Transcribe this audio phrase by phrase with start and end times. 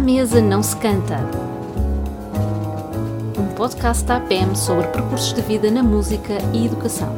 [0.00, 1.18] À mesa não se canta.
[3.38, 7.14] Um podcast da APM sobre percursos de vida na música e educação.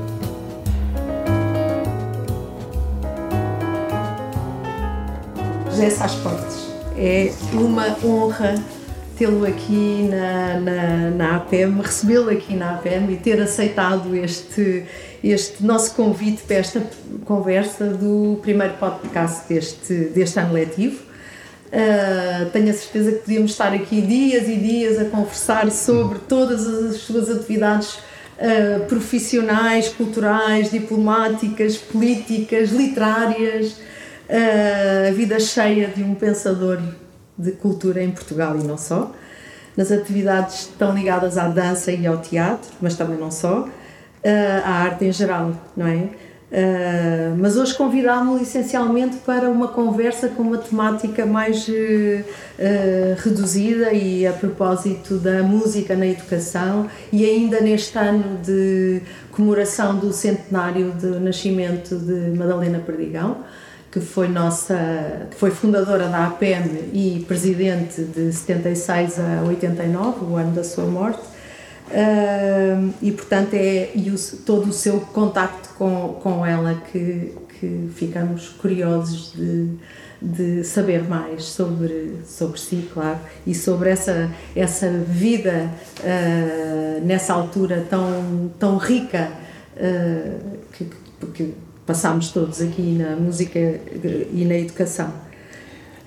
[5.71, 6.73] José Sás Portes.
[6.99, 8.57] É uma honra
[9.17, 14.87] tê-lo aqui na, na, na APM, recebê-lo aqui na APM e ter aceitado este,
[15.23, 16.83] este nosso convite para esta
[17.27, 21.12] conversa do primeiro podcast deste, deste ano letivo.
[21.73, 26.67] Uh, tenho a certeza que podíamos estar aqui dias e dias a conversar sobre todas
[26.67, 36.15] as suas atividades uh, profissionais, culturais, diplomáticas, políticas, literárias, uh, a vida cheia de um
[36.15, 36.79] pensador
[37.39, 39.11] de cultura em Portugal e não só,
[39.75, 43.67] nas atividades estão ligadas à dança e ao teatro, mas também não só,
[44.63, 46.11] à arte em geral, não é?
[46.53, 52.25] Uh, mas hoje convidámo-lo essencialmente para uma conversa com uma temática mais uh,
[53.25, 60.13] reduzida e a propósito da música na educação e ainda neste ano de comemoração do
[60.13, 63.39] centenário do nascimento de Madalena Perdigão,
[63.91, 70.37] que foi nossa, que foi fundadora da APM e presidente de 76 a 89, o
[70.37, 71.32] ano da sua morte.
[71.89, 74.17] Uh, e portanto é e o,
[74.47, 79.69] todo o seu contacto com, com ela que, que ficamos curiosos de,
[80.21, 87.87] de saber mais sobre, sobre si, claro, e sobre essa, essa vida uh, nessa altura
[87.91, 89.31] tão, tão rica
[89.77, 90.87] uh, que,
[91.35, 95.13] que passámos todos aqui na música e na educação.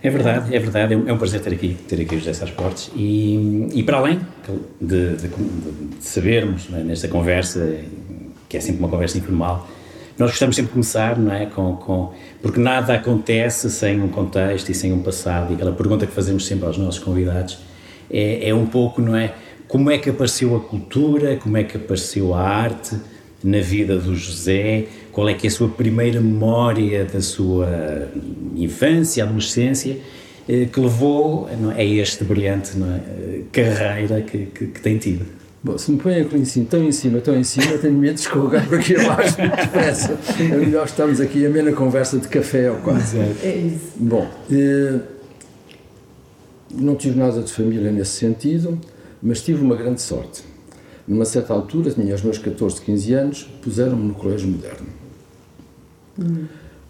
[0.06, 0.94] É verdade, é verdade.
[0.94, 3.98] É um é prazer ter aqui, ter aqui o José Sá Portes e, e para
[3.98, 4.20] além
[4.80, 7.80] de, de, de sabermos né, nesta conversa,
[8.48, 9.68] que é sempre uma conversa informal,
[10.16, 11.48] nós gostamos sempre de começar, não é?
[11.48, 15.52] Com, com, porque nada acontece sem um contexto e sem um passado.
[15.52, 17.58] E aquela pergunta que fazemos sempre aos nossos convidados
[18.08, 19.34] é, é um pouco, não é?
[19.68, 22.96] Como é que apareceu a cultura, como é que apareceu a arte
[23.44, 28.10] na vida do José, qual é que é a sua primeira memória da sua
[28.54, 29.98] infância, adolescência,
[30.48, 35.26] eh, que levou é, a este brilhante é, carreira que, que, que, tem tido.
[35.64, 38.16] Bom, se me põem aqui em cima, tão em cima, tão em cima, tenho medo
[38.16, 40.20] de escorregar por aqui abaixo muito depressa.
[40.38, 43.18] É melhor estamos aqui a meia conversa de café ou quase.
[43.18, 43.94] É isso.
[43.96, 45.00] Bom, eh,
[46.74, 48.78] não tive nada de família nesse sentido,
[49.24, 50.44] mas tive uma grande sorte.
[51.08, 55.05] Numa certa altura, tinha os meus 14, 15 anos, puseram-me no colégio moderno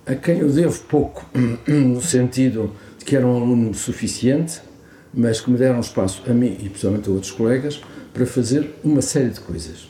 [0.05, 1.25] a quem eu devo pouco,
[1.67, 4.61] no sentido de que era um aluno suficiente,
[5.13, 7.81] mas que me deram espaço a mim e principalmente a outros colegas
[8.13, 9.87] para fazer uma série de coisas.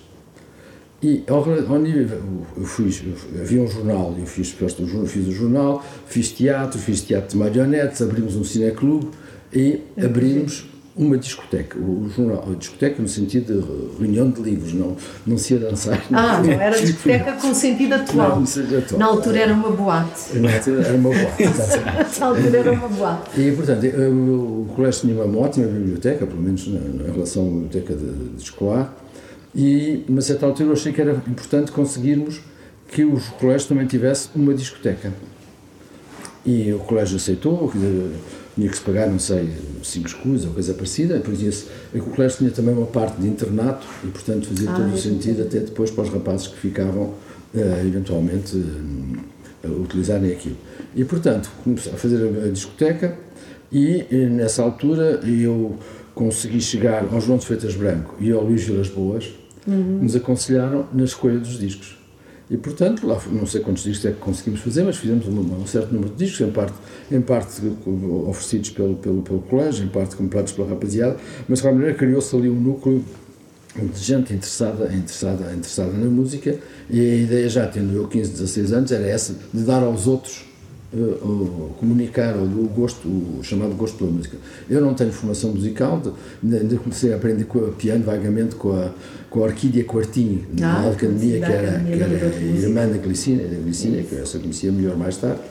[1.01, 2.21] E ao, ao nível,
[2.55, 3.03] eu fiz,
[3.39, 8.35] havia um jornal, eu fiz, fiz o jornal, fiz teatro, fiz teatro de marionetes, abrimos
[8.35, 9.09] um cineclube
[9.53, 10.65] e abrimos
[10.97, 14.95] uma discoteca, o jornal, a discoteca no sentido de reunião de livros, não,
[15.27, 16.01] não se ia dançar.
[16.11, 18.39] Ah, não era discoteca com sentido atual.
[18.39, 18.99] Não, atual.
[18.99, 20.37] Na altura era uma boate.
[20.37, 21.43] Na altura era uma boate.
[22.19, 23.41] Na altura era uma boate.
[23.41, 27.93] E, portanto, o colégio tinha uma ótima biblioteca, pelo menos na, na relação à biblioteca
[27.93, 28.95] de, de escolar,
[29.53, 32.41] e, a certa altura, eu achei que era importante conseguirmos
[32.87, 35.11] que o colégio também tivesse uma discoteca.
[36.45, 37.71] E o colégio aceitou,
[38.55, 39.49] tinha que se pagar, não sei,
[39.83, 43.85] cinco escudos ou coisa parecida, por isso o colégio tinha também uma parte de internato
[44.03, 47.13] e, portanto, fazia ah, todo o sentido até depois para os rapazes que ficavam,
[47.53, 50.57] uh, eventualmente, uh, utilizarem aquilo.
[50.95, 53.17] E, portanto, comecei a fazer a, a discoteca
[53.71, 55.75] e, e, nessa altura, eu
[56.13, 59.33] consegui chegar ao João de Freitas Branco e ao Luís Vilas Boas,
[59.67, 59.99] uhum.
[60.01, 61.97] nos aconselharam na escolha dos discos.
[62.49, 65.65] E, portanto, lá não sei quantos discos é que conseguimos fazer, mas fizemos um, um
[65.65, 66.73] certo número de discos, em parte,
[67.11, 67.61] em parte
[68.27, 71.17] oferecidos pelo, pelo, pelo colégio, em parte comprados pela rapaziada,
[71.47, 73.03] mas de qualquer maneira criou-se ali um núcleo
[73.75, 76.57] de gente interessada, interessada, interessada na música
[76.89, 80.45] e a ideia já tendo eu 15, 16 anos era essa, de dar aos outros
[80.93, 84.37] uh, comunicar o gosto, o chamado gosto pela música.
[84.69, 86.01] Eu não tenho formação musical,
[86.43, 88.91] ainda comecei a aprender com, piano vagamente com a,
[89.35, 93.57] com a Orquídea Quartinho, ah, na academia, que era, que era irmã da Glicina, da
[93.57, 95.41] Glicina que eu só conhecia melhor mais tarde.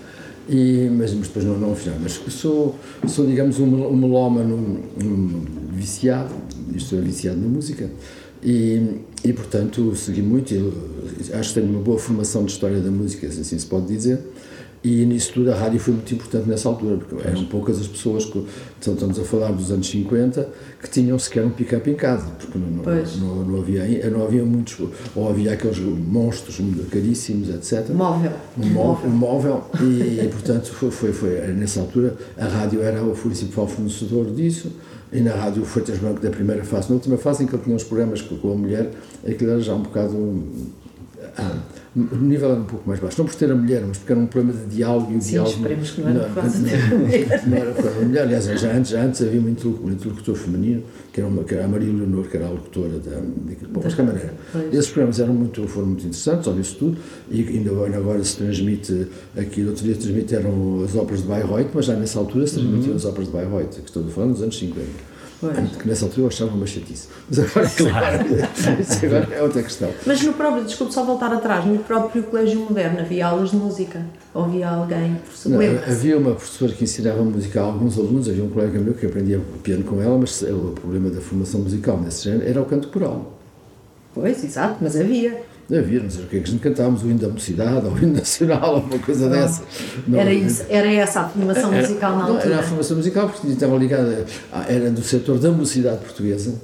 [0.49, 1.99] E, mas, mas depois não, não afinal.
[2.03, 6.35] Mas sou, sou, digamos, um, um melómano um, viciado,
[6.75, 7.91] estou é, viciado na música,
[8.43, 10.55] e, e portanto segui muito.
[11.35, 14.19] acho que tenho uma boa formação de história da música, assim se pode dizer,
[14.85, 18.27] E nisso tudo a rádio foi muito importante nessa altura, porque eram poucas as pessoas,
[18.27, 18.47] que,
[18.79, 20.47] então estamos a falar dos anos 50,
[20.83, 24.87] que tinham sequer um pick-up em casa, porque não, não, não, havia, não havia muitos,
[25.17, 26.61] ou havia aqueles monstros
[26.91, 27.89] caríssimos, etc.
[27.95, 28.33] Móvel.
[28.59, 29.11] Um móvel.
[29.11, 34.27] Um móvel e, portanto, foi, foi, foi, nessa altura, a rádio era o principal fornecedor
[34.33, 34.71] disso,
[35.11, 36.91] e na rádio Freitas Branco da primeira fase.
[36.91, 38.91] Na última fase em que ele tinha os programas com a mulher,
[39.27, 40.43] aquilo era já um bocado
[41.39, 41.57] ah,
[41.97, 43.17] o nível era um pouco mais baixo.
[43.19, 45.31] Não por ter a mulher, mas porque era um problema de diálogo e o Sim,
[45.31, 45.55] diálogo.
[45.55, 48.23] esperemos que não era por causa não, não era por causa da mulher.
[48.23, 50.83] Aliás, já antes, já antes havia um interlocutor, interlocutor feminino,
[51.13, 53.21] que era, uma, que era a Maria Leonor, que era a locutora da.
[53.21, 54.35] de, bom, mas que maneira.
[54.73, 56.99] Esses programas eram muito, foram muito interessantes, óbvio tudo,
[57.31, 59.07] e ainda agora se transmite,
[59.37, 62.97] aqui outro dia transmitiram as óperas de Bayreuth, mas já nessa altura se transmitiam uhum.
[62.97, 65.14] as óperas de Bayreuth, que estou a falar nos anos 50.
[65.41, 65.77] Pois.
[65.77, 67.09] Que nessa altura eu achava uma chatice.
[67.29, 68.81] Mas agora, claro.
[68.81, 69.91] isso agora é outra questão.
[70.07, 74.05] Mas no próprio, desculpe só voltar atrás, no próprio Colégio Moderno havia aulas de música?
[74.33, 75.51] Ou havia alguém, professor?
[75.51, 79.07] Não, havia uma professora que ensinava música a alguns alunos, havia um colega meu que
[79.07, 82.89] aprendia piano com ela, mas o problema da formação musical nesse género era o canto
[82.89, 83.39] coral.
[84.15, 85.43] Pois, exato, mas havia.
[85.73, 87.93] Havia, não sei o que é que a gente cantávamos, o hino da mocidade, ou
[87.93, 89.37] o hino nacional, ou uma coisa não.
[89.37, 89.63] dessa.
[90.07, 92.45] Não, era, isso, era essa a formação era, musical na altura?
[92.45, 94.27] Era a formação musical, porque estava ligada,
[94.69, 96.55] era do setor da mocidade portuguesa,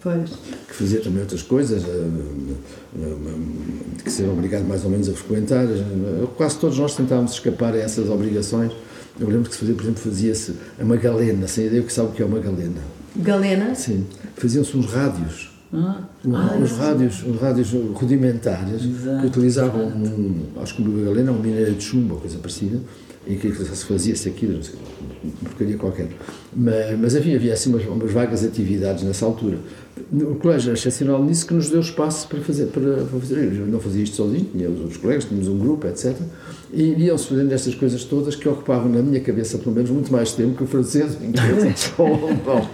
[0.00, 0.30] pois.
[0.68, 5.14] que fazia também outras coisas, eh, eh, eh, que ser obrigado mais ou menos a
[5.14, 5.66] frequentar.
[6.36, 8.72] Quase todos nós tentávamos escapar a essas obrigações.
[9.18, 12.12] Eu lembro que se fazia, por exemplo, fazia-se a Magalena, sem ideia que sabe o
[12.12, 12.80] que é uma Galena.
[13.16, 13.74] Galena?
[13.74, 14.06] Sim.
[14.36, 19.20] Faziam-se uns rádios ah, ah, os, rádios, os rádios rudimentares Exato.
[19.20, 22.80] que utilizavam, um, acho que o Galena, um minério de chumbo, ou coisa parecida,
[23.26, 24.60] em que se fazia-se aquilo,
[25.24, 26.08] uma porcaria qualquer.
[26.54, 29.58] Mas, mas havia, havia assim umas, umas, vagas atividades nessa altura.
[30.12, 32.66] O colégio era excepcional nisso que nos deu espaço para fazer.
[32.66, 33.52] Para, para fazer.
[33.52, 36.16] Eu não fazia isto sozinho, tinha os outros colegas, tínhamos um grupo, etc.
[36.72, 40.32] E iam-se fazendo estas coisas todas que ocupavam na minha cabeça, pelo menos, muito mais
[40.32, 42.68] tempo que o francês, o inglês ou o alemão.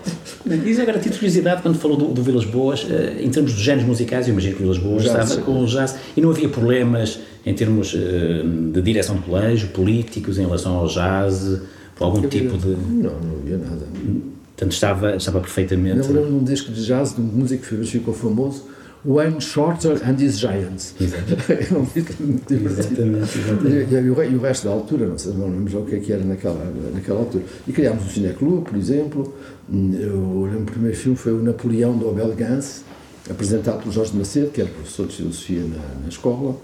[0.47, 3.87] Diz agora, tive curiosidade, quando falou do, do Vilas Boas, eh, em termos de géneros
[3.87, 6.49] musicais, eu imagino que o Vilas Boas já, estava com o jazz, e não havia
[6.49, 11.61] problemas em termos eh, de direção de colégio, políticos, em relação ao jazz,
[11.95, 12.69] por algum tipo de...
[12.69, 13.87] Não, não havia nada.
[14.61, 16.07] Portanto, estava, estava perfeitamente...
[16.07, 18.65] Eu lembro de um disco de jazz, de um músico que ficou famoso,
[19.03, 20.95] Wayne Shorter and His Giants.
[21.01, 21.99] Exatamente.
[22.63, 23.95] exatamente, exatamente.
[23.95, 26.13] E, e, e, o resto da altura, não sei, não lembro o que é que
[26.13, 26.63] era naquela,
[26.93, 27.43] naquela altura.
[27.67, 29.35] E criámos o Cineclube, por exemplo.
[29.73, 32.83] Eu lembro o primeiro filme foi o Napoleão do Abel Gance,
[33.31, 36.55] apresentado pelo Jorge Macedo, que era professor de filosofia na, na escola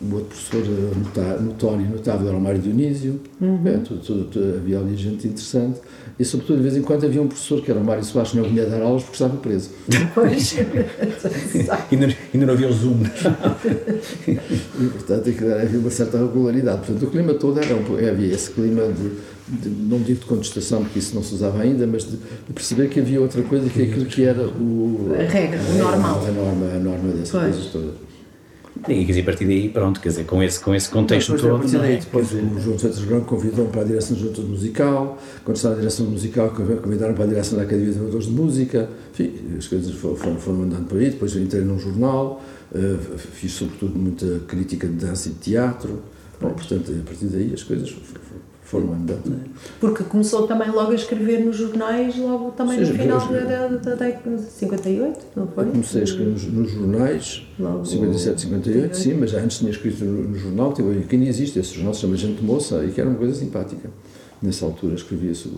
[0.00, 3.60] o outro professor eh, notório e notável era o Mário Dionísio, uhum.
[3.66, 5.78] é, tudo, tudo, tudo, havia ali gente interessante,
[6.20, 8.36] e sobretudo de vez em quando havia um professor que era o Mário Soares, que
[8.36, 9.70] não vinha dar aulas porque estava preso.
[10.14, 10.54] Pois.
[11.90, 13.04] ainda, ainda não havia o Zoom.
[14.28, 16.82] e, portanto, havia uma certa regularidade.
[16.84, 17.74] Portanto, o clima todo era,
[18.10, 21.86] havia esse clima de, de, não digo de contestação, porque isso não se usava ainda,
[21.86, 25.14] mas de, de perceber que havia outra coisa que aquilo que era o...
[25.18, 26.22] A regra, o normal.
[26.22, 27.44] A norma, a norma dessas pois.
[27.44, 28.09] coisas todas.
[28.88, 31.42] E quer dizer, a partir daí, pronto, quer dizer, com esse, com esse contexto depois,
[31.42, 31.56] todo.
[31.56, 35.18] A partir daí, depois o João Santos Branco convidou-me para a direção do Junta Musical,
[35.44, 36.50] quando estava na direção musical,
[36.82, 40.62] convidaram para a direção da Academia de Amadores de Música, enfim, as coisas foram, foram
[40.62, 41.10] andando por aí.
[41.10, 42.42] Depois eu entrei num jornal,
[42.72, 46.02] uh, fiz sobretudo muita crítica de dança e de teatro.
[46.40, 47.94] Bom, portanto, a partir daí as coisas
[48.70, 49.36] foram andando.
[49.80, 53.94] Porque começou também logo a escrever nos jornais, logo também Sim, no final da, da
[53.96, 55.64] década de 58, não foi?
[55.64, 60.04] Eu comecei a escrever nos, nos jornais, logo 57, 58, sim, mas antes tinha escrito
[60.04, 63.00] no, no jornal, tipo, que ainda existe, esse jornal se chama Gente Moça, e que
[63.00, 63.90] era uma coisa simpática.
[64.40, 65.50] Nessa altura escrevia-se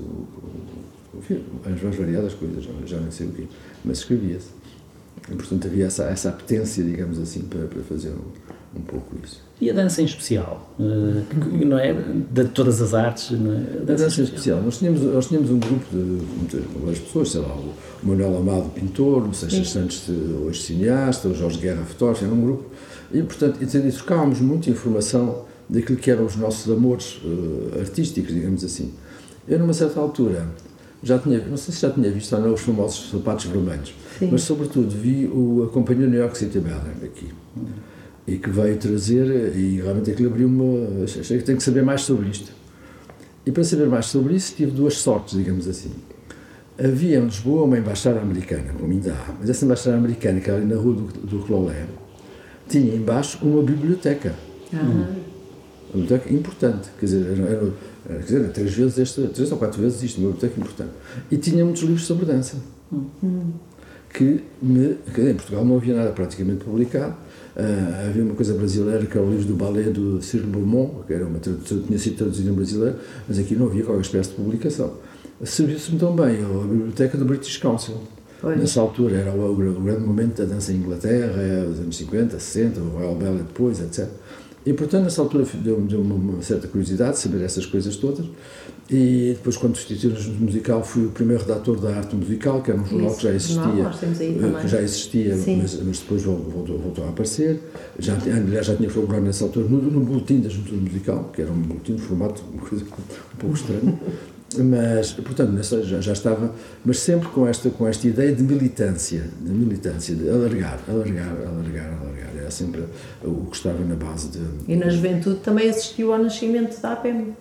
[1.64, 3.44] as mais variadas coisas, já nem sei o quê,
[3.84, 4.48] mas escrevia-se.
[5.30, 9.40] E, portanto, havia essa, essa apetência, digamos assim, para, para fazer um, um pouco isso.
[9.62, 10.74] E a dança em especial?
[10.76, 11.24] Uh,
[11.64, 11.94] não é?
[11.94, 13.30] De todas as artes?
[13.30, 13.58] Não é?
[13.58, 14.60] A dança, a dança em especial.
[14.60, 19.22] Nós tínhamos, nós tínhamos um grupo de, várias pessoas, sei lá, o Manuel Amado, pintor,
[19.22, 22.64] o Seixas Santos, hoje cineasta, o Jorge Guerra, fotógrafo, era um grupo.
[23.14, 28.64] E, portanto, e, trocávamos muita informação daquilo que eram os nossos amores uh, artísticos, digamos
[28.64, 28.92] assim.
[29.46, 30.44] Eu, numa certa altura,
[31.04, 34.28] já tinha, não sei se já tinha visto ou não os famosos sapatos vermelhos, Sim.
[34.32, 37.28] mas, sobretudo, vi o, a Companhia New York City Ballet aqui
[38.26, 41.04] e que veio trazer, e realmente aquilo abriu-me.
[41.04, 42.52] Achei que tenho que saber mais sobre isto.
[43.44, 45.90] E para saber mais sobre isso, tive duas sortes, digamos assim.
[46.78, 50.58] Havia em Lisboa uma embaixada americana, como ainda há, mas essa embaixada americana, que era
[50.58, 51.86] ali na rua do, do Clolé,
[52.68, 54.34] tinha embaixo uma biblioteca.
[54.72, 55.06] Uhum.
[55.92, 57.72] Uma biblioteca importante, quer dizer, era,
[58.08, 60.90] era, quer dizer, três vezes esta, três ou quatro vezes isto, uma biblioteca importante.
[61.30, 62.56] E tinha muitos livros sobre dança.
[62.90, 63.52] Uhum
[64.12, 64.98] que me.
[65.18, 67.14] Em Portugal não havia nada praticamente publicado.
[67.54, 71.12] Uh, havia uma coisa brasileira que era o livro do ballet do Cyril Beaumont, que
[71.12, 72.96] era uma tradução, tinha sido traduzido em brasileiro,
[73.28, 74.94] mas aqui não havia qualquer espécie de publicação.
[75.44, 77.96] Serviu-se-me também a biblioteca do British Council.
[78.42, 82.80] Nessa altura era o, o, grande momento da dança em Inglaterra, os anos 50, 60,
[82.80, 84.08] o Royal Ballet depois, etc.
[84.64, 88.26] E, portanto, nessa altura deu-me deu uma certa curiosidade saber essas coisas todas.
[88.92, 92.78] E depois, quando substituí o musical, fui o primeiro redator da arte musical, que era
[92.78, 93.64] um jornal Isso, que já existia.
[93.64, 97.58] Não, eh, que já existia, mas, mas, depois voltou, voltou, a aparecer.
[97.98, 101.50] Já, aliás, já tinha colaborado nessa altura no, no boletim da Junta Musical, que era
[101.50, 102.84] um boletim de formato uma coisa
[103.34, 103.98] um pouco estranho.
[104.58, 109.24] mas portanto nessa, já, já, estava mas sempre com esta com esta ideia de militância
[109.40, 112.84] de militância de alargar alargar alargar alargar era sempre
[113.24, 117.32] o que estava na base de e na juventude também assistiu ao nascimento da APM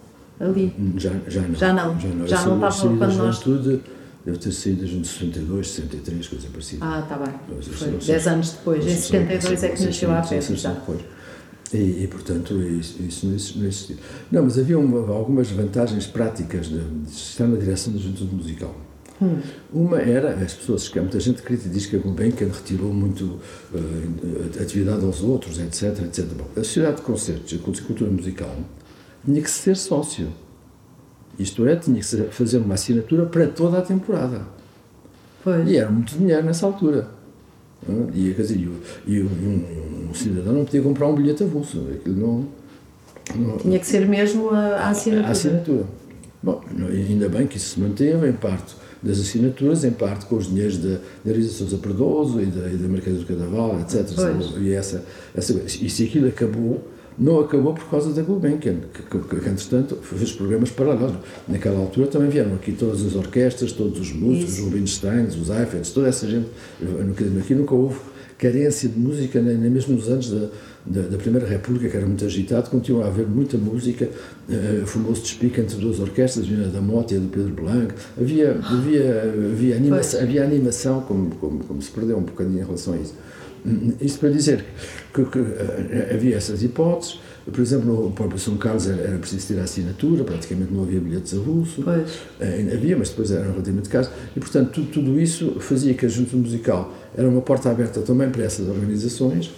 [0.45, 0.73] ali.
[0.97, 1.55] Já já não.
[1.55, 1.99] Já não.
[1.99, 3.81] Já não, já não estava quando nós juventude
[4.25, 6.85] deve ter saído em 62 63 coisa parecida.
[6.85, 7.61] Ah está bem.
[7.61, 8.85] Foi, 10 anos depois.
[8.85, 10.75] Em 72 é que nasceu a APM já
[11.73, 13.33] e, e, portanto, isso, isso não
[13.65, 13.95] existia.
[14.29, 18.75] Não, mas havia uma, algumas vantagens práticas de, de, estar na direção da juventude musical.
[19.21, 19.37] Hum.
[19.71, 23.39] Uma era, as pessoas, que muita gente diz que a Gulbenkian retirou muito
[23.73, 26.25] uh, atividade aos outros, etc, etc.
[26.25, 28.53] Bom, a sociedade de concertos, a cultura musical,
[29.25, 30.29] tinha que ser sócio.
[31.37, 34.41] Isto é, tinha que fazer uma assinatura para toda a temporada.
[35.43, 35.67] Pois.
[35.67, 37.09] E era muito dinheiro nessa altura.
[38.13, 38.69] E, quer dizer, e,
[39.07, 41.87] e um, um, cidadão não podia comprar um bilhete avulso.
[41.91, 42.47] Aquilo não,
[43.35, 45.27] não, Tinha que ser mesmo a, a assinatura.
[45.27, 45.85] A assinatura.
[46.43, 50.47] Bom, ainda bem que isso se manteve, em parte das assinaturas, em parte com os
[50.47, 54.07] dinheiros da, da Sousa Perdoso e da, e da do Cadaval, etc.
[54.15, 54.57] Pois.
[54.57, 55.03] E, essa,
[55.35, 56.87] essa, e se aquilo acabou,
[57.21, 61.17] não acabou por causa da Gulbenkian, que, que, que, entretanto fez programas paralelos.
[61.47, 65.91] Naquela altura também vieram aqui todas as orquestras, todos os músicos, os Rubinsteins, os Eiffels,
[65.91, 66.47] toda essa gente.
[67.39, 67.99] Aqui nunca houve
[68.39, 70.49] carência de música, nem, mesmo nos anos da,
[70.83, 74.09] da, da, Primeira República, que era muito agitado, continua a haver muita música.
[74.49, 77.93] Uh, Formou-se despique entre duas orquestras, a da Mota e a do Pedro Blanco.
[78.19, 82.95] Havia, havia, havia, animação, havia animação, como, como, como se perdeu um bocadinho em relação
[82.95, 83.13] a isso.
[84.01, 84.65] Isto para dizer
[85.13, 87.19] que, que, eh, havia essas hipóteses.
[87.45, 90.99] Por exemplo, no próprio São Carlos era, era preciso ter a assinatura, praticamente não havia
[90.99, 91.81] bilhetes avulso.
[91.81, 92.15] Pois.
[92.39, 94.09] Uh, havia, mas depois eram relativamente caros.
[94.35, 98.29] E, portanto, tudo, tudo isso fazia que a junta musical era uma porta aberta também
[98.29, 99.51] para essas organizações.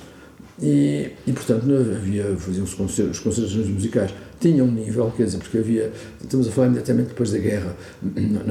[0.61, 5.57] E, e portanto, havia, faziam-se concertos, os concertos musicais tinha um nível, quer dizer, porque
[5.57, 5.91] havia,
[6.21, 7.75] estamos a falar imediatamente depois da guerra,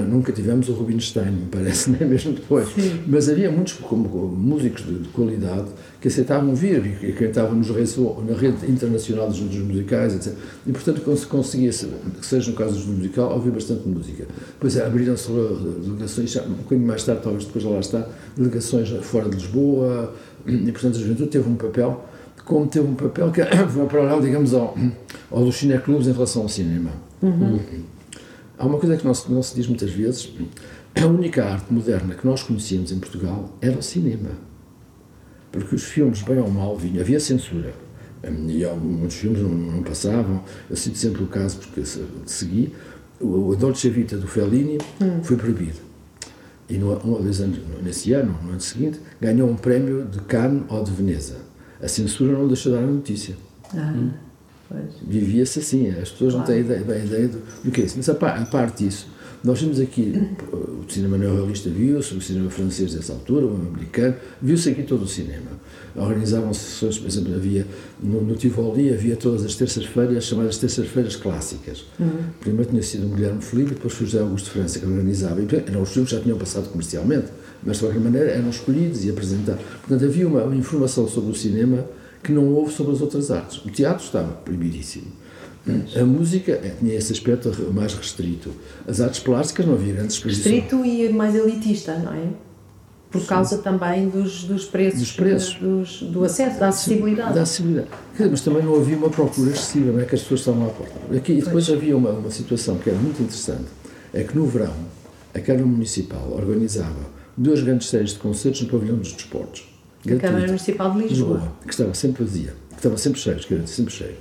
[0.08, 3.02] nunca tivemos o Rubinstein, me parece, nem mesmo depois, Sim.
[3.06, 5.68] mas havia muitos como, músicos de, de, qualidade
[6.00, 10.32] que aceitavam vir e que estavam nos na rede internacional dos juntos musicais, etc.
[10.66, 14.26] E, portanto, conseguia, que seja no caso do musical, ouvir bastante música.
[14.54, 20.14] Depois abriram-se delegações, um bocadinho mais tarde, talvez depois lá está, delegações fora de Lisboa,
[20.46, 22.04] e, portanto, a juventude teve um papel
[22.44, 24.76] como teve um papel que foi paralelo, digamos, ao,
[25.30, 26.90] ao dos cineclubes em relação ao cinema.
[27.22, 27.60] Uhum.
[28.58, 30.32] Há uma coisa que não se, não se diz muitas vezes:
[31.00, 34.30] a única arte moderna que nós conhecíamos em Portugal era o cinema.
[35.50, 37.74] Porque os filmes, bem ou mal, vinham, havia censura.
[38.24, 40.42] E muitos filmes não, não passavam.
[40.70, 41.82] Eu cito sempre o caso, porque
[42.24, 42.72] segui.
[43.20, 45.22] O Dolce Vita do Fellini uhum.
[45.22, 45.91] foi proibido.
[46.72, 50.82] E no, dois anos, nesse ano, no ano seguinte, ganhou um prémio de Cannes ou
[50.82, 51.52] de Veneza
[51.82, 53.34] a censura não deixa de dar a notícia.
[53.74, 54.10] Ah, hum?
[55.06, 56.38] Vivia-se assim, as pessoas claro.
[56.38, 57.94] não têm ideia, bem ideia do, do que é isso.
[57.96, 59.08] Mas a, a parte disso,
[59.44, 60.14] nós vimos aqui,
[60.50, 65.08] o cinema neorrealista viu-se, o cinema francês dessa altura, o americano, viu-se aqui todo o
[65.08, 65.50] cinema.
[65.94, 67.66] Organizavam sessões, por exemplo, havia,
[68.02, 71.84] no, no Tivoli havia todas as terças-feiras, chamadas terças-feiras clássicas.
[72.00, 72.10] Uhum.
[72.40, 75.40] Primeiro tinha sido o Guilherme Felipe, depois foi o José Augusto França que organizava.
[75.40, 77.26] E, eram os filmes que já tinham passado comercialmente
[77.64, 79.62] mas de qualquer maneira eram escolhidos e apresentados.
[79.80, 81.86] Portanto, havia uma, uma informação sobre o cinema
[82.22, 83.64] que não houve sobre as outras artes.
[83.64, 85.06] O teatro estava proibidíssimo.
[85.96, 88.50] A música é, tinha esse aspecto mais restrito.
[88.86, 90.54] As artes plásticas não havia grandes exposições.
[90.54, 92.28] Restrito e mais elitista, não é?
[93.12, 93.26] Por Sim.
[93.26, 95.54] causa também dos, dos preços, dos preços.
[95.56, 97.34] Dos, do acesso, da acessibilidade.
[97.34, 97.88] Da acessibilidade.
[98.18, 100.04] Mas também não havia uma procura excessiva, não é?
[100.06, 100.94] Que as pessoas estavam à porta.
[101.14, 103.66] Aqui, e depois havia uma, uma situação que era muito interessante:
[104.14, 104.74] é que no verão
[105.34, 109.68] a Câmara Municipal organizava duas grandes séries de concertos no Pavilhão dos Desportos.
[110.06, 111.34] A Câmara Municipal de Lisboa.
[111.34, 111.52] Lisboa.
[111.64, 114.16] Que estava sempre vazia, que estava sempre cheio, que sempre cheio.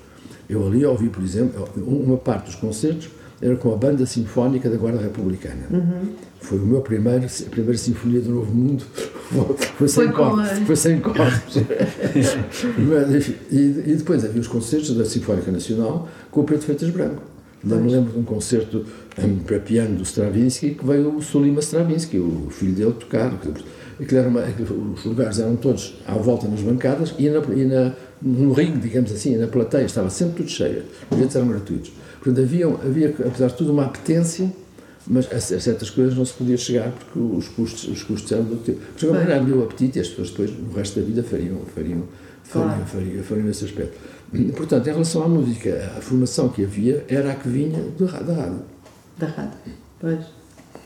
[0.50, 3.10] Eu ali ouvi, por exemplo, uma parte dos concertos
[3.42, 5.66] era com a Banda Sinfónica da Guarda Republicana.
[5.72, 6.14] Uhum.
[6.42, 8.84] Foi o meu primeiro, a primeira Sinfonia do Novo Mundo.
[9.78, 10.60] Foi sem cortes.
[10.66, 11.56] Foi sem cortes.
[13.52, 17.22] e, e depois havia os concertos da Sinfónica Nacional com o Pedro Feitas Branco.
[17.64, 18.84] Ainda me lembro de um concerto
[19.46, 23.32] para piano do Stravinsky que veio o Sulima Stravinsky, o filho dele, tocar.
[24.00, 27.66] aquilo era uma, aquilo, os lugares eram todos à volta nas bancadas e, na, e
[27.66, 30.84] na, no ringue, digamos assim, na plateia, estava sempre tudo cheio.
[31.12, 31.94] Os bilhetes eram gratuitos.
[32.16, 34.52] Portanto, havia, havia, apesar de tudo, uma apetência
[35.08, 38.58] mas a certas coisas não se podia chegar porque os custos, os custos eram do
[38.58, 38.74] que.
[38.74, 41.60] Porque a maneira abriu o apetite e as pessoas depois, no resto da vida, fariam,
[41.74, 42.04] fariam,
[42.44, 42.86] fariam, claro.
[42.86, 43.98] fariam, fariam esse aspecto.
[44.56, 48.62] Portanto, em relação à música, a formação que havia era a que vinha da rádio.
[49.18, 49.58] Da rádio,
[50.00, 50.20] pois.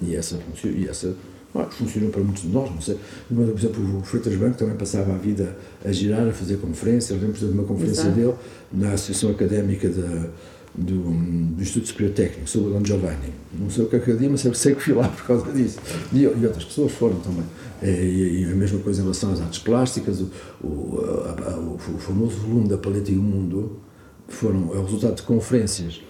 [0.01, 1.13] E essa, e essa
[1.53, 2.97] ah, funcionou para muitos de nós, não sei.
[3.33, 5.55] Por exemplo, o Freitas Branco também passava a vida
[5.85, 7.21] a girar, a fazer conferências.
[7.21, 8.15] Lembro de uma conferência Exato.
[8.15, 8.33] dele
[8.73, 10.27] na Associação Académica da
[10.77, 11.11] do,
[11.55, 13.33] do Instituto Superior Técnico, sobre o Don Giovanni.
[13.57, 15.51] Não sei o que é que eu digo, mas sei que fui lá por causa
[15.51, 15.79] disso.
[16.11, 17.43] E, e outras pessoas foram também.
[17.81, 20.31] E, e, a mesma coisa em relação às artes plásticas, o,
[20.63, 23.79] o, a, a, o, famoso volume da Paleta e o Mundo
[24.27, 26.01] foram, é o resultado de conferências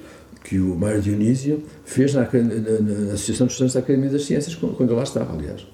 [0.43, 4.55] que o Mário Dionísio fez na, na, na Associação de Estudantes da Academia das Ciências,
[4.55, 5.65] quando, quando lá estava, aliás.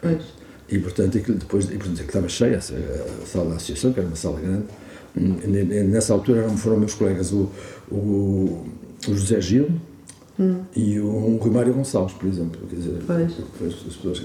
[0.00, 0.22] Pois.
[0.68, 4.16] E, portanto, aquilo depois, e, portanto, estava cheia a, sala da associação, que era uma
[4.16, 4.64] sala grande,
[5.16, 7.50] Nessa altura foram meus colegas o,
[7.90, 8.64] o,
[9.06, 9.68] o José Gil
[10.38, 10.60] hum.
[10.74, 12.60] e o, Rui Mário Gonçalves, por exemplo.
[12.68, 13.32] Quer dizer, pois.
[13.66, 14.22] as pessoas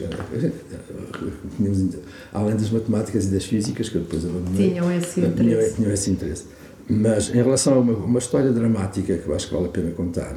[1.57, 1.95] tínhamos,
[2.33, 5.75] além das matemáticas e das físicas, que depois abandonei, tinham esse interesse.
[5.75, 6.45] Tinham, esse interesse.
[6.89, 9.91] Mas em relação a uma, uma, história dramática que eu acho que vale a pena
[9.91, 10.35] contar,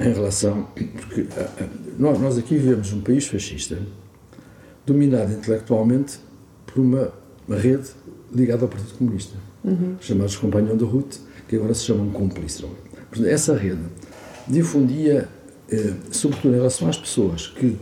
[0.00, 0.68] em relação.
[0.74, 1.26] Porque
[1.98, 3.78] nós, nós aqui vivemos num país fascista,
[4.86, 6.18] dominado intelectualmente
[6.66, 7.12] por uma,
[7.48, 7.90] rede
[8.32, 9.96] ligada ao Partido Comunista uhum.
[10.00, 11.16] chamados Companhão de Ruth,
[11.52, 12.64] que agora se chamam cúmplices.
[13.26, 13.82] Essa rede
[14.48, 15.28] difundia,
[15.70, 17.76] eh, sobretudo em relação às pessoas que,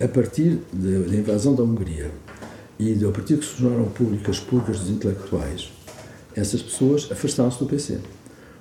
[0.00, 2.10] a partir da invasão da Hungria
[2.76, 5.70] e a partir que se tornaram públicas públicas dos intelectuais,
[6.34, 8.00] essas pessoas afastaram-se do PC.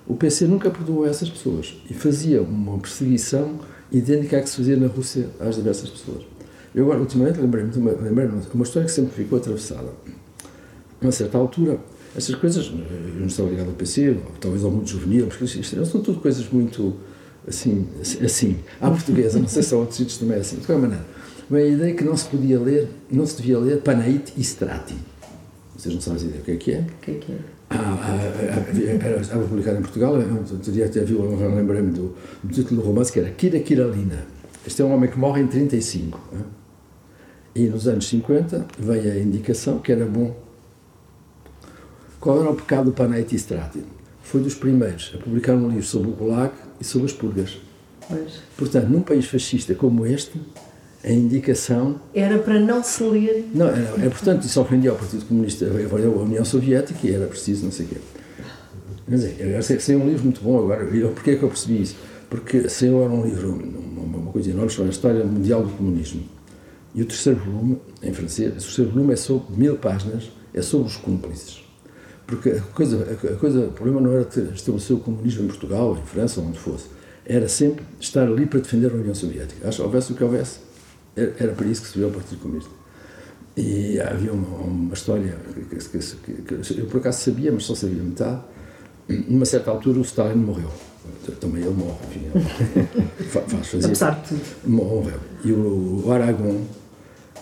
[0.06, 3.60] O PC nunca perdoou essas pessoas e fazia uma perseguição
[3.92, 6.24] idêntica à que se fazia na Rússia às diversas pessoas.
[6.76, 9.90] Eu agora, ultimamente, lembrei-me de uma, lembrei uma história que sempre ficou atravessada.
[9.90, 11.80] A uma certa altura,
[12.16, 16.02] essas coisas, eu não estava ligado ao PC, talvez ao mundo juvenil, porque isto, são
[16.02, 16.94] tudo coisas muito
[17.48, 17.88] assim,
[18.24, 21.06] assim, à portuguesa, não sei se há outros sítios também é assim, de qualquer maneira.
[21.50, 24.42] Bem, a ideia é que não se podia ler, não se devia ler Panaite e
[24.42, 24.96] Strati.
[25.76, 26.80] Vocês não sabem ideia o que é que é?
[26.80, 27.38] O que é que é?
[27.70, 31.22] Ah, ah, ah, estava publicado em Portugal, eu teria até viu,
[31.56, 34.26] lembrei-me do, do título do romance que era Kira Kiralina.
[34.66, 36.20] Este é um homem que morre em 35.
[36.34, 36.40] Hein?
[37.56, 40.36] E nos anos 50 veio a indicação que era bom
[42.24, 43.84] qual era o pecado do Panaiti Strati?
[44.22, 47.58] Foi dos primeiros a publicar um livro sobre o Gulag e sobre as purgas.
[48.08, 48.40] Pois.
[48.56, 50.40] Portanto, num país fascista como este,
[51.04, 52.00] a indicação.
[52.16, 53.50] Era para não se ler.
[53.54, 57.66] Não, era, é, portanto, isso ofendia ao Partido Comunista, a União Soviética, e era preciso,
[57.66, 57.98] não sei o quê.
[59.06, 59.16] Quer
[59.60, 60.86] dizer, saiu um livro muito bom agora.
[60.86, 61.98] Porquê é que eu percebi isso?
[62.30, 66.24] Porque saiu agora um livro, uma, uma coisa enorme, sobre a história mundial do comunismo.
[66.96, 70.88] E o terceiro volume, em francês, o terceiro volume é sobre mil páginas, é sobre
[70.88, 71.63] os cúmplices.
[72.36, 76.06] Porque a coisa, a coisa, o problema não era estabelecer o comunismo em Portugal, em
[76.06, 76.86] França, onde fosse.
[77.26, 79.68] Era sempre estar ali para defender a União Soviética.
[79.68, 80.60] Acho que houvesse o que houvesse,
[81.16, 82.72] era, era para isso que se viu o Partido Comunista.
[83.56, 85.38] E havia uma, uma história
[85.70, 88.42] que, que, que, eu por acaso sabia, mas só sabia metade.
[89.08, 90.72] Numa certa altura o Stalin morreu.
[91.40, 92.32] Também ele morre, enfim.
[93.20, 94.42] Ele faz, fazia, Apesar de tudo.
[94.66, 95.20] Morreu.
[95.46, 96.62] E o, o Aragon,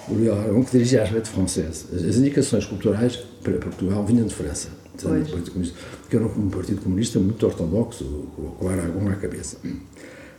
[0.09, 4.80] o Aragon que dirigia as letras francesas, as indicações culturais para Portugal vinham de França,
[5.07, 5.77] do Partido Comunista,
[6.09, 8.03] que era um partido comunista muito ortodoxo,
[8.35, 9.57] com o Aragon à cabeça.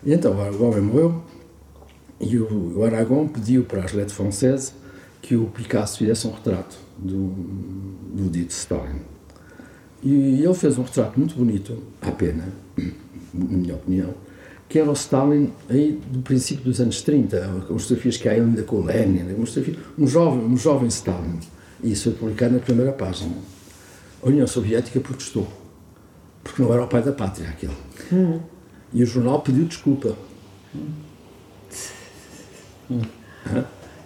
[0.04, 1.22] E então o homem morreu
[2.20, 4.74] e o, o Aragon pediu para as lettres francesas
[5.20, 7.28] que o Picasso fizesse um retrato do,
[8.14, 9.00] do dito Stalin.
[10.02, 14.14] E ele fez um retrato muito bonito, à pena, na minha opinião,
[14.68, 18.62] que era o Stalin aí do princípio dos anos 30, com fotografias que há ainda
[18.62, 19.22] com o Lenin,
[19.96, 21.38] um jovem, um jovem Stalin.
[21.82, 23.32] E isso foi publicado na primeira página.
[24.22, 25.48] A União Soviética protestou,
[26.44, 27.76] porque não era o pai da pátria aquele.
[28.12, 28.40] Hum.
[28.92, 30.14] E o jornal pediu desculpa.
[30.74, 30.92] Hum.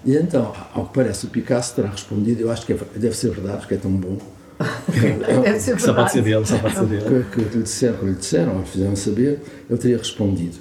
[0.04, 3.30] E então, ao que parece, o Picasso terá respondido, eu acho que é, deve ser
[3.30, 4.16] verdade, porque é tão bom.
[5.42, 5.82] deve ser verdade.
[5.82, 7.24] Só pode ser dele, só pode ser dele.
[7.24, 10.56] Que, que, lhe disseram, que lhe disseram, ou fizeram saber, ele teria respondido.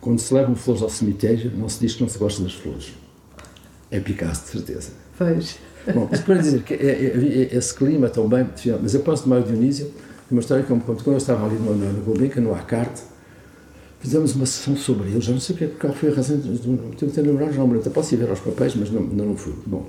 [0.00, 2.92] Quando se levam flores ao cemitério, não se diz que não se gosta das flores.
[3.90, 4.92] É Picasso, de certeza.
[5.18, 5.58] Pois.
[5.94, 8.46] Bom, isso para dizer que é, é, é, esse clima também,
[8.82, 9.90] mas eu posso tomar o Dionísio,
[10.30, 12.54] uma história que eu me conto, quando eu estava ali no, no, no Gulbenkian, no
[12.54, 13.02] Acarte,
[14.00, 17.12] fizemos uma sessão sobre ele, já não sei o que, qual foi a razão, tenho
[17.12, 19.36] que lembrar, já não me lembro, posso ir ver aos papéis, mas não, não, não
[19.36, 19.54] fui.
[19.66, 19.86] Bom,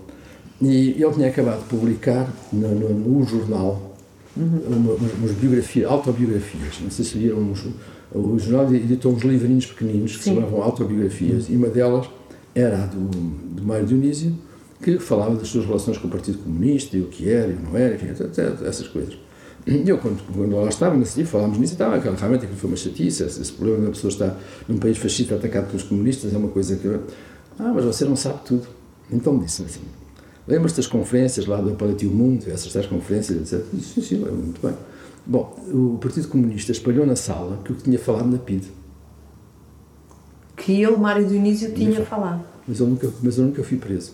[0.62, 3.96] e ele tinha acabado de publicar no, no, no jornal
[4.36, 4.62] uhum.
[4.68, 7.66] uma, umas biografias, autobiografias, não sei se viram, uns,
[8.14, 10.36] o jornal editou uns livrinhos pequeninos que Sim.
[10.36, 11.54] se chamavam autobiografias, uhum.
[11.54, 12.10] e uma delas
[12.56, 14.36] era a do, do Mário Dionísio,
[14.82, 17.58] que falava das suas relações com o Partido Comunista e o que era e o
[17.58, 19.18] que não era, enfim, até, essas coisas.
[19.68, 22.70] E eu, quando, quando lá estava, nesse dia, falámos nisso e estava, realmente aquilo foi
[22.70, 26.38] uma chatice, esse, esse problema uma pessoa estar num país fascista atacado pelos comunistas é
[26.38, 26.88] uma coisa que.
[27.60, 28.68] Ah, mas você não sabe tudo.
[29.12, 29.82] Então me disse assim:
[30.48, 33.65] lembras-te das conferências lá do Palatio Mundo, essas tais conferências, etc.
[33.74, 34.76] Disse, sim, sim, lembro muito bem.
[35.26, 38.65] Bom, o Partido Comunista espalhou na sala que eu tinha falado na PID.
[40.56, 42.44] Que ele, Mário Dionísio, tinha falado.
[42.68, 44.13] Mas eu nunca, mas eu nunca fui preso.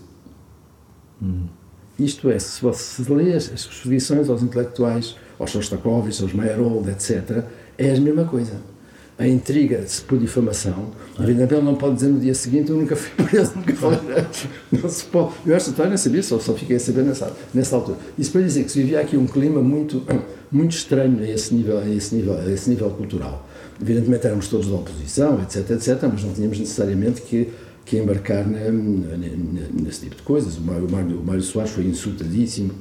[1.97, 7.43] Isto é, se você lê as exposições aos intelectuais, aos Shostakovich, aos Meyerhold, etc.,
[7.78, 8.54] é a mesma coisa.
[9.17, 11.23] A intriga-se por difamação, ah.
[11.23, 13.99] evidentemente não pode dizer no dia seguinte eu nunca fui preso, nunca falei
[14.69, 15.32] não se pode.
[15.45, 17.97] Eu esta história não sabia, só, só fiquei a saber nessa, nessa altura.
[18.17, 20.04] Isso para dizer que se vivia aqui um clima muito,
[20.51, 23.47] muito estranho a esse nível, a esse nível, a esse nível cultural.
[23.82, 27.54] Evidentemente éramos todos da oposição, etc, etc, mas não tínhamos necessariamente que
[27.86, 29.17] que embarcar na, na,
[29.74, 30.58] nesse tipo de coisas.
[30.58, 32.71] O Mário, o Mário, o Mário Soares foi insultadíssimo.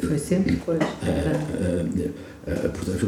[0.00, 0.60] Foi sempre uh,
[2.70, 2.98] portanto,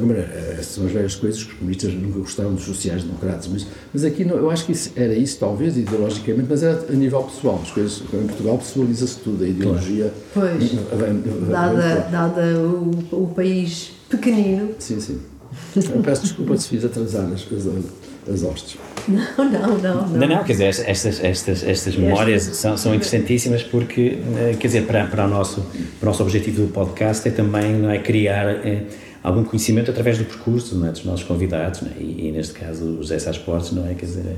[0.63, 4.37] são as velhas coisas que os comunistas nunca gostaram dos sociais-democratas, mas, mas aqui não,
[4.37, 7.61] eu acho que isso, era isso, talvez, ideologicamente, mas era a nível pessoal.
[7.63, 10.13] As coisas, em Portugal pessoaliza-se tudo, a ideologia.
[10.33, 10.73] Pois,
[11.51, 14.75] dada, dada o, o país pequenino.
[14.79, 15.21] Sim, sim.
[15.77, 17.67] Eu peço desculpa se fiz atrasar as, as,
[18.31, 18.79] as hostes.
[19.07, 20.09] Não, não, não.
[20.09, 24.87] Não, não, quer dizer, estas, estas, estas memórias são, são interessantíssimas porque, eh, quer dizer,
[24.87, 25.61] para, para, o nosso,
[26.01, 28.85] para o nosso objetivo do podcast é também não é, criar é,
[29.23, 32.01] algum conhecimento através do percurso não é, dos nossos convidados, é?
[32.01, 33.93] e, e, neste caso o José Sá Portes, não é?
[33.93, 34.37] Quer dizer,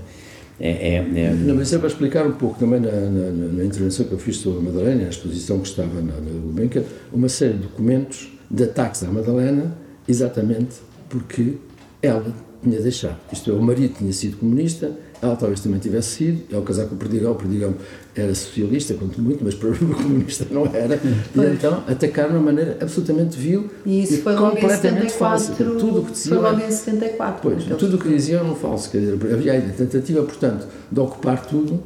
[0.58, 4.06] é, é, é, Não, mas é para explicar um pouco também na, na, na, intervenção
[4.06, 7.52] que eu fiz sobre a Madalena, a exposição que estava na, na Gulbenkian, uma série
[7.52, 9.76] de documentos de ataques à Madalena,
[10.08, 10.76] exatamente
[11.08, 11.54] porque
[12.02, 12.32] ela
[12.68, 13.16] tinha deixado.
[13.32, 16.94] Isto é, o marido tinha sido comunista, ela talvez também tivesse sido, ao casar com
[16.94, 17.74] o Perdigão, o Perdigão
[18.14, 21.00] era socialista, quanto muito, mas provavelmente comunista não era,
[21.34, 21.48] pois.
[21.48, 25.52] e então atacaram de uma maneira absolutamente vil e, isso e foi completamente falso.
[25.52, 27.40] Tudo o que diziam, foi logo em 74.
[27.42, 31.00] Pois, tudo o que diziam era um falso, quer dizer, havia a tentativa, portanto, de
[31.00, 31.82] ocupar tudo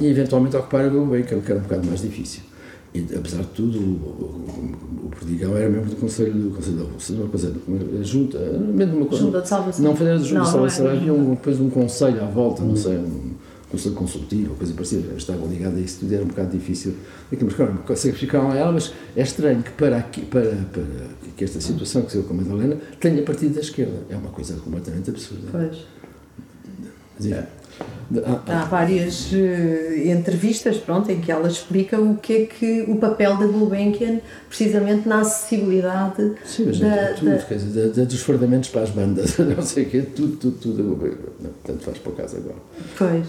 [0.00, 2.42] e eventualmente ocupar o bem, que era um bocado mais difícil.
[2.96, 6.84] E, apesar de tudo, o, o, o Perdigão era membro do Conselho, do Conselho da
[6.84, 7.54] Rússia, uma coisa,
[8.02, 9.24] junta, mesmo uma coisa.
[9.24, 9.84] Junta de salvação.
[9.84, 12.96] Não foi a junta de salvação, havia um, depois um conselho à volta, não sei,
[12.96, 13.34] um
[13.70, 16.94] conselho consultivo, coisa parecida, estavam ligados a isso tudo, era um bocado difícil.
[17.30, 20.82] Mas, claro, sacrificaram ela, mas é estranho que para, aqui, para, para
[21.36, 24.04] que esta situação que se deu com a Madalena tenha partido da esquerda.
[24.08, 25.48] É uma coisa completamente absurda.
[25.52, 25.96] Pois.
[27.30, 27.46] É.
[28.46, 29.36] Há várias uh,
[30.04, 35.08] entrevistas pronto, em que ela explica o que é que o papel da Gulbenkian precisamente
[35.08, 37.38] na acessibilidade Sim, mas da, é tudo, da...
[37.38, 41.18] Quer dizer, da, dos fardamentos para as bandas, não sei o quê, tudo, tudo, tudo,
[41.64, 42.56] tanto faz para o caso agora.
[42.96, 43.26] Pois.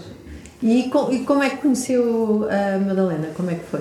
[0.62, 3.28] E, com, e como é que conheceu a Madalena?
[3.34, 3.80] Como é que foi?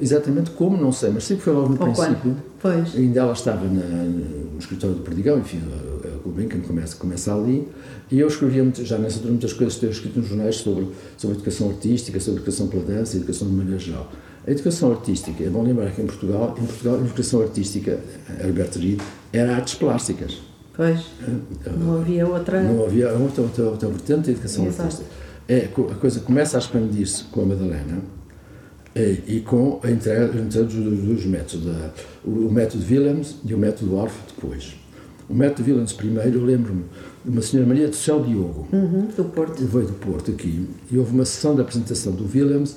[0.00, 2.16] Exatamente como, não sei, mas sempre foi logo no Ou princípio.
[2.16, 2.42] Quando?
[2.60, 2.96] Pois.
[2.96, 5.60] Ainda ela estava na, no escritório do Perdigão, enfim,
[6.04, 7.68] a Gulbenkian começa, começa ali
[8.10, 10.88] e eu escrevia muito, já nessa altura muitas coisas que tenho escrito nos jornais sobre,
[11.16, 14.12] sobre educação artística, sobre educação pela dança educação de maneira geral.
[14.46, 17.98] A educação artística, é bom lembrar que em Portugal, em Portugal a educação artística,
[18.40, 19.00] Herbert Reed,
[19.32, 20.38] era artes plásticas.
[20.72, 21.00] Pois,
[21.78, 22.62] não havia outra...
[22.62, 24.82] Não havia outra, outra, outra vertente de educação Exato.
[24.82, 25.10] artística.
[25.48, 28.02] É, a coisa começa a expandir-se com a Madalena
[28.94, 31.90] e, e com a entrada, dos, dos métodos, da,
[32.24, 34.76] o, o método Willems e o método Orff depois.
[35.28, 36.84] O método Willems primeiro, eu lembro-me,
[37.24, 38.68] uma senhora Maria do Céu Diogo.
[38.72, 39.64] Uhum, do Porto.
[39.64, 40.68] Veio do Porto aqui.
[40.90, 42.76] E houve uma sessão de apresentação do Willems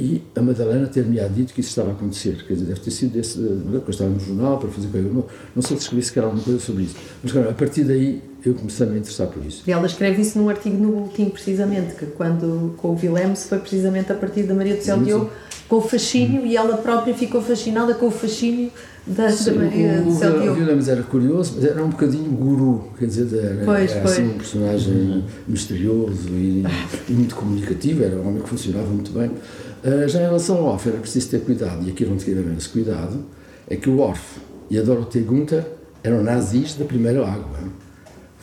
[0.00, 2.44] e a Madalena ter-me dito que isso estava a acontecer.
[2.46, 3.38] Quer dizer, deve ter sido desse.
[3.38, 5.08] Eu estava no jornal para fazer coisa.
[5.08, 5.24] Não,
[5.56, 6.94] não sei se escrevi sequer alguma coisa sobre isso.
[7.20, 9.64] Mas, claro, a partir daí eu comecei a me interessar por isso.
[9.66, 13.58] E ela escreve isso num artigo no Boletim, precisamente, que quando com o Willems foi
[13.58, 15.30] precisamente a partir da Maria do Céu Diogo,
[15.68, 18.70] com o fascínio, e ela própria ficou fascinada com o fascínio
[19.06, 22.90] da, Sim, da Maria o, o, o Williams era curioso, mas era um bocadinho guru,
[22.98, 26.64] quer dizer, era, pois, era assim um personagem misterioso e,
[27.08, 29.30] e, muito comunicativo, era um homem que funcionava muito bem.
[29.30, 32.68] Uh, já em relação ao Orff, era preciso ter cuidado, e aqui não tinha esse
[32.68, 33.24] cuidado,
[33.68, 35.64] é que o Orff e a Dorothea Gunther
[36.02, 37.58] eram nazis da primeira água.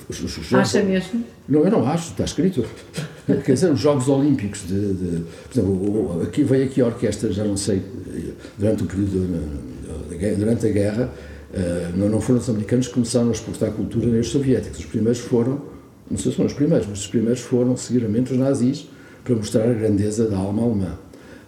[0.08, 1.24] Os, os, os Acha mesmo?
[1.48, 2.66] Não, eu não acho, está escrito.
[3.26, 7.44] Quer dizer, os Jogos Olímpicos, de, de, por exemplo, aqui, veio aqui a orquestra, já
[7.44, 7.82] não sei,
[8.58, 9.66] durante o período
[10.38, 11.12] durante a guerra,
[11.54, 14.80] eh, não foram os americanos que começaram a exportar cultura nem os soviéticos.
[14.80, 15.62] Os primeiros foram,
[16.10, 18.88] não sei se foram os primeiros, mas os primeiros foram seguramente os nazis
[19.24, 20.98] para mostrar a grandeza da alma alemã.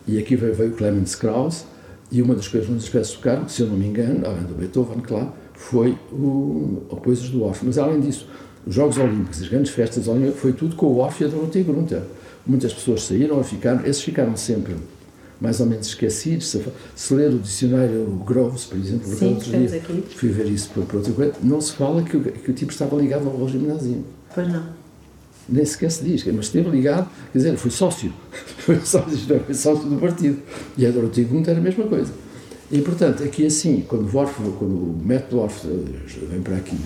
[0.07, 1.65] E aqui veio, veio Clemens Krauss
[2.11, 4.55] e uma das coisas, uma das espécies tocaram, se eu não me engano, além do
[4.55, 7.65] Beethoven, claro, foi o, o Coisas do Orff.
[7.65, 8.27] Mas além disso,
[8.65, 11.63] os Jogos Olímpicos, as grandes festas olímpicas, foi tudo com o Orff e a Dorothea
[11.63, 12.01] Grunter.
[12.45, 14.75] Muitas pessoas saíram ou ficaram, esses ficaram sempre
[15.39, 16.47] mais ou menos esquecidos.
[16.47, 16.63] Se,
[16.95, 20.03] se ler o dicionário Groves, por exemplo, Sim, outro dia, aqui.
[20.15, 22.71] fui ver isso por, por outra coisa, não se fala que o, que o tipo
[22.71, 23.97] estava ligado ao regime nazi.
[24.33, 24.63] Pois não.
[25.49, 28.11] Nem sequer se diz, mas esteve ligado, quer dizer, foi sócio,
[28.59, 30.39] foi sócio, foi sócio do partido.
[30.77, 32.11] E a Dorothy Gunther era a mesma coisa.
[32.69, 36.77] E, portanto, aqui assim, quando o, Worf, quando o método Worf eh, vem para aqui,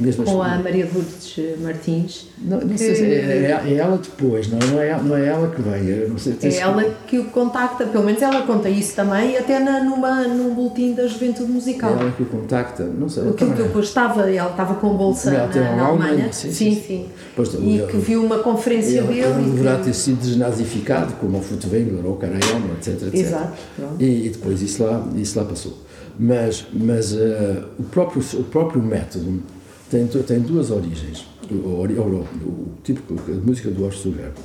[0.00, 2.26] mesmo Com as- a Maria Lourdes Martins.
[2.40, 5.48] Não, não sei se é, é- é ela depois, não, não, é, não é ela
[5.50, 5.86] que vem.
[5.88, 9.58] eu Não sei, É ela que o contacta, pelo menos ela conta isso também, até
[9.58, 11.90] na, numa, num boletim da Juventude É Musical.
[11.98, 13.24] ela que o contacta, não sei.
[13.24, 16.08] ela Aquilo que depois estava, ela estava com bolsa Ela na, na Alemanha.
[16.12, 16.82] Alemanha, sim, sim, sim.
[16.86, 17.06] sim.
[17.34, 19.20] Pois, E que viu uma conferência Ele, dele.
[19.22, 23.14] ele deverá que- ter sido desnazificado, como o Furtwängler ou o Karayama, etc, etc.
[23.14, 23.52] Exato.
[23.98, 25.76] E, e depois isso lá, isso lá passou.
[26.18, 29.40] Mas, mas eh, o, próprio, o próprio método
[29.90, 31.26] tem, tem duas origens.
[31.50, 34.38] O, o, o, tipo de música do Orso Verbo.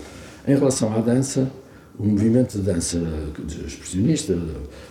[0.48, 1.52] Em relação à dança,
[1.98, 3.02] o movimento de dança
[3.66, 4.38] expressionista,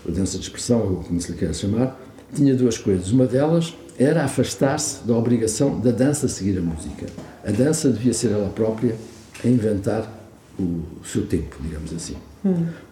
[0.06, 1.98] a dança de expressão, como se lhe quer chamar,
[2.34, 3.10] tinha duas coisas.
[3.10, 7.06] Uma delas era afastar-se da obrigação da dança seguir a música.
[7.44, 8.94] A dança devia ser ela própria
[9.44, 10.10] a inventar
[10.58, 12.16] o seu tempo, digamos assim.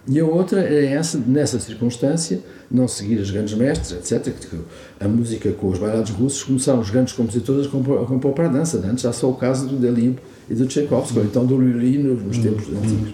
[0.07, 4.33] E a outra é essa, nessa circunstância, não seguir os grandes mestres, etc.
[4.33, 4.57] que
[4.99, 8.47] A música com os bailados russos começaram os grandes compositores a compor, a compor para
[8.47, 8.79] a dança.
[8.79, 12.23] Antes há só o caso do Delib e do Tchaikovsky, ou então do Lully nos,
[12.23, 13.13] nos tempos antigos.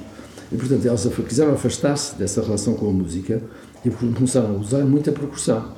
[0.53, 3.42] E, portanto, elas quiseram afastar-se dessa relação com a música
[3.85, 5.72] e começaram a usar muita percussão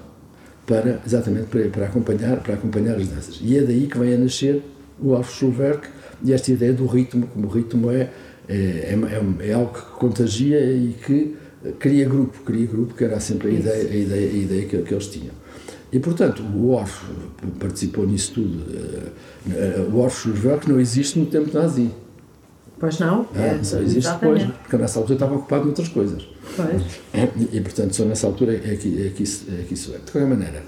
[0.66, 3.38] para, exatamente para, para, acompanhar, para acompanhar as danças.
[3.42, 4.62] E é daí que vem a nascer
[5.00, 5.88] o Aufschulwerk
[6.22, 8.10] e esta ideia do ritmo, como o ritmo é,
[8.48, 8.96] é,
[9.42, 11.36] é, é algo que contagia e que
[11.78, 14.94] cria grupo, cria grupo, que era sempre a ideia, a ideia, a ideia que, que
[14.94, 15.34] eles tinham.
[15.92, 17.04] E, portanto, o Orff
[17.58, 18.62] participou nisso tudo.
[19.50, 21.90] Eh, O Aufschulwerk não existe no tempo nazi.
[22.78, 23.26] Pois não?
[23.34, 26.28] Ah, só existe depois, porque nessa altura estava ocupado noutras coisas.
[26.54, 26.82] Pois.
[27.52, 29.98] E, e, portanto, só nessa altura é que, é que, isso, é que isso é.
[29.98, 30.62] De qualquer maneira,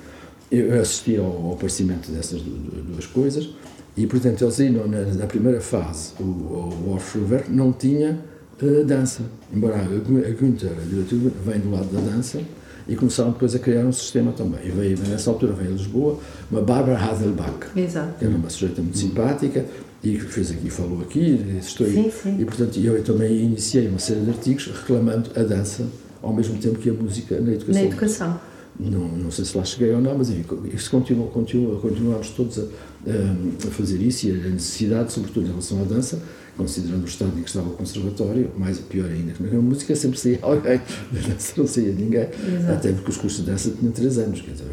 [0.50, 3.50] eu assisti ao, ao aparecimento dessas du- du- duas coisas
[3.96, 6.98] e, portanto, eles aí, na, primeira fase, o, o
[7.48, 8.18] não tinha
[8.62, 9.22] eh, dança.
[9.53, 12.40] Embora a, Günther, a diretora, vem do lado da dança
[12.87, 14.61] e começaram depois a criar um sistema também.
[14.64, 16.18] E veio, nessa altura veio a Lisboa
[16.50, 18.18] uma Barbara Haselbach, Exato.
[18.18, 19.64] que era uma sujeita muito simpática
[20.03, 21.87] e que fez aqui, falou aqui, estou.
[21.87, 22.37] Sim, sim.
[22.38, 25.87] E, portanto, eu também iniciei uma série de artigos reclamando a dança
[26.22, 27.83] ao mesmo tempo que a música na educação.
[27.83, 28.40] Na educação.
[28.79, 32.59] Não, não sei se lá cheguei ou não, mas enfim, isso continua, continua, continuamos todos
[32.59, 32.62] a,
[33.06, 36.18] a- a fazer isso e a necessidade, sobretudo em relação à dança,
[36.56, 40.18] considerando o estado em que estava o conservatório, mais pior ainda, que na música sempre
[40.18, 40.80] saía alguém,
[41.12, 42.72] na dança não saía ninguém, Exato.
[42.72, 44.66] até porque os cursos de dança tinham 3 anos, quer dizer,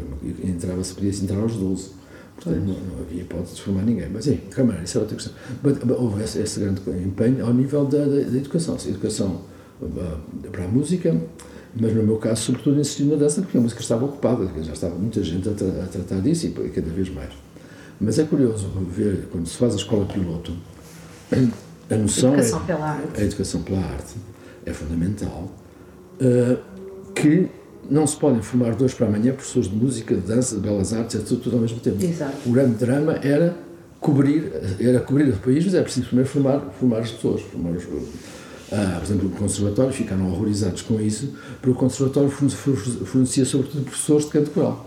[0.44, 1.98] entrava-se, podia-se entrar aos 12.
[2.36, 4.08] Portanto, não, não havia hipótese de formar ninguém.
[4.12, 5.32] Mas, enfim, maneira, isso é outra questão.
[5.60, 8.76] Mas, mas houve esse, esse grande empenho ao nível da, da, da educação.
[8.86, 9.40] Educação
[9.82, 10.18] ah,
[10.52, 11.20] para a música,
[11.74, 14.94] mas no meu caso, sobretudo, insisti na dança, porque a música estava ocupada, já estava
[14.94, 17.30] muita gente a, tra- a tratar disso e cada vez mais.
[18.00, 20.52] Mas é curioso ver, quando se faz a escola piloto,
[21.90, 23.20] a noção é, Educação pela arte.
[23.20, 24.14] a educação pela arte
[24.64, 25.50] é fundamental,
[26.20, 26.56] eh,
[27.14, 27.48] que
[27.90, 31.16] não se podem formar dois para amanhã professores de música, de dança, de belas artes,
[31.16, 32.04] etc., tudo ao mesmo tempo.
[32.04, 32.36] Exato.
[32.48, 33.56] O grande drama era
[34.00, 37.82] cobrir, era cobrir o país, mas era preciso primeiro formar, formar as pessoas, formar os,
[38.70, 43.44] ah, por exemplo, o conservatório, ficaram horrorizados com isso, porque o conservatório forne- forne- fornecia
[43.44, 44.84] sobretudo professores de canto coral.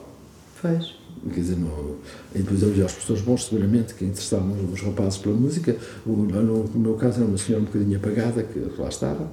[0.62, 1.01] Pois.
[1.34, 1.98] Quer dizer, no,
[2.34, 5.76] e depois havia os professores bons, seguramente, que interessavam os rapazes pela música.
[6.06, 9.30] O, no, no meu caso, era uma senhora um bocadinho apagada, que lá estava.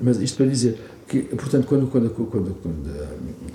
[0.00, 3.06] Mas isto para dizer que, portanto, quando, quando, quando, quando, a,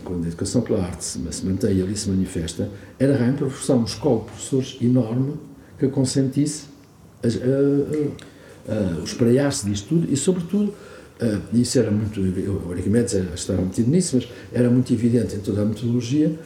[0.03, 3.49] quando a educação pela arte se, se mantém e ali se manifesta, era realmente para
[3.49, 5.33] forçar uma escola de professores enorme
[5.77, 6.65] que consentisse
[7.23, 10.73] as, a, a, o espraiar-se disto tudo e, sobretudo,
[11.19, 12.21] ah, isso era muito.
[12.21, 16.37] O Arquimedes estava metido nisso, mas era muito evidente em toda a metodologia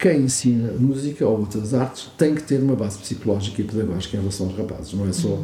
[0.00, 4.20] quem ensina música ou outras artes tem que ter uma base psicológica e pedagógica em
[4.20, 5.38] relação aos rapazes, não é só.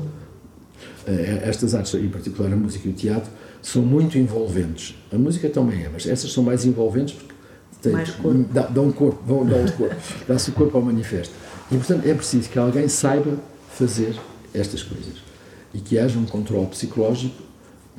[1.07, 3.31] eh, Estas artes, em particular a música e o teatro,
[3.63, 4.95] são muito envolventes.
[5.13, 7.35] A música também é, mas essas são mais envolventes porque
[7.83, 8.45] têm- Mais corpo.
[8.53, 9.95] dá- dão corpo, vão dar o corpo,
[10.27, 11.35] dá-se o corpo ao manifesto.
[11.71, 13.37] E portanto é preciso que alguém saiba
[13.71, 14.15] fazer
[14.55, 15.15] estas coisas
[15.75, 17.43] e que haja um controle psicológico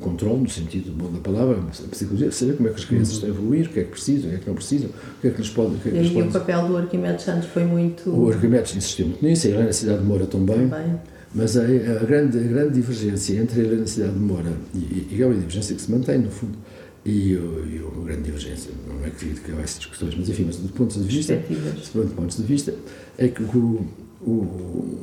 [0.00, 3.28] controle no sentido bom da palavra, a psicologia, saber como é que as crianças estão
[3.28, 5.26] a evoluir, o que é que precisam, o que é que não precisam, o que
[5.26, 5.74] é que lhes pode.
[5.74, 8.08] O que é que E lhes o pode papel do Arquimedes Santos foi muito.
[8.10, 10.94] o Arquimedes insistiu muito nisso, a Helena Cidade de Moura também, Também.
[11.34, 15.08] mas a, a grande, a grande divergência entre a Helena Cidade de Moura e, e,
[15.16, 16.56] e é uma divergência que se mantém, no fundo,
[17.04, 20.44] e, o- e uma grande divergência, não é que que há essas discussões, mas enfim,
[20.46, 22.74] mas de pontos de vista, de pontos de vista,
[23.16, 23.84] é que o,
[24.20, 24.98] o,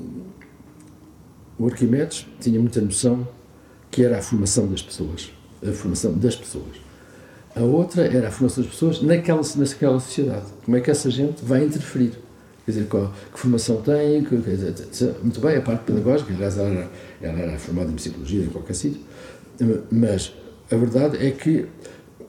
[1.57, 3.27] o Arquimedes tinha muita noção
[3.95, 5.31] que era a formação das pessoas,
[5.65, 6.75] a formação das pessoas.
[7.55, 10.47] A outra era a formação das pessoas naquela, naquela sociedade.
[10.65, 12.11] Como é que essa gente vai interferir?
[12.65, 16.67] Quer dizer, qual, que formação tem, que, dizer, muito bem, a parte pedagógica, aliás, ela
[16.67, 18.99] era, ela era formada em psicologia em qualquer sítio,
[19.89, 20.33] mas
[20.69, 21.65] a verdade é que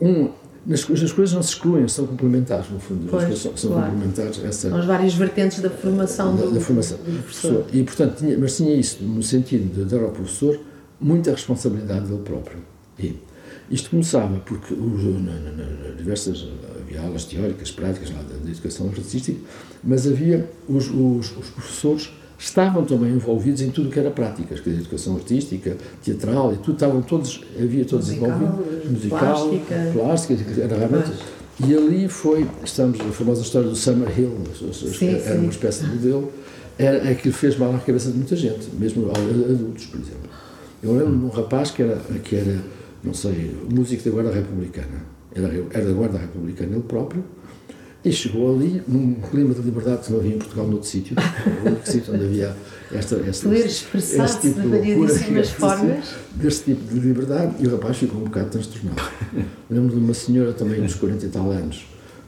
[0.00, 0.30] um,
[0.64, 3.08] nas, as coisas não se excluem, são complementares, no fundo.
[3.10, 3.90] Pois, as coisas são, são claro.
[3.90, 4.44] complementares.
[4.44, 6.96] Essa, São as várias vertentes da formação da, do, da formação.
[6.98, 7.64] do professor.
[7.72, 10.60] E, portanto, tinha, mas tinha isso, no sentido de dar ao professor
[11.00, 12.58] muita responsabilidade dele próprio.
[12.98, 13.16] E
[13.70, 15.02] isto começava porque os,
[15.96, 16.48] diversas
[16.80, 19.38] havia aulas teóricas, práticas lá da, educação artística,
[19.82, 24.60] mas havia os, os, os professores estavam também envolvidos em tudo o que era práticas,
[24.60, 29.92] quer dizer, educação artística, teatral e tudo, estavam todos, havia todos Musical, envolvidos, musical, plástica.
[29.94, 31.12] plástica, era realmente.
[31.66, 34.36] E ali foi, estamos, a famosa história do Summer Hill,
[34.72, 35.38] Sim, era sim.
[35.38, 36.30] uma espécie de modelo,
[36.78, 40.30] era, aquilo fez mal à cabeça de muita gente, mesmo adultos, por exemplo.
[40.82, 42.62] Eu lembro de um rapaz que era, que era
[43.06, 47.24] não sei, músico da Guarda Republicana, era, era da Guarda Republicana ele próprio,
[48.04, 51.16] e chegou ali num clima de liberdade que não havia em Portugal noutro sítio,
[51.64, 52.56] o único sítio onde havia
[52.92, 56.14] esta, esta, Poder expressar-se tipo de variedíssimas formas.
[56.34, 59.02] deste tipo de liberdade, e o rapaz ficou um bocado transtornado.
[59.70, 61.86] Lembro de uma senhora também uns 40 e tal anos,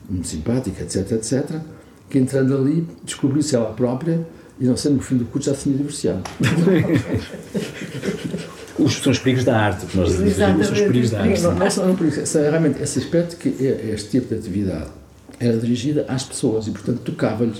[0.09, 1.61] muito simpática, etc, etc,
[2.09, 4.27] que entrando ali descobriu-se ela própria
[4.59, 6.23] e não sendo no fim do curso já se tinha divorciado.
[8.79, 11.41] Os, são os perigos da arte, que nós dizemos, são os perigos da arte.
[11.41, 14.89] Não, não, isso, é realmente esse aspecto que é- este tipo de atividade
[15.39, 17.59] era dirigida às pessoas e, portanto, tocava-lhes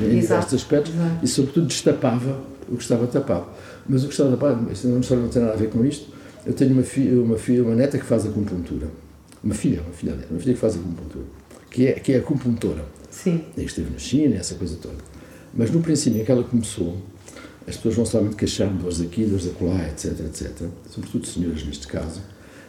[0.00, 1.24] em diversos aspectos Exato.
[1.24, 3.46] e, sobretudo, destapava o que estava tapado.
[3.88, 6.08] Mas o que estava tapado, isto não, não tem nada a ver com isto,
[6.46, 8.88] eu tenho uma filha, uma, filha, uma neta que faz acupuntura.
[9.42, 11.24] Uma filha, uma filha dela, uma filha que faz acupuntura,
[11.70, 12.84] que é, que é acupuntora.
[13.10, 13.42] Sim.
[13.56, 14.96] E esteve na China, essa coisa toda.
[15.54, 16.96] Mas no princípio em que ela começou,
[17.66, 20.50] as pessoas vão somente queixando dores aqui, dores acolá, etc, etc.
[20.90, 22.20] Sobretudo senhoras neste caso.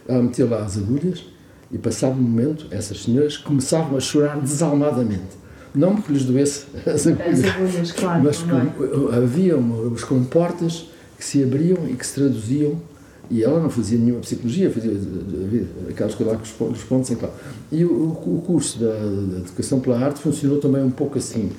[0.08, 1.24] Ela metia lá as agulhas
[1.70, 5.36] e passava um momento, essas senhoras começavam a chorar desalmadamente.
[5.74, 8.22] Não porque lhes doesse as agulhas, As agulhas, claro.
[8.24, 8.44] mas é?
[8.46, 10.86] que havia uma- os comportas
[11.18, 12.80] que se abriam e que se traduziam
[13.30, 16.52] e ela não fazia nenhuma psicologia, fazia de- de- de- aquelas coisas lá que os
[16.52, 17.34] pon- os pontos em claro.
[17.72, 21.50] E o, o curso da, da Educação pela Arte funcionou também um pouco assim.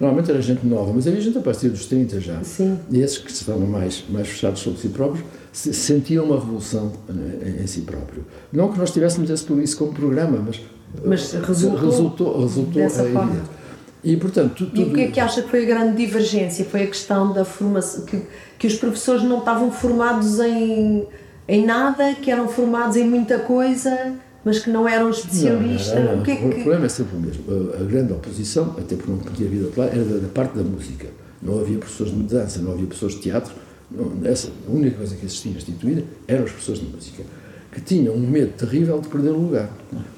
[0.00, 2.42] Normalmente era gente nova, mas havia gente a partir dos 30 já.
[2.42, 2.78] Sim.
[2.90, 7.62] E esses que estavam mais, mais fechados sobre si próprios se- sentiam uma revolução em,
[7.62, 8.24] em si próprio.
[8.52, 10.60] Não que nós tivéssemos isso como programa, mas,
[11.04, 13.62] Mas eh, resultou resultou, resultou dessa eh, forma.
[14.04, 16.64] E, portanto, tu, E o tudo- que é que acha que foi a grande divergência?
[16.64, 18.20] Foi a questão da formação, que,
[18.62, 21.04] que os professores não estavam formados em,
[21.48, 25.96] em nada, que eram formados em muita coisa, mas que não eram especialistas.
[25.96, 26.20] Não, não, não.
[26.20, 26.54] O que é O que.
[26.62, 27.42] problema é sempre o mesmo.
[27.74, 31.08] A, grande oposição, até porque não podia outro lado, era da, da parte da música.
[31.42, 33.52] Não havia professores de dança, não havia professores de teatro.
[33.90, 37.24] Não, essa, a única coisa que existia instituída eram os professores de música,
[37.72, 39.70] que tinham um medo terrível de perder o lugar.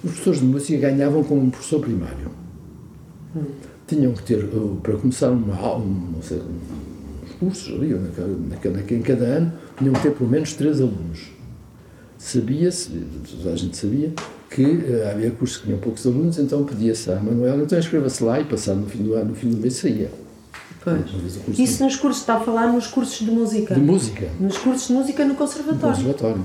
[0.04, 2.30] Os professores de música ganhavam como um professor primário.
[3.86, 6.42] Tinham que ter, uh, para começar, uma, um, não sei,
[7.44, 11.34] cursos ali, em cada ano, tinham que ter pelo menos três alunos
[12.24, 12.90] sabia-se,
[13.36, 14.12] toda a gente sabia,
[14.50, 18.40] que eh, havia cursos que tinham poucos alunos, então pedia-se à Manuela, então inscreva-se lá
[18.40, 20.10] e passado no fim do ano, no fim do mês saía.
[21.58, 23.74] Isso nos cursos, está a falar nos cursos de música.
[23.74, 26.44] de música, Nos cursos de música no no conservatório.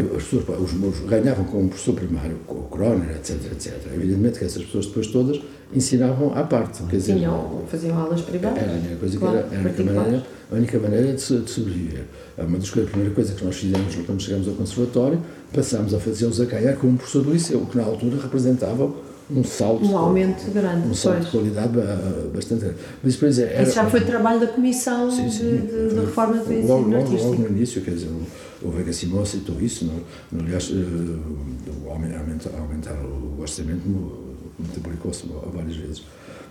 [0.00, 3.74] As pessoas, os meus ganhavam como professor primário, com o Croner, etc, etc.
[3.94, 5.40] Evidentemente que essas pessoas depois todas
[5.74, 8.62] ensinavam à parte, quer dizer, Tinham, faziam aulas privadas.
[8.62, 10.02] Era a única coisa Claro, que era, era a, única particulares.
[10.12, 12.04] maneira, a única maneira de, de sobreviver.
[12.38, 15.98] Uma das coisas, a primeira coisa que nós fizemos quando chegamos ao conservatório, passámos a
[15.98, 18.90] fazê-los a ganhar como professor do liceu, que na altura representava
[19.30, 20.88] um salto, Um aumento grande.
[20.88, 21.24] um salto pois.
[21.26, 22.76] de qualidade ba- bastante grande.
[23.02, 25.44] Mas depois era, Isso já foi trabalho da Comissão Sim, de, sim.
[25.56, 28.70] de- de Foi- Reforma do Ensino logo, logo, logo no início, quer dizer, o, o
[28.70, 29.92] Vega Simão aceitou isso, no,
[30.32, 34.12] no, aliás, eh, aumen- aumentar, aumentar o orçamento mu-
[34.58, 36.02] multiplicou-se várias vezes.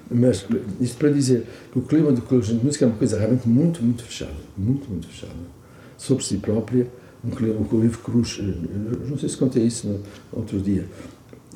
[0.10, 0.46] Mas
[0.80, 3.84] isto para dizer que o clima do Colégio de Música é uma coisa realmente muito,
[3.84, 5.34] muito fechada, muito, muito fechada.
[5.98, 6.88] Sobre si própria,
[7.26, 8.44] um clima, o livro Cruz, eh,
[9.02, 10.00] eu não sei se contei isso no
[10.32, 10.86] outro dia,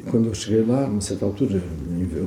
[0.10, 1.62] quando eu cheguei lá, a certa altura,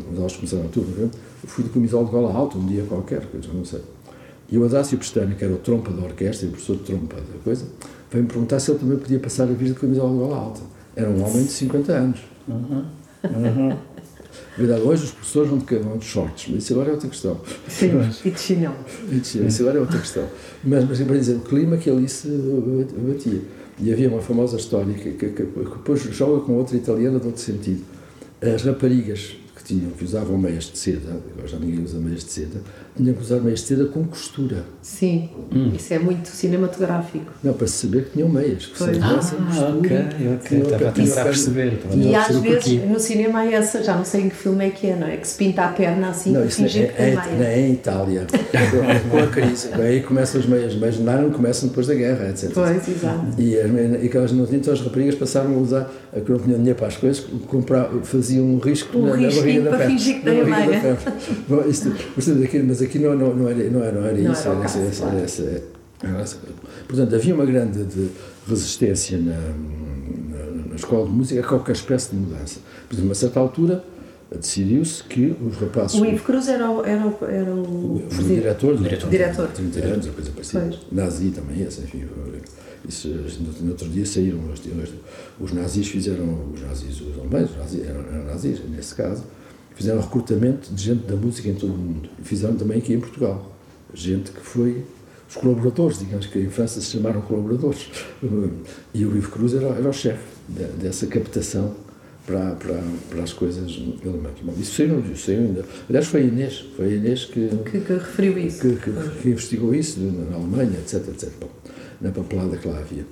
[0.04, 1.10] quando elas começaram a turma, eu
[1.44, 3.80] fui de camisola de gola alta, um dia qualquer, que eu já não sei.
[4.50, 7.16] E o Adácio Pestana, que era o trompa da orquestra, e o professor de trompa
[7.16, 7.66] da coisa,
[8.10, 10.60] veio-me perguntar se ele também podia passar a vir de camisola de gola alta.
[10.94, 12.20] Era um homem de 50 anos.
[14.56, 17.08] Na verdade, hoje os professores vão de, vão de shorts, mas isso agora é outra
[17.08, 17.40] questão.
[17.68, 17.90] Sim,
[18.24, 19.48] e de chinelo.
[19.48, 20.24] Isso agora é outra questão.
[20.62, 23.40] Mas, mas para dizer, o clima que ali se batia.
[23.80, 27.26] E havia uma famosa história que, que, que, que depois joga com outra italiana de
[27.26, 27.82] outro sentido.
[28.40, 32.30] As raparigas que tinham, que usavam meias de seda, agora já ninguém usa meias de
[32.30, 32.60] seda,
[32.96, 34.64] tinham que usar meias de seda com costura.
[34.80, 35.28] Sim,
[35.74, 37.32] isso é muito cinematográfico.
[37.42, 38.96] Não, para se saber que tinham meias, que Pois.
[39.02, 39.98] houvesse Ah, ok,
[40.36, 40.58] ok.
[40.60, 41.78] Estava a tentar perceber.
[41.94, 42.86] E às vezes porquê.
[42.86, 45.16] no cinema há essa, já não sei em que filme é que é, não é?
[45.16, 47.10] Que se pinta a perna assim Não, para isso não fingir é, que tem é,
[47.16, 47.36] meia.
[47.36, 48.26] não é em Itália.
[49.10, 49.68] Com a crise.
[49.74, 50.72] Aí começam as meias.
[50.74, 52.50] As meias de nylon começam depois da guerra, etc.
[52.54, 53.26] Pois, exato.
[53.40, 56.30] E, as, meias- e aquelas não tinham, então as raparigas passaram a usar, a que
[56.30, 59.68] não tinham dinheiro para as coisas, comprar, faziam um risco Um na, na barriga da
[59.70, 59.92] para perna.
[59.98, 60.98] fingir que tem a meia.
[62.66, 64.42] mas aqui não, não, não era, não era, não era Não isso.
[64.48, 65.18] era o era essa- caso, essa- claro.
[65.18, 65.62] essa-
[66.22, 66.38] essa-
[66.88, 68.08] portanto, havia uma grande de
[68.48, 72.60] resistência na, na, na escola de música a qualquer espécie de mudança.
[72.88, 73.84] Por exemplo, a certa altura,
[74.30, 76.00] decidiu-se que os rapazes.
[76.00, 77.64] O Ivo Cruz era o, era o, era o
[78.00, 78.40] Foi presidente.
[78.40, 79.10] diretor, Diretor.
[79.10, 79.48] Diretor.
[79.48, 80.60] 30 anos, ou coisa parecida.
[80.68, 80.80] Pois.
[80.90, 82.04] Nazi também, esse, enfim.
[82.88, 84.60] Isso, no, no outro dia saíram, os,
[85.40, 89.22] os nazis fizeram, os nazis, os alemães, os nazis, eram, eram nazis, nesse caso,
[89.74, 92.08] fizeram recrutamento de gente da música em todo o mundo.
[92.18, 93.52] E fizeram também aqui em Portugal.
[93.92, 94.84] Gente que foi
[95.28, 97.88] os colaboradores, digamos que em França se chamaram colaboradores.
[98.92, 101.74] E o Ivo Cruz era, era o chefe de- dessa captação
[102.26, 103.70] para, para, para as coisas
[104.02, 104.34] alemãs.
[104.58, 105.64] Isso saiu, isso saiu ainda.
[105.88, 108.60] Aliás, foi a Inês, foi a Inês que, Que, que referiu isso.
[108.60, 108.90] que, que,
[109.22, 111.30] que investigou isso na Alemanha, etc, etc.
[111.40, 111.50] Bom,
[112.00, 113.04] na papelada que lá havia.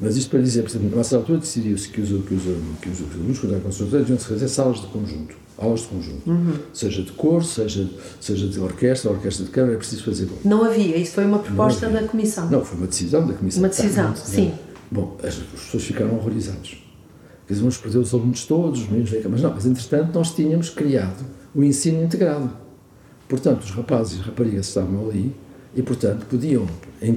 [0.00, 2.42] Mas isto para dizer, por exemplo, nessa altura decidiu-se que os, que os, que os,
[2.80, 6.60] que os alunos da conservatória deviam se fazer salas de conjunto, aulas de conjunto.
[6.72, 7.88] Seja de cor, seja,
[8.20, 10.26] seja de orquestra, orquestra de câmara, é preciso fazer.
[10.26, 12.50] Bom, Não havia, isso foi uma proposta da Comissão.
[12.50, 13.62] não, foi uma decisão da Comissão.
[13.62, 14.52] Uma decisão, Tá, sim.
[14.90, 16.82] Bom, as, as pessoas ficaram horrorizados.
[17.46, 19.10] Quer dizer, vamos perder os alunos todos, os meninos.
[19.30, 21.24] Mas não, mas entretanto nós tínhamos criado
[21.54, 22.50] o ensino integrado.
[23.28, 25.34] Portanto, os rapazes e as raparigas estavam ali
[25.74, 26.66] e, portanto, podiam
[27.02, 27.14] em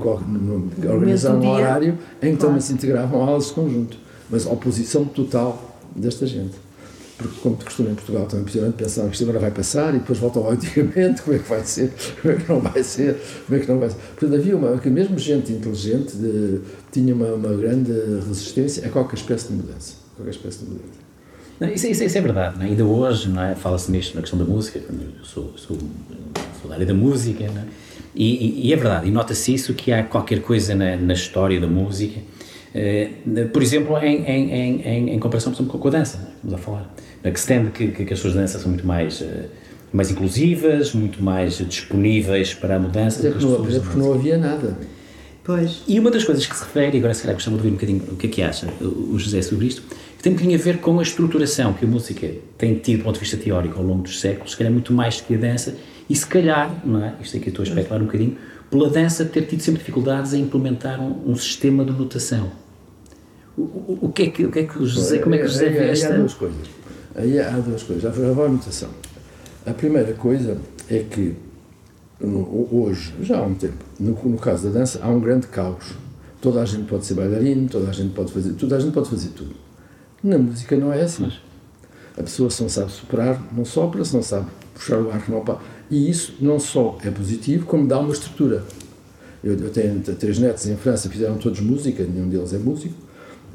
[0.90, 2.38] organizar um dia, horário em que claro.
[2.38, 3.98] também se integravam aulas de conjunto.
[4.30, 6.56] Mas a oposição total desta gente.
[7.18, 10.00] Porque, como de costume em Portugal, também possivelmente pensavam que isto agora vai passar e
[10.00, 11.92] depois voltam ao antigamente, como é que vai ser,
[12.22, 13.96] como é que não vai ser, como é que não vai ser.
[13.96, 16.60] Portanto, havia uma, que mesmo gente inteligente de,
[16.92, 17.92] tinha uma, uma grande
[18.28, 19.96] resistência a qualquer espécie de mudança.
[20.16, 21.08] Qualquer espécie de mudança.
[21.60, 22.66] Não, isso, isso- isso é verdade, é?
[22.66, 23.56] ainda hoje é?
[23.56, 25.76] fala-se nisto na questão da música, eu sou, sou,
[26.62, 27.50] sou da área da música, é?
[28.16, 28.26] e,
[28.64, 31.66] e- e é verdade, e nota-se isso que há qualquer coisa na, na história da
[31.66, 32.20] música,
[32.76, 33.10] eh,
[33.52, 34.52] por exemplo, em, em,
[34.86, 36.36] em, em, comparação por exemplo, com a dança, é?
[36.36, 36.96] estamos a falar?
[37.32, 39.46] Que se tende que, que, que as suas danças são muito mais, eh,
[39.94, 43.22] mais inclusivas, muito mais disponíveis para a mudança.
[43.22, 44.78] Do que porque não, pessoas até porque não havia nada.
[45.44, 45.82] Pois.
[45.88, 47.76] e uma das coisas que se refere, e agora se calhar gostava de ouvir um
[47.76, 49.82] bocadinho o que é que acha o José sobre isto,
[50.18, 53.04] que tem um bocadinho a ver com a estruturação que a música tem tido do
[53.06, 55.76] ponto de vista teórico ao longo dos séculos, se calhar muito mais que a dança,
[56.10, 57.14] e se calhar, não é?
[57.24, 58.38] Isto aqui eu estou a especular um bocadinho,
[58.70, 62.52] pela dança ter tido sempre dificuldades em implementar um, um sistema de notação.
[63.58, 65.46] O, o, o que é que, o que é que o José, como é que
[65.46, 66.14] o José Aí- vê aí esta?
[66.14, 66.58] Há duas coisas.
[67.18, 68.04] Aí há duas coisas.
[68.04, 68.90] Já foi a anotação.
[69.66, 70.58] A primeira coisa
[70.90, 71.36] é que
[72.72, 75.94] hoje, já há um tempo, no, no caso da dança, há um grande caos.
[76.40, 79.10] Toda a gente pode ser bailarino, toda a gente pode fazer, toda a gente pode
[79.10, 79.56] fazer tudo.
[80.24, 81.32] Na música não é assim.
[82.18, 85.44] A pessoa se não sabe superar, não sopra, se não sabe puxar o ar, não
[85.44, 85.60] pá.
[85.90, 88.64] E isso não só é positivo, como dá uma estrutura.
[89.44, 92.96] Eu, eu tenho três netos em França, fizeram todos música, nenhum deles é músico,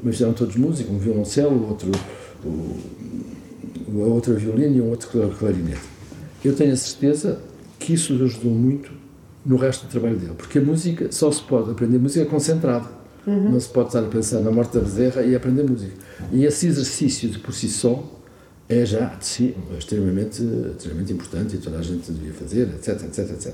[0.01, 1.91] mas fizeram todos música, um violoncelo, outro,
[2.43, 2.77] o,
[3.93, 5.81] o, a outra violino e um outro cla- clarinete.
[6.43, 7.39] Eu tenho a certeza
[7.79, 8.91] que isso lhe ajudou muito
[9.45, 12.87] no resto do trabalho dele, porque a música só se pode aprender música concentrado.
[13.25, 15.93] Não se pode estar a pensar na morte da bezerra e aprender música.
[16.31, 18.03] E esse exercício de por si só
[18.67, 20.41] é já de si extremamente,
[20.75, 23.53] extremamente importante e toda a gente devia fazer, etc, etc, etc.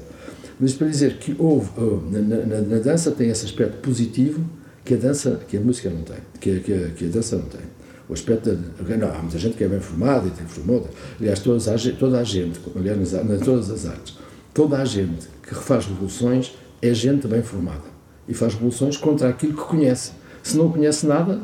[0.59, 1.69] Mas para dizer que houve,
[2.11, 4.43] na, na, na dança tem esse aspecto positivo
[4.83, 7.61] que a dança, que a música não tem, que, que, que a dança não tem.
[8.09, 10.89] O aspecto da, não, há muita gente que é bem formada e tem formada.
[11.19, 14.17] Aliás, todas a, toda a gente, aliás, nas, nas todas as artes,
[14.53, 17.83] toda a gente que refaz revoluções é gente bem formada
[18.27, 20.11] e faz revoluções contra aquilo que conhece.
[20.41, 21.39] Se não conhece nada,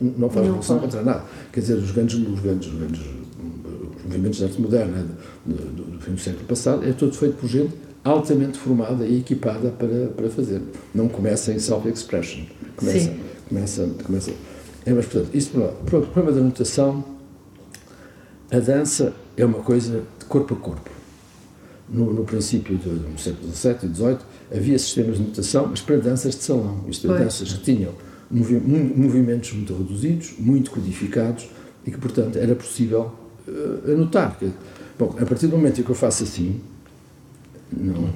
[0.00, 0.92] não faz Não revolução faz.
[0.92, 1.24] contra nada.
[1.52, 5.06] Quer dizer, os grandes, os grandes, os grandes os movimentos de arte moderna
[5.44, 7.72] do, do, do fim do século passado é todo feito por gente
[8.04, 10.60] altamente formada e equipada para, para fazer.
[10.94, 12.42] Não começa em self-expression.
[12.76, 13.16] Começa, Sim.
[13.48, 14.30] começa, começa.
[14.86, 15.50] É, mas, portanto, isso.
[15.86, 17.04] Para o problema da notação,
[18.50, 20.90] a dança é uma coisa de corpo a corpo.
[21.88, 24.18] No, no princípio do, do século XVII e XVIII
[24.54, 26.80] havia sistemas de notação, mas para danças de salão.
[26.88, 27.20] Isto é, Pois.
[27.22, 27.92] danças que tinham
[28.30, 31.46] movi- movimentos muito reduzidos, muito codificados
[31.86, 33.12] e que, portanto, era possível
[33.46, 34.36] eh, anotar.
[34.98, 36.58] Bom, a partir do momento em que eu faço assim,
[37.70, 38.08] não,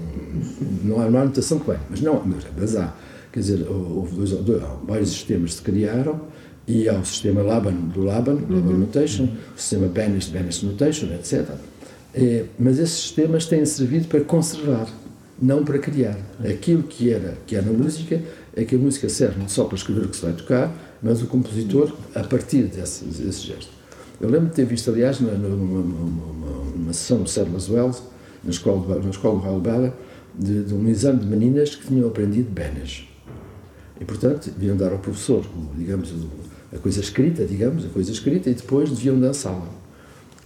[0.84, 2.94] não há, não há anotação que vem, mas não, mas, mas há.
[3.30, 6.20] Quer dizer, houve dois, dois, vários sistemas que se criaram
[6.68, 9.24] E há o sistema Laban do Laban, Laban Notation,
[9.56, 11.48] o sistema Banished, Banished Notation, etc.
[12.14, 14.86] É, mas esses sistemas têm servido para conservar,
[15.40, 16.18] não para criar.
[16.44, 18.20] Aquilo que era, que é na música,
[18.54, 20.70] é que a música serve não só para escrever o que se vai tocar,
[21.02, 23.70] mas o compositor a partir desse, desse gesto.
[24.20, 28.02] Eu lembro de ter visto, aliás, numa, numa, numa, numa sessão do Sadler's Wells,
[28.42, 29.62] na escola, na escola do Raul
[30.34, 33.08] de, de, um exame de meninas que tinham aprendido Benes.
[34.00, 35.44] E, portanto, deviam dar ao professor,
[35.76, 36.12] digamos,
[36.72, 39.68] a coisa escrita, digamos, a coisa escrita, e depois deviam dançá-la.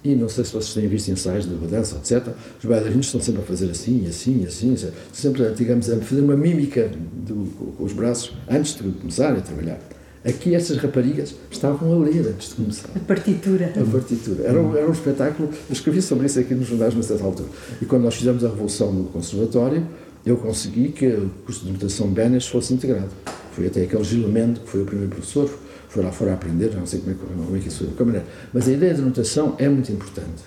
[0.05, 2.35] E não sei se vocês têm visto ensaios de dança, etc.
[2.59, 4.77] Os bailarinos estão sempre a fazer assim, assim, assim,
[5.12, 7.47] sempre, digamos, a fazer uma mímica do,
[7.77, 9.81] com os braços antes de começarem a trabalhar.
[10.25, 12.89] Aqui estas raparigas estavam a ler antes de começar.
[12.95, 13.73] A partitura.
[13.77, 14.45] A partitura.
[14.45, 17.49] Era um, era um espetáculo, eu escrevi sobre isso aqui nos jornais nessa altura.
[17.81, 19.87] E quando nós fizemos a revolução no conservatório,
[20.25, 23.11] eu consegui que o curso de notação Benes fosse integrado.
[23.53, 25.51] Foi até aquele Gilmendo, que foi o primeiro professor,
[25.93, 27.14] foi lá fora a aprender, não sei como é,
[27.45, 28.22] como é que isso foi.
[28.53, 30.43] Mas a ideia de notação é muito importante.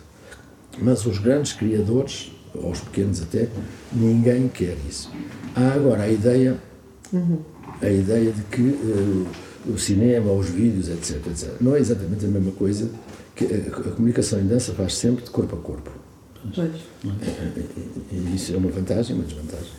[0.82, 3.48] Mas os grandes criadores, ou os pequenos até,
[3.94, 5.12] ninguém quer isso.
[5.56, 6.58] Há agora a ideia,
[7.14, 7.38] uhum.
[7.80, 9.28] a ideia de que uh,
[9.68, 11.62] o cinema, os vídeos, etc, etc.
[11.62, 12.90] Não é exatamente a mesma coisa
[13.36, 15.92] que a, a comunicação em dança faz sempre de corpo a corpo.
[16.56, 16.72] Pois.
[18.12, 19.72] E isso é uma vantagem e uma desvantagem.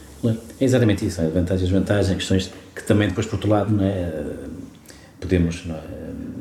[0.60, 3.84] É exatamente isso, é vantagens e desvantagens, questões que também depois, por outro lado, não
[3.84, 4.24] é,
[5.20, 5.80] podemos não é,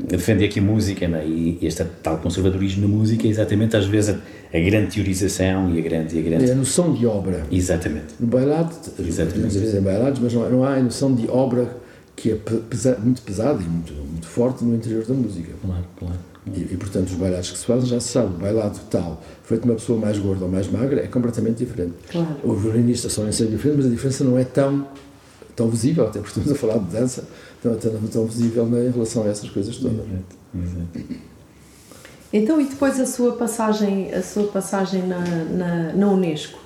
[0.08, 3.86] defender aqui a música não é, e este tal conservadorismo na música é exatamente às
[3.86, 6.50] vezes a, a, grande teorização e a grande, e a grande...
[6.50, 7.46] É a noção de obra.
[7.52, 8.16] Exatamente.
[8.20, 9.54] No bailado, exatamente.
[9.54, 13.62] podemos bailados, mas não, não há a noção de obra que é pesa, muito pesada
[13.62, 15.52] e muito, muito forte no interior da música.
[15.62, 16.16] Claro, claro.
[16.54, 19.64] E, e, portanto, os bailados que se fazem já se sabe, o bailado tal, feito
[19.64, 21.94] de uma pessoa mais gorda ou mais magra, é completamente diferente.
[22.12, 22.38] Claro.
[22.44, 24.88] Os violinistas são ser diferentes, mas a diferença não é tão,
[25.56, 27.24] tão visível, até porque estamos a falar de dança,
[27.66, 30.00] não tão, tão visível em relação a essas coisas todas.
[30.00, 31.26] Exato, exato.
[32.32, 36.60] Então, e depois a sua passagem, a sua passagem na, na, na Unesco?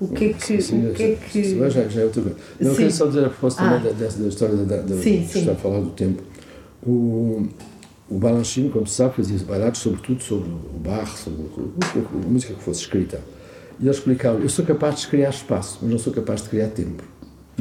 [0.00, 0.62] O que é que.
[0.62, 1.70] Sim, o que é que...
[1.70, 2.38] Já, já é outra coisa.
[2.58, 3.70] Não, eu queria só dizer a propósito ah.
[3.70, 5.40] também da, da, história da, da, sim, sim.
[5.40, 6.22] está a falar do tempo.
[6.82, 7.46] O,
[8.08, 12.62] o Balanchine, como se sabe, fazia bailados sobretudo sobre o Bach, sobre a música que
[12.62, 13.20] fosse escrita.
[13.78, 16.68] E ele explicava: Eu sou capaz de criar espaço, mas não sou capaz de criar
[16.68, 17.04] tempo.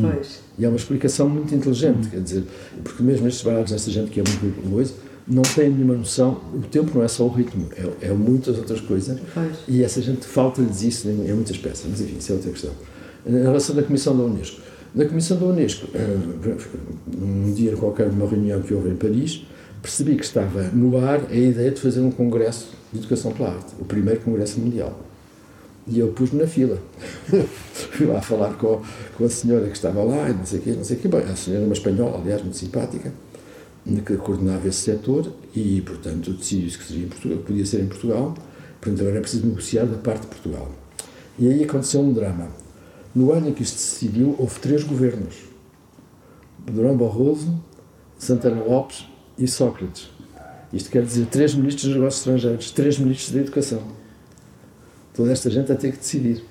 [0.02, 0.40] Pois.
[0.58, 2.44] E é uma explicação muito inteligente, quer dizer,
[2.84, 4.94] porque mesmo estes bailados, esta gente que é muito coisa,
[5.28, 6.42] não tem nenhuma noção.
[6.54, 9.20] O tempo não é só o ritmo, é, é muitas outras coisas.
[9.34, 9.58] Pois.
[9.68, 11.86] E essa gente falta-lhes isso em, em, muitas peças.
[11.90, 12.72] Mas enfim, isso é outra questão.
[13.26, 14.62] Em relação à Comissão da Unesco.
[14.96, 15.88] Na Comissão da Unesco,
[17.16, 19.46] num dia qualquer, numa reunião que houve em Paris,
[19.84, 23.76] percebi que estava no ar a ideia de fazer um congresso de educação pela arte,
[23.80, 25.00] o primeiro congresso mundial.
[25.90, 26.78] E eu pus-me na fila.
[27.74, 28.82] Fui lá falar com,
[29.18, 31.08] com a senhora que estava lá, e não sei o quê, não sei o quê.
[31.08, 33.12] Bem, a senhora era uma espanhola, aliás, muito simpática
[34.06, 38.36] que coordenava esse setor e, portanto, decidi que seria em Portugal, podia ser em Portugal,
[38.80, 40.72] portanto, agora era preciso negociar da parte de Portugal.
[41.38, 42.50] E aí aconteceu um drama.
[43.16, 45.36] No ano em que isto se decidiu, houve três governos:
[46.60, 47.60] Durão Barroso,
[48.18, 49.06] Santana Lopes
[49.38, 50.12] e Sócrates.
[50.72, 53.82] Isto quer dizer três ministros dos negócios estrangeiros, três ministros da educação.
[55.20, 56.42] Toda esta gente a ter que decidir.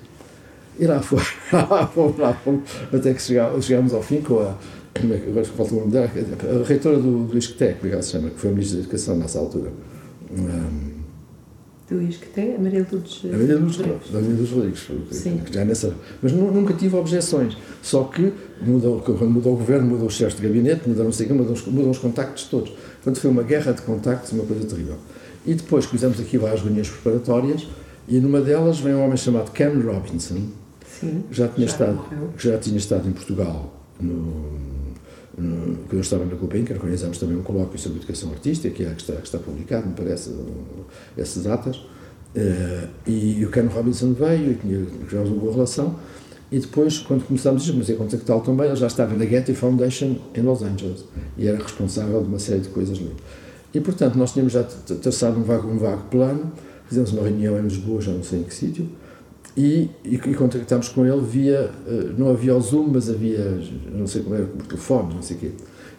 [0.77, 1.17] E lá foi,
[1.51, 4.55] lá fomos, lá fomos, até que chegámos ao fim com a,
[4.93, 8.29] é agora falta o nome dela, a reitora do, do é que ela se chama,
[8.29, 9.71] que foi a Ministra da Educação nessa altura.
[10.31, 10.99] Um,
[11.89, 14.09] do ISCTE, a Maria Lourdes A Maria Lourdes Rodrigues.
[14.09, 15.41] A Maria Lourdes Rodrigues, Sim.
[15.51, 20.13] já nessa, mas nunca tive objeções, só que mudou, quando mudou o governo, mudou os
[20.13, 22.69] chefes de gabinete, mudaram não sei o mudou, mudou os contactos todos.
[22.69, 24.97] Portanto, foi uma guerra de contactos, uma coisa terrível.
[25.43, 27.67] E depois fizemos aqui várias reuniões preparatórias,
[28.09, 30.41] e numa delas vem um homem chamado Ken Robinson,
[30.99, 32.01] Sim, já tinha, já estado,
[32.37, 34.59] já tinha estado em Portugal no,
[35.39, 39.01] quando eu estava na Gulbenkian, organizámos também um colóquio sobre educação artística, que, é, que,
[39.01, 40.35] está, que está publicado, me parece,
[41.17, 41.77] essas datas.
[41.77, 45.95] Uh, e o Ken Robinson veio, e tivemos uma boa relação.
[46.51, 50.15] E depois, quando começámos a comecei a contactá-lo também, ele já estava na Getty Foundation
[50.33, 51.05] em Los Angeles
[51.37, 53.15] e era responsável de uma série de coisas ali.
[53.73, 56.51] E, portanto, nós tínhamos já traçado um vago, um vago plano,
[56.89, 58.89] fizemos uma reunião em Lisboa, já não sei em que sítio,
[59.55, 63.59] e, e, e contactámos com ele via, eh, não havia o Zoom, mas havia,
[63.93, 65.51] não sei como era, por telefone, não sei o quê.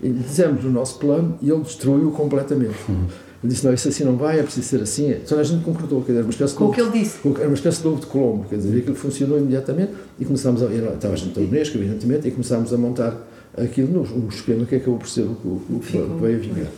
[0.03, 2.77] E dizemos o nosso plano e ele destruiu completamente.
[2.89, 3.07] Uhum.
[3.43, 5.11] Ele disse, não, isso assim não vai, é preciso ser assim.
[5.11, 7.19] Então a gente concordou, quer dizer, uma espécie com o que ele disse.
[7.39, 10.67] Era uma espécie de ovo de Colombo, quer dizer, aquilo funcionou imediatamente e começámos a,
[10.67, 13.17] estava a gente da Unesco, evidentemente, e começámos a montar
[13.57, 16.73] aquilo no, esquema que acabou por ser o, o, o que veio a vingar.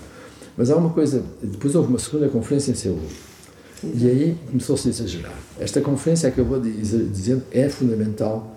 [0.57, 2.99] Mas há uma coisa, depois houve uma segunda conferência em Seul,
[3.85, 5.35] e aí começou-se a exagerar.
[5.59, 8.57] Esta conferência acabou de dizer, dizendo é fundamental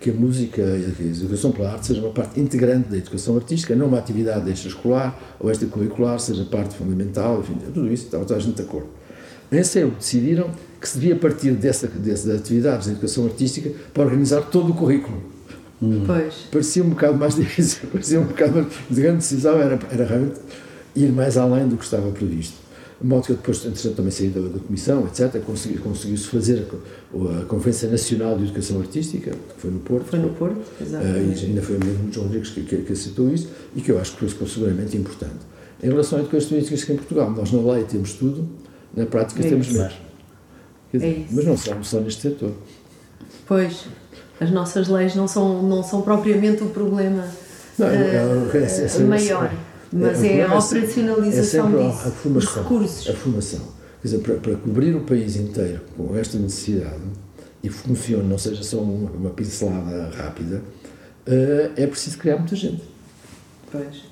[0.00, 3.74] que a música e a educação pela arte seja uma parte integrante da educação artística,
[3.74, 8.42] não uma atividade extraescolar ou extracurricular, seja parte fundamental, enfim, tudo isso, estava toda a
[8.42, 8.88] gente de acordo.
[9.50, 10.50] Em Seul decidiram
[10.80, 15.20] que se devia partir dessa, dessas atividades de educação artística para organizar todo o currículo.
[15.82, 16.04] Hum.
[16.06, 16.34] Pois.
[16.52, 18.66] Parecia um bocado mais difícil, parecia um bocado mais.
[18.66, 20.36] A grande decisão era, era realmente
[20.94, 22.67] ir mais além do que estava previsto.
[23.00, 25.40] De modo que eu depois, entretanto, também saí da, da comissão, etc.
[25.44, 30.06] Consegui, conseguiu-se fazer a, a, Conferência Nacional de Educação Artística, que foi no Porto.
[30.06, 31.04] Foi no Porto, exato.
[31.04, 33.92] Uh, e ainda foi o mesmo João Rodrigues que, que, que aceitou isso e que
[33.92, 35.46] eu acho que foi seguramente importante.
[35.80, 38.48] Em relação à educação artística em Portugal, nós na lei temos tudo,
[38.96, 39.94] na prática é temos menos.
[40.92, 42.52] É mas não só, só neste setor.
[43.46, 43.86] Pois,
[44.40, 47.24] as nossas leis não são, não são propriamente o problema
[47.78, 49.52] não, uh, é, é, é, maior.
[49.92, 53.08] Mas é, a operacionalização é disso, a formação, os recursos.
[53.08, 53.60] A formação.
[54.02, 57.02] Quer dizer, para, para, cobrir o país inteiro com esta necessidade
[57.62, 60.62] e funcione, não seja só uma, uma pincelada rápida,
[61.26, 62.82] uh, é preciso criar muita gente.
[63.72, 64.08] Pois.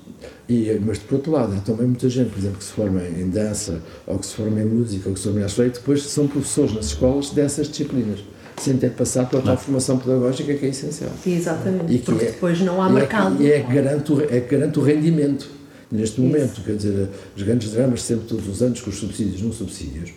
[0.49, 3.29] E, mas, por outro lado, há também muita gente, por exemplo, que se forma em
[3.29, 6.27] dança, ou que se forma em música, ou que se forma em arte, depois são
[6.27, 8.19] professores nas escolas dessas disciplinas
[8.59, 11.11] sem ter passado pela tal formação pedagógica que é essencial.
[11.25, 13.39] Exatamente, e porque é, depois não há e mercado.
[13.39, 15.47] É, e é garante, é garante o rendimento
[15.91, 16.63] neste momento, Isso.
[16.63, 20.11] quer dizer, os grandes dramas, sempre todos os anos, com os subsídios não subsídios,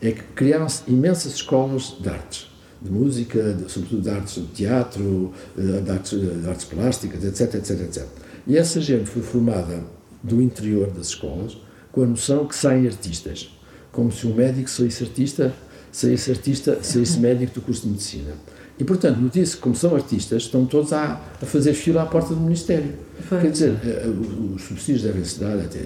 [0.00, 2.50] é que criaram-se imensas escolas de artes,
[2.80, 7.54] de música, de, sobretudo de artes de teatro, eh, de artes, de artes plásticas, etc,
[7.54, 8.06] etc, etc.
[8.46, 9.84] E essa gente foi formada
[10.22, 11.56] do interior das escolas
[11.92, 13.50] com a noção que saem artistas,
[13.92, 15.54] como se um médico saísse artista,
[15.92, 18.32] saísse artista, saísse médico do curso de medicina.
[18.78, 22.40] E, portanto, notícia como são artistas, estão todos a, a fazer fila à porta do
[22.40, 22.94] Ministério.
[23.28, 23.40] Foi.
[23.40, 24.06] Quer dizer, eh,
[24.54, 25.80] os subsídios devem-se dar, até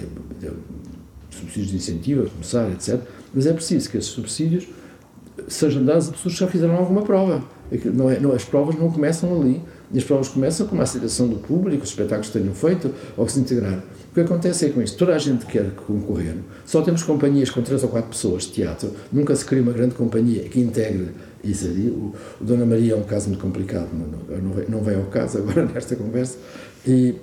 [1.29, 2.99] subsídios de incentivo, a começar, etc.
[3.33, 4.67] Mas é preciso que esses subsídios
[5.47, 7.43] sejam dados a pessoas que já fizeram alguma prova.
[7.71, 9.61] É não é, não, as provas não começam ali.
[9.95, 13.31] As provas começam com a aceitação do público, os espetáculos que tenham feito ou que
[13.31, 13.83] se integraram.
[14.11, 16.35] O que acontece é com isto, toda a gente quer concorrer,
[16.65, 19.93] só temos companhias com três ou quatro pessoas de teatro, nunca se cria uma grande
[19.93, 21.11] companhia que integre
[21.43, 21.89] isso ali.
[21.89, 25.39] O, o Dona Maria é um caso muito complicado, não, não, não vem ao caso
[25.39, 26.37] agora nesta conversa.
[26.85, 27.15] E,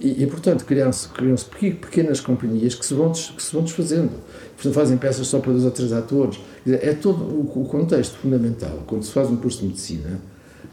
[0.00, 1.34] e, e portanto, criam-se criam
[1.80, 4.12] pequenas companhias que se, vão, que se vão desfazendo.
[4.54, 6.38] Portanto, fazem peças só para dois ou três atores.
[6.66, 10.20] É todo o, o contexto fundamental, quando se faz um curso de medicina,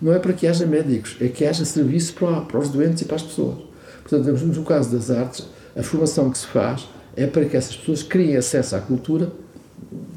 [0.02, 3.06] não é para que haja médicos, é que haja serviço para, para os doentes e
[3.06, 3.58] para as pessoas.
[4.04, 8.04] Portanto, no caso das artes, a formação que se faz é para que essas pessoas
[8.04, 9.32] criem acesso à cultura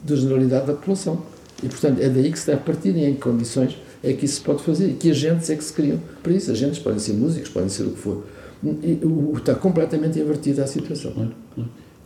[0.04, 1.22] da generalidade da população.
[1.62, 4.36] E, portanto, é daí que se deve partir e em que condições é que isso
[4.36, 4.90] se pode fazer.
[4.90, 6.50] E que agentes é que se criam para isso.
[6.50, 8.24] Agentes podem ser músicos, podem ser o que for.
[8.62, 11.32] E, o, está completamente invertida a situação.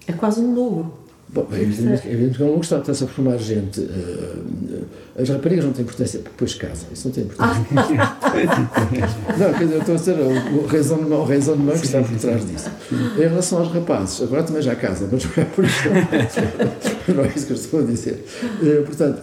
[0.07, 1.02] É quase um lobo.
[1.35, 3.81] Bom, é evidente, é evidente que não está a formar gente.
[3.81, 4.85] Uh,
[5.19, 6.89] as raparigas não têm importância, porque depois casam.
[6.93, 7.65] Isso não tem importância.
[9.39, 12.19] não, quer dizer, eu estou a dizer o, o raisonnement, o raisonnement que está por
[12.19, 12.71] trás disso.
[13.17, 15.89] Em relação aos rapazes, agora também já casam, mas não é por isso.
[17.15, 18.25] não é isso que eu estou a dizer.
[18.61, 19.23] Uh, portanto,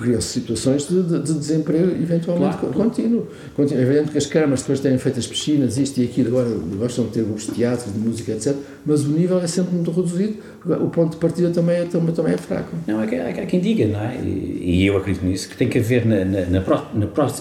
[0.00, 2.74] criam-se situações de, de, de, desemprego eventualmente claro.
[2.74, 3.28] contínuo.
[3.54, 3.80] contínuo.
[3.80, 7.06] É evidente que as câmaras depois têm feito as piscinas, isto e aquilo, agora gostam
[7.06, 8.56] de ter grupos de teatro, de música, etc.
[8.84, 12.34] Mas o nível é sempre muito reduzido, o ponto de partida também é, também, também
[12.34, 12.74] é fraco.
[12.86, 14.16] Não, há, há, há quem diga, não é?
[14.22, 16.60] E, eu acredito nisso, que tem que haver na, na, na,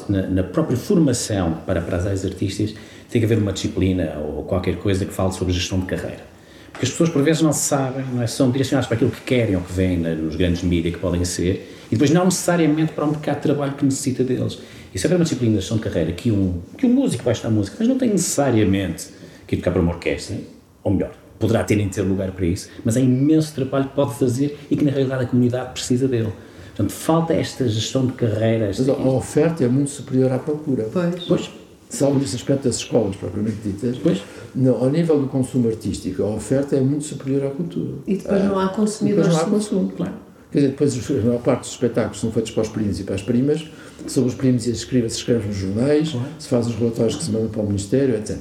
[0.09, 2.75] na, na própria formação para, para as áreas artísticas,
[3.09, 6.31] tem que haver uma disciplina ou qualquer coisa que fale sobre gestão de carreira.
[6.71, 8.27] Porque as pessoas por vezes não sabem, não é?
[8.27, 11.69] são direcionadas para aquilo que querem ou que vêm nos grandes mídias que podem ser,
[11.87, 14.59] e depois não necessariamente para o mercado de trabalho que necessita deles.
[14.93, 17.33] E se houver uma disciplina de gestão de carreira que um, que um músico vai
[17.33, 19.09] estudar música, mas não tem necessariamente
[19.45, 20.37] que ir tocar para uma orquestra,
[20.83, 21.11] ou melhor,
[21.41, 24.77] poderá ter em ter lugar para isso, mas é imenso trabalho que pode fazer e
[24.77, 26.31] que na realidade a comunidade precisa dele.
[26.69, 28.67] Portanto, falta esta gestão de carreira.
[28.67, 30.87] Mas a oferta é muito superior à procura.
[30.91, 31.23] Pois.
[31.25, 31.51] pois.
[31.89, 34.21] Salvo nesse aspecto das escolas propriamente ditas, pois.
[34.55, 37.95] Não, ao nível do consumo artístico, a oferta é muito superior à cultura.
[38.07, 39.27] E depois ah, não há consumidores.
[39.27, 40.13] Depois não há consumo, claro.
[40.51, 43.15] Quer dizer, depois a maior parte dos espetáculos são feitos para os primos e para
[43.15, 43.65] as primas,
[44.07, 46.27] sobre os primos e as escrivas se escreve nos jornais, claro.
[46.39, 48.37] se faz os relatórios que se mandam para o Ministério, etc.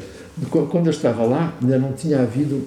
[0.51, 2.66] Quando eu estava lá, ainda não tinha havido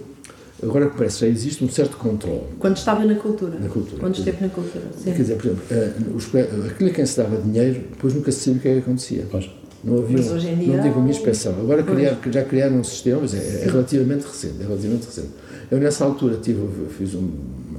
[0.63, 2.43] Agora que parece já existe um certo controle.
[2.59, 3.59] Quando estava na cultura.
[3.59, 3.99] Na cultura.
[3.99, 5.11] Quando esteve na cultura, sim.
[5.11, 8.59] Quer dizer, por exemplo, uh, aquilo a quem se dava dinheiro, depois nunca se sabia
[8.59, 9.27] o que é que acontecia.
[9.29, 9.49] Pois.
[9.83, 11.53] Não havia, mas hoje em dia, não tive uma inspeção.
[11.59, 15.29] Agora criar, já criaram um sistema, mas é, é, relativamente recente, é relativamente recente.
[15.69, 16.61] Eu nessa altura tive,
[16.97, 17.29] fiz um,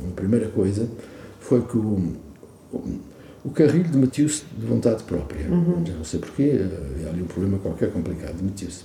[0.02, 0.86] uma primeira coisa,
[1.40, 2.12] foi que o,
[2.70, 2.84] o,
[3.42, 5.46] o carrilho demitiu-se de vontade própria.
[5.48, 5.82] Uhum.
[5.86, 6.60] Já não sei porquê,
[6.92, 8.84] havia ali um problema qualquer complicado, demitiu-se.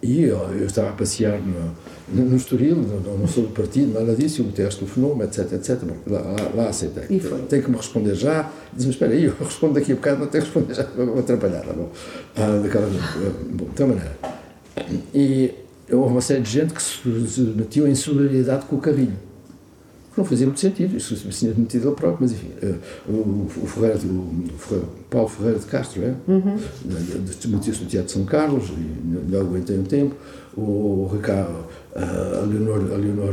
[0.00, 4.42] E eu, eu estava a passear no, no Estoril, não, sou do partido, nada disso,
[4.42, 5.78] o Guterres telefonou-me, etc, etc.
[5.82, 7.04] Bom, lá, lá, lá aceitei.
[7.10, 7.38] E foi.
[7.42, 8.48] Tem que me responder já.
[8.72, 11.62] Diz-me, espera aí, eu respondo daqui a bocado, não tenho que responder já, vou atrapalhar,
[11.62, 11.90] tá bom?
[12.36, 12.88] Ah, daquela,
[13.50, 14.16] bom, de tal maneira.
[15.12, 15.52] E
[15.90, 19.27] houve uma série de gente que se metiu em solidariedade com o Carrilho.
[20.18, 22.76] Não fazia muito sentido, isso se tinha metido ele próprio, mas enfim, uh,
[23.08, 26.12] o, o, Ferreira, o, Ferreira, Paulo Ferreira de Castro, é?
[26.26, 26.58] Uhum.
[27.46, 30.16] metiu-se no Teatro de São Carlos, e logo aguentei um tempo,
[30.56, 33.32] o, Ricardo, a Leonor, a, Leonor,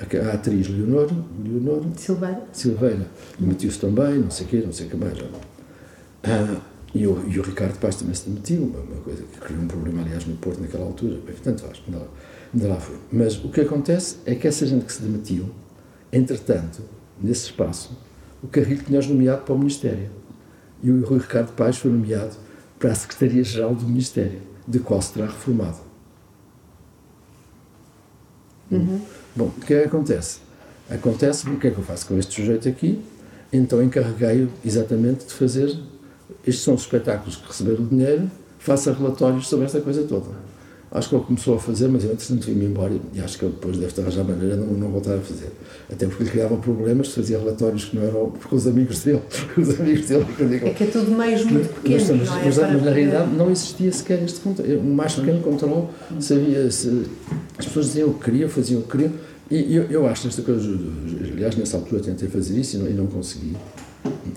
[0.00, 1.10] a, a atriz Leonor,
[1.44, 3.06] Leonor Silveira, Silveira
[3.38, 5.18] metiu-se também, não sei o quê, não sei o que mais.
[5.18, 6.62] Uh,
[6.94, 9.66] e o, e o Ricardo Paz também se demitiu, uma, uma coisa que criou um
[9.66, 11.18] problema, aliás, no Porto naquela altura.
[11.26, 12.06] Bem, tanto faz, não,
[13.12, 15.50] Mas o que acontece é que essa gente que se demitiu,
[16.12, 16.82] entretanto,
[17.20, 17.98] nesse espaço,
[18.42, 20.10] o Carrilho tinha-os nomeado para o Ministério.
[20.82, 22.36] E o Rui Ricardo Paz foi nomeado
[22.78, 25.78] para a Secretaria-Geral do Ministério, de qual se terá reformado.
[28.70, 29.00] Uhum.
[29.34, 30.40] Bom, o que é que acontece?
[30.90, 33.02] Acontece, o que é que eu faço com este sujeito aqui?
[33.52, 35.78] Então encarreguei-o exatamente de fazer.
[36.46, 40.26] Estes são os espetáculos que receberam dinheiro, faça relatórios sobre esta coisa toda.
[40.90, 43.52] Acho que ele começou a fazer, mas eu entretanto vim-me embora e acho que ele
[43.52, 45.50] depois deve estar a maneira de não, não voltar a fazer.
[45.92, 49.20] Até porque lhe criava problemas, fazia relatórios que não eram porque os amigos dele,
[49.58, 50.24] os amigos dele
[50.62, 52.44] É que é tudo meios muito pequenos, mas, é?
[52.44, 54.76] Mas, Para mas na realidade não existia sequer este controle.
[54.76, 55.88] O mais pequeno controle
[56.20, 57.06] sabia se
[57.58, 59.12] as pessoas diziam o que queriam, faziam o que queriam.
[59.50, 60.66] E eu, eu acho esta coisa,
[61.32, 63.54] aliás, nessa altura tentei fazer isso e não, e não consegui,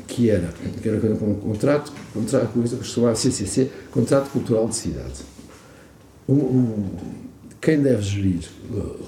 [0.05, 0.49] que era,
[0.81, 5.36] que era um contrato, contrato, coisa que se chamava CCC, Contrato Cultural de Cidade.
[6.27, 6.89] O, o-
[7.61, 8.99] quem deve gerir, uh,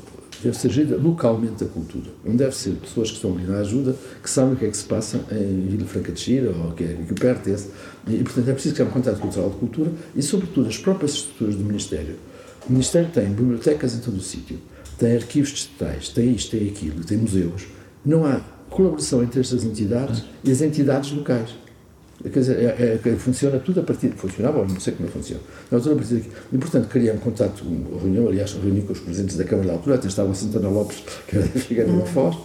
[0.41, 2.09] deve ser gerida localmente a cultura.
[2.23, 4.77] Não deve ser pessoas que estão ali na ajuda, que sabem o que é que
[4.77, 7.69] se passa em Vila Franca de Xira ou que, é, que pertence.
[8.07, 11.55] E, portanto, é preciso haja um contrato cultural de cultura e, sobretudo, as próprias estruturas
[11.55, 12.15] do Ministério.
[12.67, 14.57] O Ministério tem bibliotecas em todo o sítio,
[14.97, 17.63] tem arquivos distritais, tem isto, tem aquilo, tem museus.
[18.05, 18.39] Não há
[18.69, 21.49] colaboração entre estas entidades e as entidades locais.
[22.21, 24.09] Quer dizer, é, é, funciona tudo a partir.
[24.11, 25.41] Funcionava, não sei como é que funciona.
[25.69, 26.29] Tudo a partir daqui.
[26.51, 29.73] E, portanto, criei um contato, uma reunião, aliás, reuni com os presidentes da Câmara da
[29.75, 32.35] altura, até estava a Santana Lopes, que era da Figueira da Foz,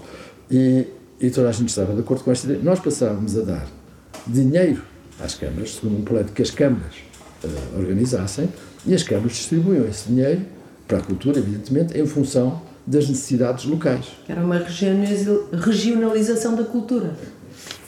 [0.51, 0.87] e,
[1.21, 2.61] e toda a gente estava de acordo com esta ideia.
[2.63, 3.67] Nós passávamos a dar
[4.27, 4.83] dinheiro
[5.21, 6.95] às câmaras, segundo um plano que as câmaras
[7.43, 8.49] eh, organizassem,
[8.87, 10.43] e as câmaras distribuíam esse dinheiro
[10.87, 14.07] para a cultura, evidentemente, em função das necessidades locais.
[14.29, 17.15] Era uma regionaliza- regionalização da cultura.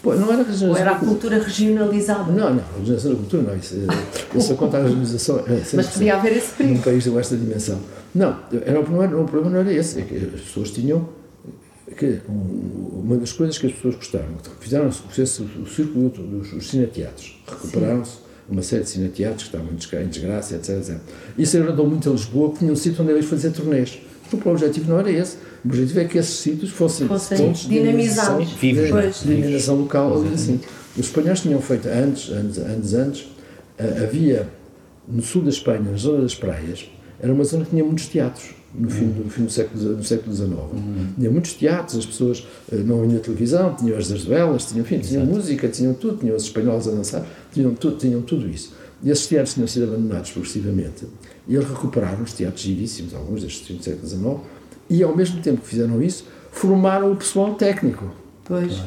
[0.06, 2.30] Pô, não era Ou era a cultura regionalizada.
[2.30, 3.56] Não, não, a organização da cultura não.
[3.56, 5.38] Isso, é- isso conta a organização.
[5.40, 6.82] É, Mas podia haver esse num perigo.
[6.82, 7.80] país com esta dimensão.
[8.14, 11.08] Não, era, o, problema, o problema não era esse, é que as pessoas tinham.
[11.96, 16.68] Que, um, uma das coisas que as pessoas gostaram, que fizeram o, círculo dos dos
[16.68, 20.96] cineteatros, recuperaram-se uma série de cineteatros que estavam em desgra- em desgraça, etc, etc.
[21.38, 23.98] Isso agradou muito a Lisboa, que tinha um sítio onde eles fazer turnês.
[24.30, 25.36] Porque o objetivo não era esse.
[25.64, 28.48] O objetivo é que esses sítios fossem, Fossem pontos dinamizados.
[28.48, 28.54] de-
[29.22, 30.60] de dinamização local, ali assim.
[30.96, 33.26] Os espanhóis tinham feito antes, antes, antes, antes,
[33.78, 34.48] ah, havia
[35.08, 36.86] no sul da Espanha, na zona das praias,
[37.20, 40.34] era uma zona que tinha muitos teatros no fim do, fim do século, no século
[40.34, 40.52] XIX.
[41.16, 44.98] Tinha muitos teatros, as pessoas eh, não vinham televisão, tinham as das velas, tinham, enfim,
[44.98, 48.74] tinham música, tinham tudo, tinham os espanhóis a dançar, tinham tudo, tinham tudo isso.
[49.02, 51.04] E esses teatros tinham sido abandonados progressivamente.
[51.48, 54.40] E eles recuperaram os teatros giríssimos, alguns destes do século XIX,
[54.90, 58.10] e ao mesmo tempo que fizeram isso, formaram o pessoal técnico.
[58.44, 58.82] Pois.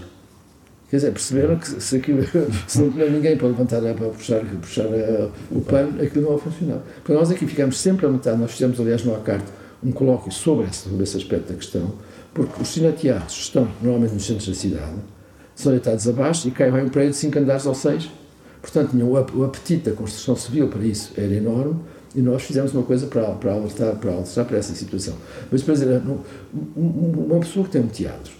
[0.90, 2.24] Quer dizer, perceberam que se, aquilo,
[2.68, 6.40] se não tinha ninguém para levantar, para puxar, puxar eh, o pano, aquilo não ia
[6.40, 6.82] funcionar.
[6.96, 9.46] Porque nós aqui ficámos sempre a metade, nós fizemos, aliás, no ACART,
[9.84, 11.94] um colóquio sobre esse, sobre esse aspecto da questão,
[12.34, 14.96] porque os cineteatros estão normalmente nos centros da cidade,
[15.56, 18.10] são deitados abaixo e cai vai um prédio de 5 andares ou 6.
[18.62, 18.96] Portanto,
[19.34, 21.76] o apetite da construção civil para isso era enorme
[22.16, 25.14] e nós fizemos uma coisa para, alertar, para alertar para essa situação.
[25.52, 28.34] Mas, um- um- uma pessoa que tem um teatro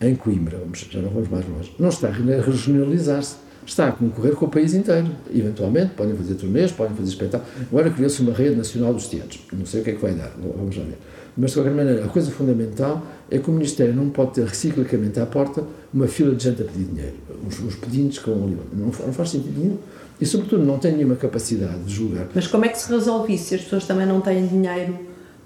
[0.00, 3.36] em Coimbra, vamos, já não vamos mais longe, não está a regionalizar-se,
[3.66, 5.08] está a concorrer com o país inteiro.
[5.34, 7.52] Eventualmente, podem fazer turnês, podem fazer espetáculos.
[7.70, 9.40] Agora criou-se uma rede nacional dos teatros.
[9.52, 10.98] Não sei o que é que vai dar, vamos lá ver.
[11.36, 15.18] Mas, de qualquer maneira, a coisa fundamental é que o Ministério não pode ter ciclicamente
[15.20, 17.14] à porta uma fila de gente a pedir dinheiro.
[17.46, 18.56] Os, os pedintes vão ali.
[18.72, 19.76] Não, não faz sentido nenhum.
[20.20, 22.26] E, sobretudo, não tem nenhuma capacidade de julgar.
[22.34, 24.98] Mas como é que se resolve isso se as pessoas também não têm dinheiro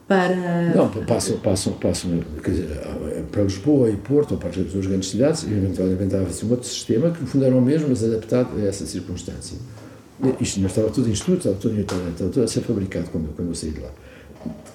[0.07, 0.73] para.
[0.75, 2.69] Não, passam, passam, passam quer dizer,
[3.33, 7.11] para Lisboa e Porto, ou para as duas grandes cidades, e inventava-se um outro sistema
[7.11, 9.57] que, no fundo, era o mesmo, mas adaptado a essa circunstância.
[10.41, 13.35] Isto não estava tudo em estudo, estava tudo, em- estava tudo a ser fabricado quando,
[13.35, 13.91] quando eu saí de lá.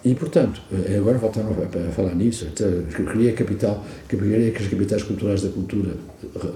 [0.04, 2.68] E, portanto, eh, agora voltaram a falar nisso, etc.
[3.12, 5.92] criei a capital, criei as capitais culturais da cultura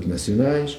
[0.05, 0.77] nacionais,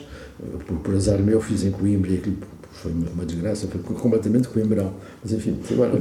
[0.67, 2.37] por, por azar meu, fiz em Coimbra e aquilo
[2.73, 4.95] foi uma, desgraça, foi completamente coimbrão.
[5.23, 5.93] Mas enfim, agora.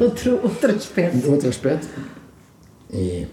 [0.00, 1.30] outro, outro aspecto.
[1.30, 1.88] Outro aspecto.
[2.92, 3.26] E,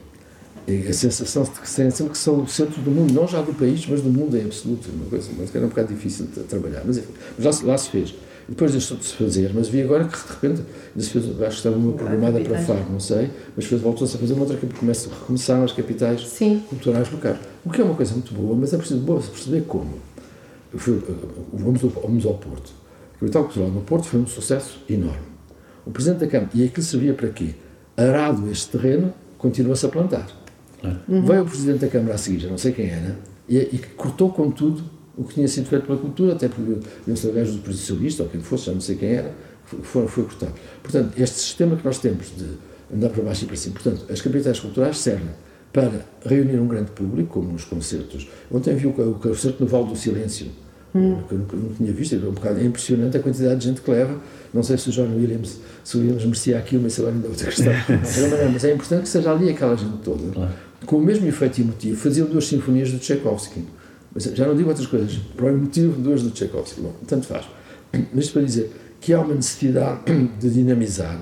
[0.67, 3.53] e a sensação de que sentem que são o centro do mundo, não já do
[3.53, 4.89] país, mas do mundo em absoluto.
[4.91, 6.83] Uma coisa, mas era um bocado difícil de trabalhar.
[6.85, 8.15] Mas enfim, lá, lá se fez.
[8.51, 10.61] Depois deixou de se fazer, mas vi agora que de repente,
[10.97, 14.33] se fez, acho que estava uma programada para Faro, não sei, mas voltou-se a fazer
[14.33, 16.61] uma outra que começa, recomeçaram as capitais Sim.
[16.67, 17.37] culturais locais.
[17.63, 19.93] O que é uma coisa muito boa, mas é preciso boa, perceber como.
[20.75, 21.01] Fui,
[21.53, 22.73] vamos, vamos ao Porto.
[23.15, 25.31] A capital cultural no Porto foi um sucesso enorme.
[25.85, 27.55] O Presidente da Câmara, e aquilo servia para quê?
[27.95, 30.27] Arado este terreno, continua-se a plantar.
[31.07, 31.25] Uhum.
[31.25, 34.29] Veio o Presidente da Câmara a seguir, já não sei quem era, e, e cortou
[34.29, 34.83] com tudo
[35.22, 38.41] o que tinha sido feito pela cultura, até porque o gajo do Socialista, ou quem
[38.41, 39.32] fosse, já não sei quem era,
[39.63, 40.53] foi, foi cortado.
[40.82, 42.45] Portanto, este sistema que nós temos de
[42.93, 45.30] andar para baixo e para cima, portanto, as capitais culturais servem
[45.72, 48.28] para reunir um grande público, como nos concertos.
[48.51, 50.47] Ontem vi o, o concerto no Vale do Silêncio,
[50.93, 51.22] hum.
[51.28, 53.82] que eu nunca, nunca tinha visto, é, um bocado, é impressionante a quantidade de gente
[53.82, 54.19] que leva.
[54.51, 57.30] Não sei se o John Williams, se o Williams merecia aquilo, mas agora ainda é
[57.30, 57.72] outra questão.
[58.51, 60.32] mas é importante que seja ali aquela gente toda.
[60.34, 60.51] Claro.
[60.86, 63.63] Com o mesmo efeito emotivo, faziam duas sinfonias do Tchaikovsky.
[64.14, 65.16] Mas já não digo outras coisas.
[65.36, 66.82] Por um motivo, duas do Tchaikovsky.
[66.82, 67.45] Bom, tanto faz.
[68.14, 70.01] Mas para dizer que há uma necessidade
[70.39, 71.20] de dinamizar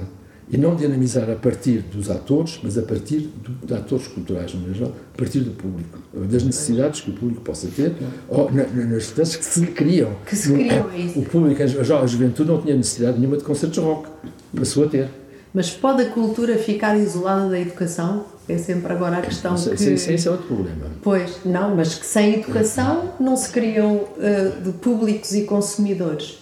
[0.52, 4.74] e não dinamizar a partir dos atores, mas a partir do, de atores culturais, no
[4.74, 7.94] geral, a partir do público, das necessidades que o público possa ter,
[8.28, 10.12] ou na, nas necessidades que se lhe criam.
[10.26, 11.20] Que se criam, é isso.
[11.20, 14.10] O público, a, a juventude não tinha necessidade nenhuma de concertos rock,
[14.56, 15.10] passou a ter.
[15.54, 18.26] Mas pode a cultura ficar isolada da educação?
[18.50, 19.78] É sempre agora a questão que...
[19.78, 20.88] Sim, sim, esse é outro problema.
[21.04, 26.40] Pois, não, mas que sem educação não se criam uh, de públicos e consumidores.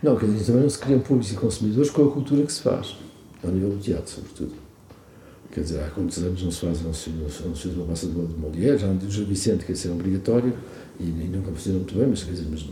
[0.00, 2.62] Não, quer dizer, também não se criam públicos e consumidores com a cultura que se
[2.62, 2.96] faz
[3.42, 4.52] ao nível do teatro, sobretudo.
[5.52, 8.06] Quer dizer, há quantos anos não se faz, não se, não se faz uma massa
[8.06, 10.54] de, Molière, já não digo José Vicente, que é obrigatório,
[11.00, 12.64] e, e nunca fizeram muito bem, mas, quer dizer, mas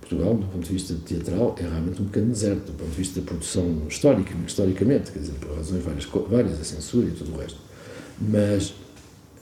[0.00, 3.20] Portugal, do ponto de vista teatral, é realmente um pequeno deserto, do ponto de vista
[3.20, 7.38] da produção histórica, historicamente, quer dizer, por razões várias, várias a censura e tudo o
[7.38, 7.58] resto.
[8.20, 8.74] Mas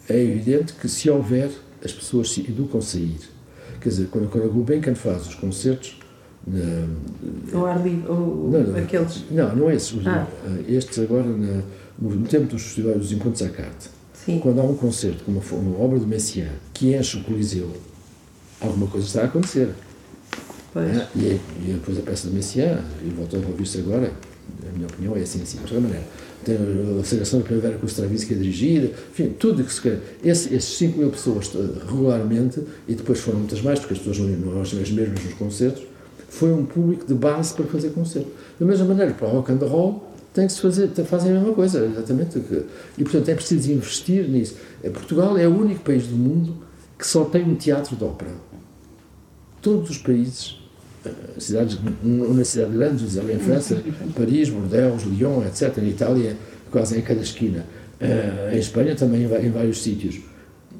[0.08, 1.50] é evidente que se houver,
[1.84, 3.20] as pessoas se educam-se a ir.
[3.80, 5.98] Quer dizer, quando, quando a Gulbenkian faz os concertos,
[6.46, 6.86] na,
[7.56, 9.24] o ar livre, ou não, aqueles?
[9.30, 10.06] Não, não é esses.
[10.06, 10.26] Ah.
[10.44, 11.62] Eh, estes agora, na,
[11.98, 14.40] no tempo dos festivais dos encontros à carta, Sim.
[14.40, 17.70] quando há um concerto com uma, uma obra do Messiaen que enche o Coliseu,
[18.60, 19.68] alguma coisa está a acontecer.
[20.74, 24.10] É, e, e, depois a peça do Messiaen, e voltou a ouvir-se agora,
[24.66, 26.04] a minha opinião é assim, assim, de qualquer maneira.
[26.44, 26.56] Tem
[27.00, 29.98] a seleção Primavera com o Stravinsky é dirigida, enfim, tudo que se.
[30.24, 34.18] Esse, esses 5 mil pessoas eh, regularmente, e depois foram muitas mais, porque as pessoas
[34.18, 35.84] não, não as mesmas nos concertos,
[36.28, 38.28] foi um público de base para fazer concerto.
[38.58, 41.52] Da mesma maneira, para o rock and roll, tem que se fazer, fazem a mesma
[41.52, 42.42] coisa, exatamente.
[42.96, 44.56] E, portanto, é preciso investir nisso.
[44.82, 46.56] Eh, Portugal é o único país do mundo
[46.98, 48.30] que só tem um teatro de ópera.
[49.60, 50.61] Todos os países,
[51.38, 53.82] cidades, uma cidade grande, em França,
[54.16, 56.36] Paris, Bordeaux, Lyon, etc., em Itália,
[56.70, 57.64] quase em cada esquina.
[58.00, 60.20] Eh, em Espanha também em vários sítios.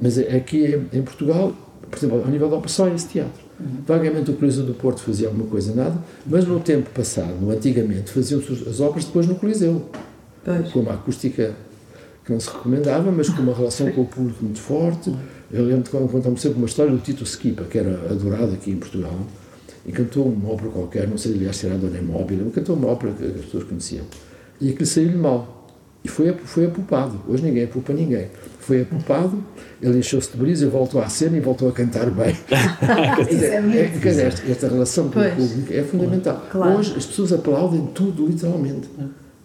[0.00, 1.54] Mas aqui em Portugal,
[1.88, 3.42] por exemplo, ao nível da ópera, só esse teatro.
[3.86, 5.96] Vagamente o Coliseu do Porto fazia alguma coisa, nada,
[6.26, 9.88] mas no tempo passado, no antigamente, faziam-se as obras depois no Coliseu.
[10.44, 10.72] Pois.
[10.72, 11.54] Com uma acústica
[12.24, 15.14] que não se recomendava, mas com uma relação com o público muito forte.
[15.52, 18.76] Eu lembro de contar-me sempre uma história do Tito Skipa, que era adorado aqui em
[18.76, 19.16] Portugal,
[19.84, 22.88] e cantou uma ópera qualquer, não sei, aliás, se era a Dona Imóvel, cantou uma
[22.88, 24.04] ópera que as pessoas conheciam.
[24.60, 25.62] E aquilo saiu-lhe mal.
[26.04, 27.20] E foi, foi apupado.
[27.28, 28.28] Hoje ninguém apupa ninguém.
[28.58, 29.42] Foi apupado,
[29.80, 32.36] ele encheu-se de brisa, voltou à cena e voltou a cantar bem.
[32.50, 36.46] é, quer dizer, esta, esta relação com o público é fundamental.
[36.50, 36.78] Claro.
[36.78, 38.88] Hoje as pessoas aplaudem tudo, literalmente.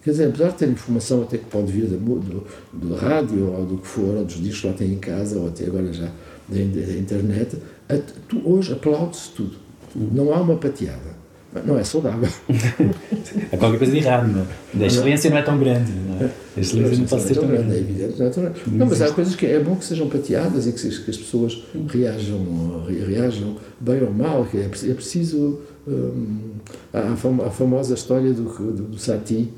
[0.02, 3.66] Quer dizer, apesar de ter informação até que pode vir do, do, do rádio ou
[3.66, 6.06] do que for, ou dos discos que lá tem em casa, ou até agora já
[6.48, 7.56] da, da internet,
[7.88, 7.96] a,
[8.28, 9.67] tu, hoje aplaude-se tudo.
[9.94, 11.18] Não há uma pateada.
[11.64, 12.28] Não é saudável.
[13.52, 14.84] Há qualquer coisa de errado, não é?
[14.84, 15.92] A excelência não é tão grande.
[15.92, 16.30] Não é?
[16.56, 17.74] A excelência não pode ser tão grande.
[17.74, 18.60] É evidente, não é tão grande.
[18.66, 21.64] Não, mas há coisas que é bom que sejam pateadas e que, que as pessoas
[21.88, 24.44] reajam, reajam bem ou mal.
[24.44, 25.60] Que é, é preciso.
[25.86, 26.50] Hum,
[26.92, 29.50] a, famosa história do, do, do Satie,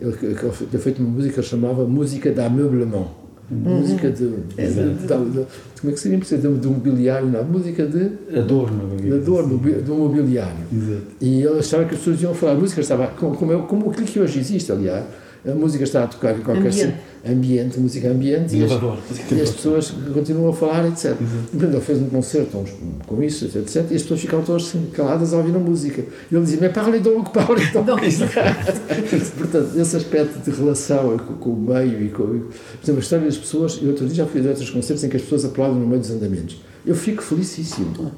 [0.00, 3.08] ele que, feito uma música que chamava Música d'ameublement.
[3.50, 5.46] Música de, de, de,
[5.80, 6.18] Como é que seria?
[6.18, 7.44] De, de mobiliário, não.
[7.44, 8.38] Música de.
[8.38, 8.96] Adorno.
[8.96, 10.64] De adorno, do mobiliário.
[10.72, 11.02] Exato.
[11.20, 12.52] E ele achava que as pessoas iam falar.
[12.52, 13.08] A música estava.
[13.08, 15.04] Como, como, como aquilo que hoje existe, aliás.
[15.44, 16.96] A música está a tocar em qualquer ambiente,
[17.28, 21.16] ambiente música ambiente, e as, e as, pessoas continuam a falar, etc.
[21.16, 22.64] Portanto, ele fez um concerto
[23.08, 23.90] com isso, etc.
[23.90, 26.04] E as pessoas ficavam todas assim, caladas a ouvir a música.
[26.30, 27.86] E ele dizia: Mas parle donc, parle donc.
[29.36, 32.22] Portanto, esse aspecto de relação com, com o meio e com.
[32.22, 32.48] Por
[32.80, 33.80] exemplo, a história das pessoas.
[33.82, 36.00] Eu outro dia já fui a outros concertos em que as pessoas aplaudem no meio
[36.00, 36.60] dos andamentos.
[36.86, 38.12] Eu fico felicíssimo.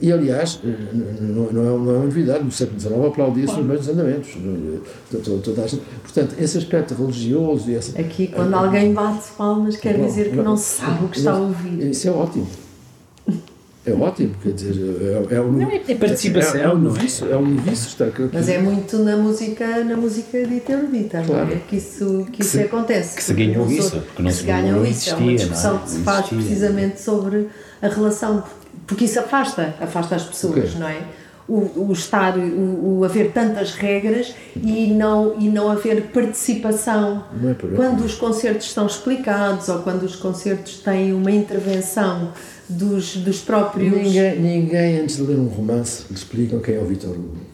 [0.00, 3.86] E, aliás, não, não, é, não é uma novidade, no século XIX aplaudia-se nos meios
[3.86, 4.30] dos andamentos.
[5.10, 5.82] Toda, toda a gente.
[6.02, 7.70] Portanto, esse aspecto religioso.
[7.70, 11.32] Esse, Aqui, quando alguém bate palmas, quer dizer que não se sabe o que está
[11.32, 11.90] a ouvir.
[11.90, 12.46] Isso é ótimo.
[13.86, 14.74] É ótimo, quer dizer,
[15.30, 17.32] é, é, um, Não, é- é participação, É, é um não é?
[17.32, 18.28] é um noviço estar aqui.
[18.30, 21.26] Mas é muito na música, na música dita e dita, não é?
[21.46, 21.60] Claro.
[21.66, 23.16] Que isso, que isso se- acontece.
[23.16, 25.10] que se ganhou Não isso, porque não que se- não isso.
[25.10, 25.82] É uma discussão não é?
[25.84, 26.38] que se Não faz existia.
[26.38, 27.48] precisamente sobre
[27.80, 28.42] a relação,
[28.86, 30.80] porque isso afasta, afasta as pessoas, Ok.
[30.80, 31.02] não é?
[31.48, 37.24] O, o estar, o, o haver tantas regras e não, e não haver participação.
[37.40, 42.32] Não é quando os concertos estão explicados ou quando os concertos têm uma intervenção
[42.68, 43.92] dos, dos próprios.
[43.92, 47.49] Ninguém, ninguém, antes de ler um romance, lhe explicam quem é o Vitor Hugo.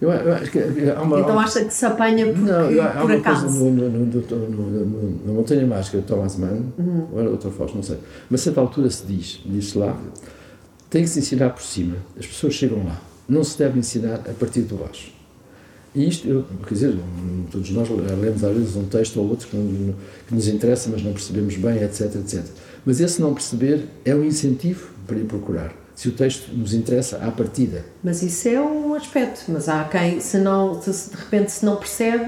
[0.00, 1.20] Eu, eu acho que há uma.
[1.20, 3.46] Então acha que se apanha porque, Não, eu- por acaso.
[3.46, 7.06] coisa no, no, no, no, Montanha Mágica de Thomas Mann, Uhum.
[7.12, 7.98] ou era outra Fausto, não sei.
[8.28, 9.96] Mas a certa altura se diz, diz-se lá,
[10.90, 11.96] tem que se ensinar por cima.
[12.18, 13.00] As pessoas chegam lá.
[13.28, 15.12] Não se deve ensinar a partir de baixo.
[15.94, 16.96] E isto, eu, quer dizer,
[17.52, 19.94] todos nós lemos às vezes um texto ou outro que, não-
[20.26, 22.42] que nos interessa, mas não percebemos bem, etc, etc.
[22.84, 25.72] Mas esse não perceber é um incentivo para ir procurar.
[25.94, 27.84] Se o texto nos interessa à partida.
[28.02, 29.44] Mas isso é um aspecto.
[29.48, 32.24] Mas há quem, se, não, se, de repente se não percebe,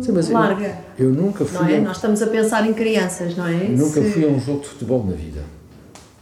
[0.00, 0.78] Sim, mas eu- larga.
[0.98, 1.76] Eu, nunca Não fui, é?
[1.76, 3.64] a, Nós estamos a pensar em crianças, não é?
[3.68, 5.40] nunca Se- fui a um jogo de futebol na vida.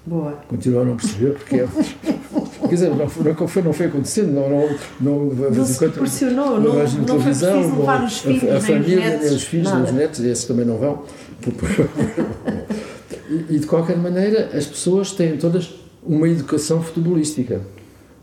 [0.04, 0.32] Boa.
[0.48, 1.68] Continuo a não perceber porque é.
[2.60, 4.68] Quer dizer, não foi, não foi, não foi acontecendo, não, não,
[5.00, 8.54] não, Não se proporcionou, não não- não foi televisão, preciso levar não- os filhos, a,
[8.54, 11.02] a os família, netos, nem os filhos, os netos, esses também não vão.
[13.28, 15.72] E, e, de qualquer maneira, as pessoas têm todas
[16.02, 17.60] uma educação futebolística.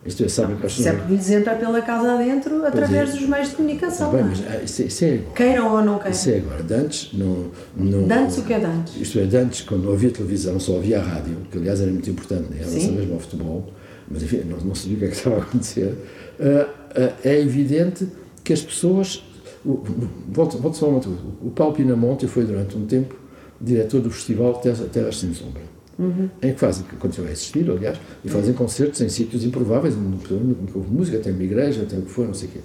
[0.06, 3.50] Isto é, sabem para Isso é porque lhes entra pela casa adentro através dos meios
[3.50, 4.10] de comunicação.
[4.12, 4.24] Bem, é?
[4.24, 6.12] mas ah, isso, é- isso é Queiram ou não queiram.
[6.12, 6.64] Isso é agora.
[6.64, 8.96] De antes, não, não, Dantes o que é dantes?
[8.96, 11.92] Isto é, de antes, quando não havia televisão, só havia a rádio, que aliás era
[11.92, 12.92] muito importante em relação Sim.
[12.92, 13.74] mesmo ao futebol,
[14.10, 15.94] mas enfim, não, não sabia o que é que estava a acontecer.
[16.40, 18.08] Ah, ah, é evidente
[18.44, 19.24] que as pessoas.
[19.66, 21.20] Volto, volto só a uma coisa.
[21.42, 23.14] O Paulo Pinamonte foi durante um tempo
[23.60, 25.64] diretor do festival Terras Sem Sombra.
[26.00, 30.34] Em que fazem, que continua a existir, aliás, e fazem concertos em sítios improváveis, nunca
[30.76, 32.60] houve música, tem uma igreja, tem o que for, não sei o quê.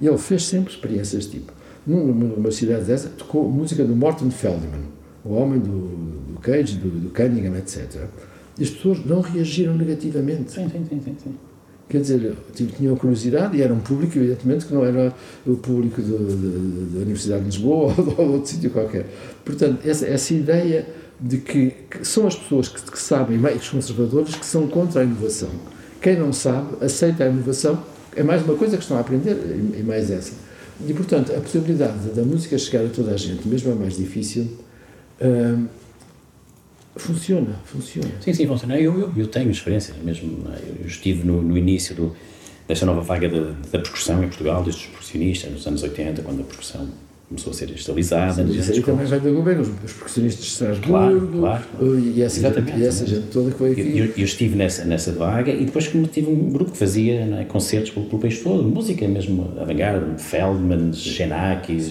[0.00, 1.52] E ele fez sempre experiências desse tipo.
[1.86, 4.82] Numa, numa cidade dessa, tocou música do Morton Feldman,
[5.24, 8.06] o homem do, do Cage, do, do Cunningham, etc.
[8.58, 10.50] E as pessoas não reagiram negativamente.
[10.52, 11.16] Sim, sim, sim, sim.
[11.22, 11.34] sim.
[11.88, 15.12] Quer dizer, tinham- curiosidade e era um público, evidentemente, que não era
[15.46, 19.06] o público da Universidade de Lisboa ou de outro sítio qualquer.
[19.44, 20.86] Portanto, essa, essa ideia
[21.22, 25.04] de que, que são as pessoas que, que sabem, mais conservadores, que são contra a
[25.04, 25.50] inovação.
[26.00, 27.82] Quem não sabe, aceita a inovação,
[28.16, 29.36] é mais uma coisa que estão a aprender,
[29.78, 30.32] e mais essa.
[30.86, 34.48] E, portanto, a possibilidade da música chegar a toda a gente, mesmo a mais difícil,
[35.20, 35.66] hum,
[36.96, 38.10] funciona, funciona.
[38.20, 38.76] Sim, sim, funciona.
[38.76, 40.44] Eu, eu, eu tenho experiência mesmo.
[40.52, 40.82] é?
[40.82, 42.16] Eu estive no, no início do,
[42.66, 46.44] desta nova vaga da, da percussão em Portugal, destes percussionistas, nos anos 80, quando a
[46.44, 46.88] percussão
[47.32, 47.70] começou a ser
[48.50, 50.88] Isso grandes aí também vai do governo, os, percussionistas de Estrasburgo
[51.38, 51.98] Claro, claro.
[51.98, 53.98] e essa, gente, Exatamente, e essa gente toda que foi Eu, aqui.
[53.98, 57.90] eu, eu estive nessa, nessa vaga e depois tive um grupo que fazia é, concertos
[57.90, 61.88] pelo, pelo país todo, música mesmo avant-garde, Feldman, Xenakis.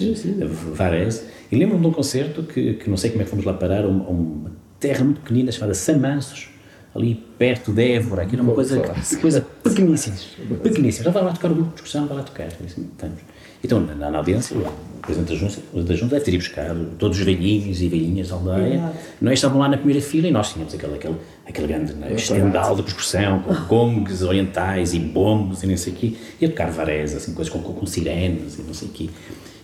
[0.74, 1.22] Varese.
[1.50, 3.84] E lembro-me de um concerto que, que não sei como é que fomos lá parar,
[3.84, 6.48] a uma, uma terra muito pequenina chamada Samanços,
[6.94, 8.94] ali perto de Évora, aquilo era uma coisa, falar.
[9.02, 10.16] que- coisa pequeníssima,
[10.62, 11.04] pequeníssima.
[11.04, 12.44] Já estava lá tocar o grupo de discussão, vai lá tocar.
[12.44, 13.18] Eu disse, Estamos.
[13.64, 17.18] Então, na, na audiência, o presidente da Junta, da Junta deve ter ido buscar todos
[17.18, 18.74] os velhinhos e velhinhas da aldeia.
[18.74, 18.98] Exato.
[19.20, 22.74] Nós estavam lá na primeira fila e nós tínhamos aquele, aquele, aquele grande né, estendal
[22.74, 26.70] de percussão, com gongs orientais e bombos e não sei o quê, e a tocar
[26.70, 29.10] varese, assim, coisas com, com, com sirenes e não sei o quê.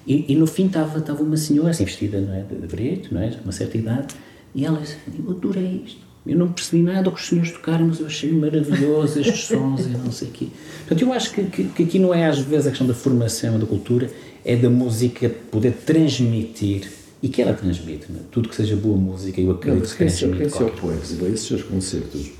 [0.06, 3.12] E, e no fim estava, estava uma senhora, assim, vestida não é, de, de preto,
[3.12, 4.14] não é, uma certa idade,
[4.54, 6.07] e ela disse, eu adorei isto.
[6.28, 9.86] Eu não percebi nada do que os senhores tocaram, mas eu achei maravilhoso estes sons
[9.86, 10.46] e não sei o quê.
[10.86, 13.58] Portanto, eu acho que, que, que aqui não é às vezes a questão da formação
[13.58, 14.10] da cultura,
[14.44, 16.88] é da música poder transmitir,
[17.22, 18.22] e que ela transmite, não é?
[18.30, 20.42] tudo que seja boa música, eu Não, acredito mas que se, transmite.
[20.42, 22.30] quem se opõe, a esses seus concertos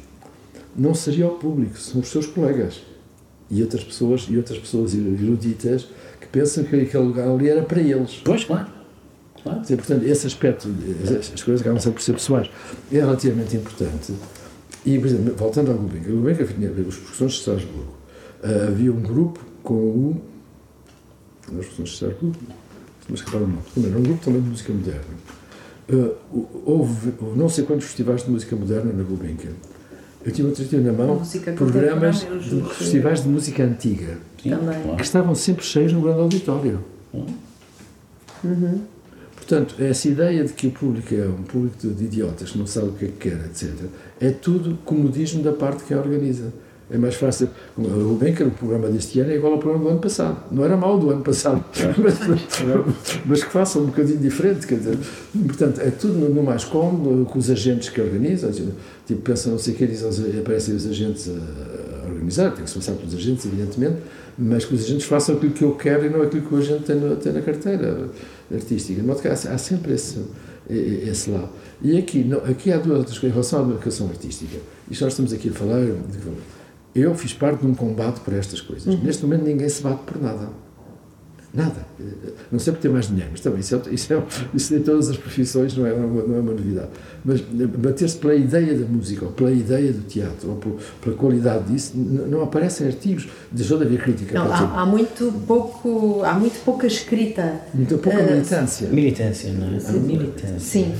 [0.76, 2.80] não seria o público, são os seus colegas
[3.50, 5.88] e outras pessoas, e outras pessoas eruditas
[6.20, 8.20] que pensam que aquele lugar ali era para eles.
[8.24, 8.77] Pois, claro.
[9.42, 9.60] Claro.
[9.60, 10.68] Dizer, portanto, esse aspecto,
[11.04, 12.50] as- as coisas acabam sempre por ser pessoais,
[12.92, 14.12] é relativamente importante.
[14.86, 17.94] E, por exemplo, voltando ao Gulbenkian, o Gulbenkian tinha os professores de Estrasburgo.
[18.42, 20.22] Ah, havia um grupo com o.
[21.46, 22.36] Os professores de Estrasburgo,
[23.08, 25.02] mas repara não, também era um grupo também de música moderna.
[25.90, 26.10] Ah,
[26.64, 29.52] houve, não sei quantos festivais de música moderna na Gulbenkian.
[30.24, 31.22] Eu tinha outro dia na mão
[31.56, 34.50] programas de festivais de música antiga Sim,
[34.96, 36.84] que estavam sempre cheios no grande auditório.
[37.14, 37.24] Hum.
[39.48, 42.88] Portanto, essa ideia de que o público é um público de idiotas que não sabe
[42.88, 43.70] o que é que quer, etc.,
[44.20, 46.52] é tudo comodismo da parte que a organiza.
[46.90, 47.48] É mais fácil.
[47.76, 50.38] O bem que o programa deste ano é igual ao programa do ano passado.
[50.50, 51.62] Não era mau do ano passado,
[51.98, 52.14] mas,
[53.26, 54.66] mas que faça um bocadinho diferente.
[54.66, 54.98] Quer dizer,
[55.46, 58.50] portanto, é tudo no, mais cômodo, com os agentes que organizam.
[59.06, 60.02] Tipo, pensa não sei o que, diz,
[60.38, 63.96] aparecem os agentes a, a organizar, tem que se passar pelos agentes, evidentemente,
[64.38, 66.84] mas que os agentes façam aquilo que eu quero e não aquilo que o agente
[66.84, 68.08] tem, tem na carteira
[68.52, 69.00] artística.
[69.00, 70.18] De modo que há, há sempre esse,
[70.68, 71.50] esse lado.
[71.82, 74.58] E aqui, não, aqui há duas outras coisas em relação à educação artística.
[74.90, 75.80] Isto nós estamos aqui a falar.
[76.94, 78.86] Eu fiz parte de um combate por estas coisas.
[78.86, 79.02] Uhum.
[79.02, 80.48] Neste momento ninguém se bate por nada.
[81.52, 81.86] Nada.
[82.52, 84.22] Não sei por ter mais dinheiro, mas também isso é, isso é,
[84.54, 86.88] isso em todas as profissões não é, uma, não é uma novidade.
[87.24, 91.72] Mas bater-se pela ideia da música, ou pela ideia do teatro, ou por, pela qualidade
[91.72, 94.38] disso, não aparecem artigos, deixou de haver crítica.
[94.38, 97.62] Não, há, há, muito pouco, há muito pouca escrita.
[97.72, 98.88] Muita pouca uh, militância.
[98.88, 99.80] Militância, não é?
[99.80, 100.00] Sim.
[100.00, 100.58] Militância.
[100.58, 100.94] Sim.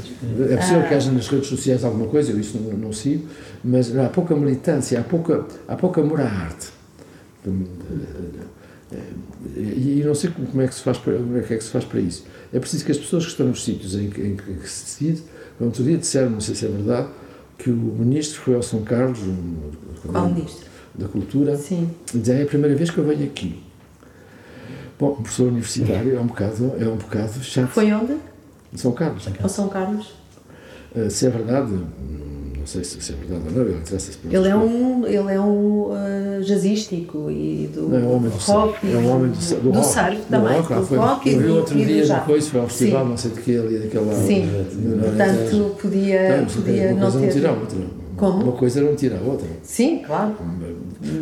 [0.51, 3.29] É possível uh, que haja nas redes sociais alguma coisa, eu isso não, não sigo,
[3.63, 6.69] mas há pouca militância, há, pouca, há pouco amor à arte.
[9.57, 11.71] E não sei como é que se faz para, como é que, é que se
[11.71, 12.25] faz para isso.
[12.53, 15.23] É preciso que as pessoas que estão nos sítios em que, em que se decide,
[15.61, 17.09] outro dia disseram, não sei se é verdade,
[17.59, 19.71] que o ministro foi ao São Carlos, um,
[20.11, 20.67] Qual ministro?
[20.95, 21.91] da Cultura, Sim.
[22.15, 23.63] e dizer, é a primeira vez que eu venho aqui.
[24.99, 27.69] Bom, um professor universitário é um bocado, é um bocado chato.
[27.69, 28.17] Foi onde?
[28.73, 29.29] Em São Carlos.
[29.41, 30.15] Ao São Carlos?
[30.95, 31.73] Uh, se é verdade,
[32.69, 35.91] sei se, é verdade ou não, ele interessa-se por ele é um Ele é um
[35.91, 38.93] uh, jazzístico e do não, é um homem do rock.
[38.93, 40.53] É um homem do, do, do, do surf também.
[40.53, 43.11] Do rock, do foi, rock e, outro e dia do depois foi ao festival, Sim.
[43.11, 44.27] não sei de que, ali daquele lado.
[44.27, 44.51] Sim,
[45.01, 47.25] portanto podia, não, podia uma não coisa ter...
[47.25, 47.79] não tira a outra.
[48.19, 48.43] Como?
[48.43, 49.49] Uma coisa não tira a outra.
[49.63, 50.37] Sim, claro.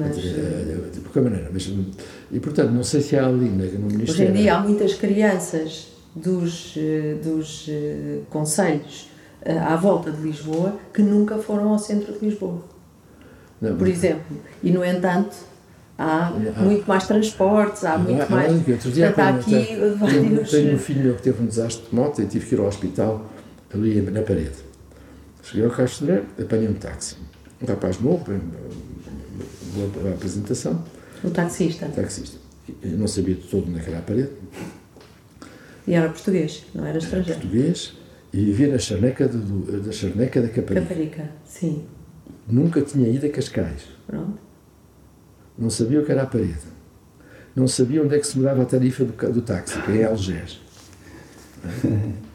[0.00, 0.16] Mas...
[0.16, 1.72] De qualquer maneira, mas,
[2.32, 4.10] e portanto, não sei se há ali no Ministério...
[4.10, 9.08] Hoje em dia há muitas crianças dos, eh, dos uh, conselhos
[9.52, 12.62] à volta de Lisboa que nunca foram ao centro de Lisboa.
[13.60, 14.36] Não, por exemplo.
[14.62, 15.36] E, no entanto,
[15.96, 18.52] há, há muito mais transportes, há muito há, mais.
[18.52, 20.50] Há, outro dia, há aqui tenho, vários.
[20.50, 22.66] Tenho um filho meu que teve um desastre de moto e tive que ir ao
[22.66, 23.24] hospital
[23.72, 24.66] ali na parede.
[25.42, 27.16] Cheguei ao Castro apanhei um táxi.
[27.62, 28.24] Um rapaz novo,
[29.74, 30.82] boa apresentação.
[31.22, 31.86] O taxista?
[31.86, 32.38] O taxista.
[32.82, 34.30] Eu não sabia de todo naquela parede.
[35.86, 37.40] E era português, não era estrangeiro?
[37.40, 37.92] Era português
[38.36, 40.82] e vivia na charneca, do, da charneca da Caparica.
[40.82, 41.86] Caparica, sim.
[42.46, 43.84] Nunca tinha ido a Cascais.
[44.06, 44.38] Pronto.
[45.58, 46.76] Não sabia o que era a parede.
[47.54, 50.60] Não sabia onde é que se mudava a tarifa do, do táxi, que é Algés.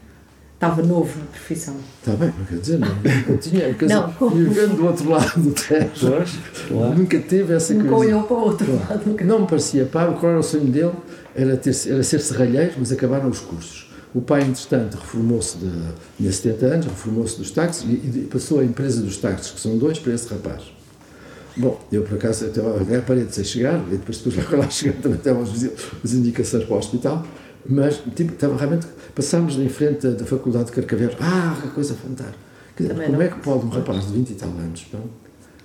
[0.54, 1.76] Estava novo na profissão.
[2.00, 2.88] Está bem, não quer dizer, não.
[3.28, 4.08] Eu tinha, quer não.
[4.08, 6.12] Dizer, vivendo do outro lado do Tejo,
[6.66, 6.98] claro.
[6.98, 8.04] nunca teve essa nunca coisa.
[8.04, 8.90] Nunca olhou para o outro claro.
[8.90, 9.08] lado.
[9.08, 9.24] Nunca.
[9.24, 10.94] Não me parecia paro, qual era o sonho dele?
[11.34, 13.91] Era, ter, era ser serralheiro, mas acabaram os cursos.
[14.14, 15.56] O pai, entretanto, reformou-se
[16.18, 19.78] de, 70 anos, reformou-se dos táxis e, e, passou a empresa dos táxis, que são
[19.78, 20.64] dois, para esse rapaz.
[21.56, 25.18] Bom, eu por acaso até a parede sem chegar, e depois, depois lá chegar também
[25.18, 25.50] temos
[26.04, 27.26] as indicações para o hospital,
[27.66, 31.94] mas tipo, estava realmente, passámos em frente da, da Faculdade de Carcavelos, ah, que coisa
[31.94, 32.38] fantástica.
[32.76, 33.22] como não.
[33.22, 35.21] é que pode um rapaz de 20 e tal anos, não?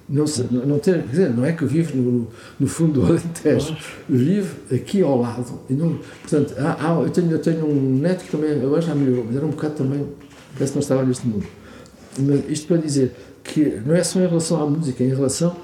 [0.10, 0.26] Não,
[0.66, 2.28] não, ter, quer dizer, não é que vive no,
[2.58, 3.76] no fundo do Alentejo,
[4.08, 5.60] vive aqui ao lado.
[5.70, 8.96] E não, portanto, há, há, eu, tenho, eu tenho um neto que também, agora já
[8.96, 10.06] melhorou, mas era um bocado também,
[10.54, 11.46] parece que não estava neste mundo.
[12.20, 13.12] Mas isto para dizer
[13.44, 15.56] que não é só em relação à música, é em relação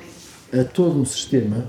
[0.51, 1.65] a todo um sistema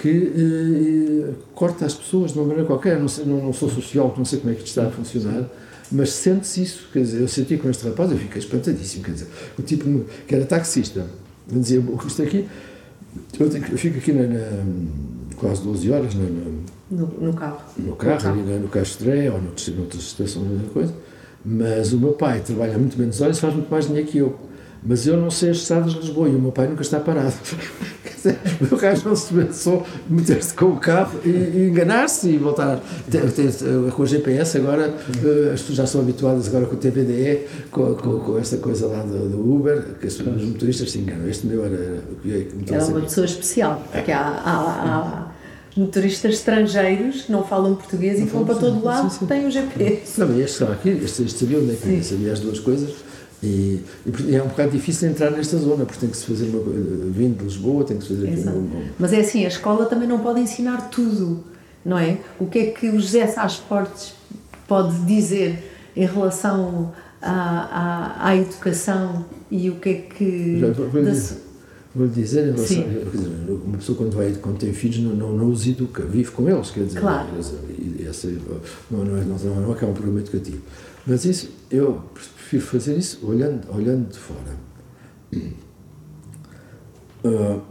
[0.00, 2.98] que eh, corta as pessoas de uma maneira qualquer.
[2.98, 5.44] Não, sei, não, não sou sociólogo, não sei como é que isto está a funcionar,
[5.90, 6.88] mas sente-se isso.
[6.92, 9.04] Quer dizer, eu senti com este rapaz, eu fiquei espantadíssimo.
[9.04, 9.26] Quer dizer,
[9.58, 11.06] o tipo que era taxista
[11.50, 12.48] Dizer, isto aqui,
[13.38, 14.64] eu, eu fico aqui na, na,
[15.36, 16.24] quase 12 horas na,
[16.90, 17.60] no, no, carro.
[17.78, 18.40] No carro, no carro.
[18.40, 20.94] ali no Castré ou noutras estações, coisa.
[21.44, 24.38] Mas o meu pai trabalha muito menos horas e faz muito mais dinheiro que eu.
[24.82, 27.34] Mas eu não sei as estradas de Lisboa e o meu pai nunca está parado.
[28.70, 32.80] o gajo não se pensou meter-se com o carro e, e enganar-se e voltar.
[33.94, 34.94] Com o GPS agora,
[35.24, 38.86] eh, as pessoas já são habituadas agora com o TVDE, com, com, com esta coisa
[38.86, 41.28] lá do, do, Uber, que os motoristas se enganam.
[41.28, 42.02] Este meu era.
[42.24, 45.30] Era, era uma pessoa especial, porque há, há, há
[45.76, 49.26] motoristas estrangeiros que não falam português não e vão para todo lado, sim, sim.
[49.26, 50.20] têm o GPS.
[50.20, 53.09] Não, estão aqui, estes, estes sabiam onde é que sabia as duas coisas
[53.42, 53.82] e,
[54.28, 56.60] e, é um bocado difícil entrar nesta zona, porque tem que se fazer uma
[57.10, 58.62] vindo de Lisboa, tem que se fazer aqui Exato.
[58.98, 61.42] Mas é assim, a escola também não pode ensinar tudo,
[61.84, 62.18] não é?
[62.38, 64.14] O que é que o José Sá Esportes
[64.68, 65.58] pode dizer
[65.96, 70.60] em relação à, à, à educação e o que é que.
[70.60, 71.36] Vou, dizer,
[71.94, 72.84] vou dizer em relação.
[73.10, 76.48] Dizer, uma pessoa quando, vai, quando tem filhos não, não, não os educa, vive com
[76.48, 77.00] eles, quer dizer.
[77.00, 77.26] Claro.
[78.10, 78.28] Essa,
[78.90, 80.62] não, não, é, não, não é que é um programa educativo.
[81.06, 84.56] Mas isso, eu prefiro fazer isso olhando, olhando de fora.
[87.24, 87.62] Uh,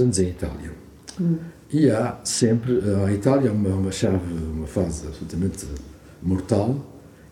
[0.00, 0.72] anos em Itália.
[1.20, 1.36] Hum.
[1.70, 5.66] E há sempre, a Itália é uma, uma chave, uma fase absolutamente
[6.22, 6.84] mortal,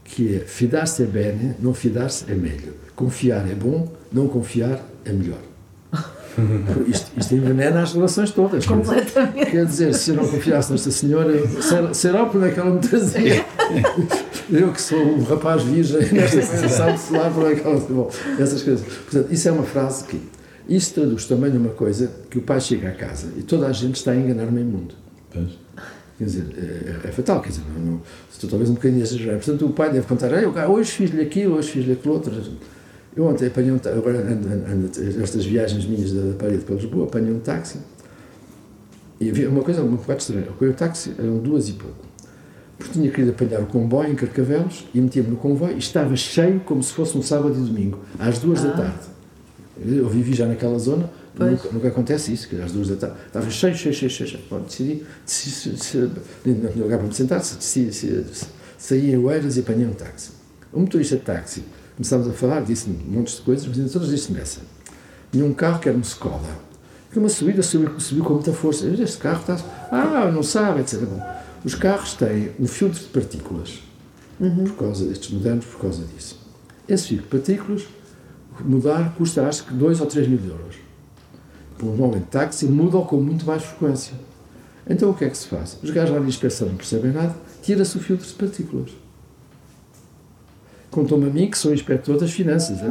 [0.02, 2.74] que é fidar-se é bene, não fidar-se é melhor.
[2.96, 5.40] Confiar é bom, não confiar é melhor.
[6.88, 8.66] Isto, isto envenena as relações todas.
[8.66, 9.50] Completamente.
[9.50, 11.32] Quer dizer, se eu não confiasse nesta senhora,
[11.62, 13.44] será, será por onde é que ela me trazia?
[14.50, 18.10] Eu que sou um rapaz virgem, nesta sabe-se lá por onde é que ela Bom,
[18.38, 18.86] essas coisas.
[18.86, 20.20] Portanto, isso é uma frase que.
[20.68, 23.96] Isso traduz também numa coisa que o pai chega a casa e toda a gente
[23.96, 24.94] está a enganar o meio mundo.
[25.30, 25.50] Pois.
[26.16, 28.02] Quer dizer, é, é, fatal, quer dizer, não, não,
[28.32, 29.38] estou talvez um bocadinho exagerado.
[29.38, 30.30] Portanto, o pai deve contar,
[30.68, 32.32] hoje fiz-lhe aquilo, hoje fiz-lhe aquilo outro.
[33.16, 37.04] Eu ontem apanhei um táxi, agora ando, ando, estas viagens minhas da parede para Lisboa,
[37.04, 37.78] apanhei um táxi
[39.20, 40.48] e havia uma coisa um bocado estranha.
[40.60, 42.04] O táxi eram duas e pouco.
[42.76, 46.60] Porque tinha querido apanhar o comboio em Carcavelos e metia-me no comboio e estava cheio
[46.60, 48.68] como se fosse um sábado e domingo, às duas ah.
[48.68, 49.06] da tarde.
[49.86, 51.08] Eu vivi já naquela zona,
[51.38, 54.40] nunca, nunca, acontece isso, que às duas da tarde estava cheio, cheio, cheio, cheio.
[54.50, 56.10] Bom, decidi, decidi, decidi
[56.46, 58.24] não tinha lugar para me sentar, decidi,
[58.76, 60.30] saí em Oeiras e apanhei um táxi.
[60.72, 61.62] O motorista de táxi
[61.96, 64.60] Começámos a falar, disse-me um monte de coisas, mas todas disse-me essa.
[65.30, 66.42] Tinha um carro que era uma escola.
[67.12, 68.86] Que uma subida subiu, subiu com muita força.
[68.86, 69.56] Este carro está.
[69.92, 71.02] Ah, não sabe, etc.
[71.64, 73.80] Os carros têm um filtro de partículas.
[74.40, 74.64] Uhum.
[74.64, 76.40] Por causa destes modernos, por causa disso.
[76.88, 77.86] Esse filtro de partículas,
[78.64, 80.76] mudar custa acho que 2 ou 3 mil euros.
[81.78, 84.14] Por um homem de táxi, mudam com muito mais frequência.
[84.88, 85.78] Então o que é que se faz?
[85.80, 89.03] Os gajos lá de inspeção não percebem nada, tira-se o filtro de partículas
[90.94, 92.78] contou-me a mim que sou inspetor das finanças.
[92.80, 92.90] É?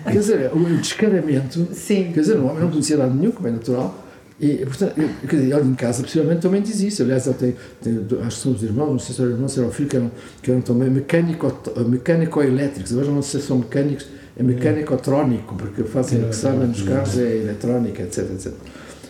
[0.10, 1.68] quer dizer, o descaramento.
[1.72, 2.12] Sim.
[2.14, 4.02] Quer dizer, o homem não conhecia nada nenhum, como é natural.
[4.40, 7.02] E, portanto, eu, quer dizer, ele em casa, possivelmente, também diz isso.
[7.02, 9.58] Aliás, ele tem, tem acho que são os irmãos, não sei se era irmão, se
[9.58, 10.10] era o filho, que eram,
[10.42, 12.92] que eram também mecânico-elétricos.
[12.92, 14.06] Agora não sei se são mecânicos,
[14.36, 18.52] é mecânico-trónico, porque fazem o que sabem nos carros, é eletrónica, etc, etc.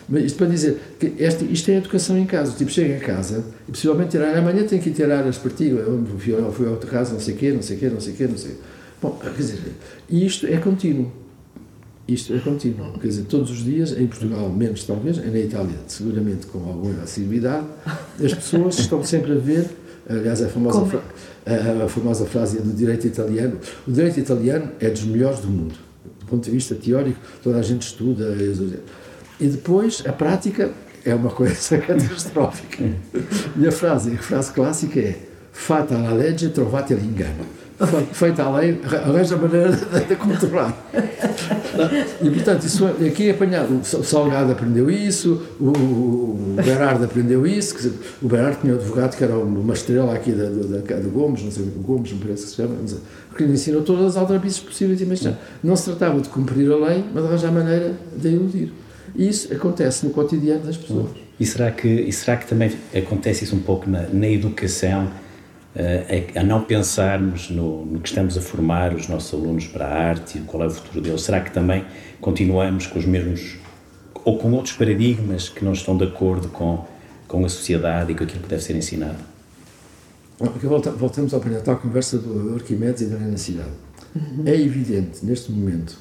[0.07, 2.51] Mas isto para dizer que este, isto é educação em casa.
[2.55, 5.85] Tipo, chega a casa e possivelmente tirar, amanhã tem que tirar as partículas,
[6.19, 8.13] fui, fui a outra casa, não sei o quê, não sei o quê, não sei
[8.13, 8.57] o quê, não sei quê.
[9.01, 9.59] Bom, quer dizer,
[10.09, 11.11] isto é contínuo.
[12.07, 12.93] Isto é contínuo.
[12.99, 17.65] Quer dizer, todos os dias, em Portugal, menos talvez, na Itália, seguramente com alguma assiduidade,
[18.23, 19.67] as pessoas estão sempre a ver.
[20.07, 21.01] Aliás, a famosa, fra
[21.47, 23.57] a, a famosa frase do direito italiano:
[23.87, 25.73] o direito italiano é dos melhores do mundo.
[26.19, 28.35] Do ponto de vista teórico, toda a gente estuda.
[29.39, 30.71] E depois, a prática
[31.05, 32.83] é uma coisa catastrófica.
[33.57, 35.15] e a frase, a frase clássica é
[35.55, 37.45] Fata la legge, trovate l'ingano.
[38.11, 39.71] Feita a lei, arranja a maneira
[40.07, 40.73] de, controlar.
[42.21, 43.79] E, portanto, isso, aqui é apanhado.
[43.79, 47.75] O Salgado aprendeu isso, o, o Berardo aprendeu isso.
[47.75, 51.43] Dizer, o Berardo tinha um advogado que era uma estrela aqui da, da, da Gomes,
[51.43, 52.75] não sei o Gomes, me parece que se chama,
[53.35, 55.41] que lhe ensinou todas as aldrabices possíveis e imagináveis.
[55.63, 58.73] Não se tratava de cumprir a lei, mas de arranjar a maneira de iludir.
[59.13, 61.11] E isso acontece no cotidiano das pessoas.
[61.39, 65.05] E será que, e será que também acontece isso um pouco na, na educação,
[65.75, 69.93] uh, a, não pensarmos no, no, que estamos a formar os nossos alunos para a
[69.93, 71.21] arte e qual é o futuro deles?
[71.21, 71.85] Será que também
[72.21, 73.57] continuamos com os mesmos,
[74.23, 76.85] ou com outros paradigmas que não estão de acordo com,
[77.27, 79.17] com a sociedade e com aquilo que deve ser ensinado?
[80.97, 83.69] Voltamos à tal conversa do Arquimedes e da Renacidade.
[84.13, 84.43] Uhum.
[84.45, 85.97] É evidente, neste momento,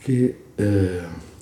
[0.00, 0.34] que...
[0.58, 1.33] Uh,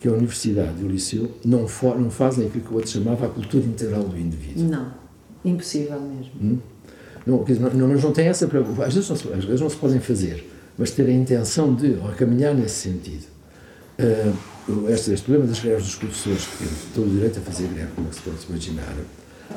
[0.00, 3.26] que a universidade e o liceu não, for, não fazem aquilo que o outro chamava
[3.26, 4.64] a cultura integral do indivíduo.
[4.64, 4.92] Não,
[5.44, 6.32] impossível mesmo.
[6.40, 6.58] Hum?
[7.26, 7.44] Não,
[7.74, 8.86] não, mas não tem essa preocupação.
[8.86, 11.98] Às vezes, não se, às vezes não se podem fazer, mas ter a intenção de
[12.02, 13.26] ou caminhar nesse sentido.
[13.98, 17.68] Uh, este, este problema das greves dos professores, que têm todo o direito a fazer
[17.68, 18.96] greve, como é se pode imaginar,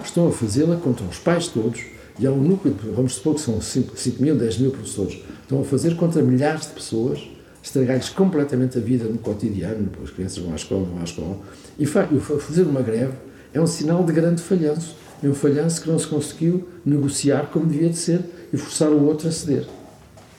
[0.04, 1.82] estão a fazê-la contra os pais todos,
[2.20, 5.62] e há um núcleo, vamos supor que são 5, 5 mil, 10 mil professores, estão
[5.62, 7.20] a fazer contra milhares de pessoas
[7.64, 11.40] estragar-lhes completamente a vida no cotidiano, as crianças vão à escola, vão à escola,
[11.80, 13.14] e fazer uma greve
[13.54, 17.66] é um sinal de grande falhanço, é um falhanço que não se conseguiu negociar como
[17.66, 18.20] devia de ser
[18.52, 19.66] e forçar o outro a ceder.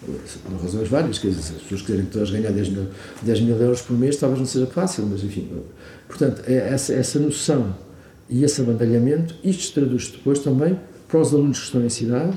[0.05, 2.89] Por razões várias, quer dizer, se as pessoas quiserem todas ganhar 10 mil,
[3.23, 5.51] 10 mil euros por mês, talvez não seja fácil, mas enfim.
[6.07, 7.75] Portanto, é essa, essa noção
[8.29, 10.79] e esse abandalhamento, isto traduz depois também
[11.09, 12.37] para os alunos que estão em cidade,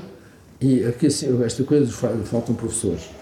[0.60, 1.92] e aqui, assim, esta coisa
[2.24, 3.17] faltam professores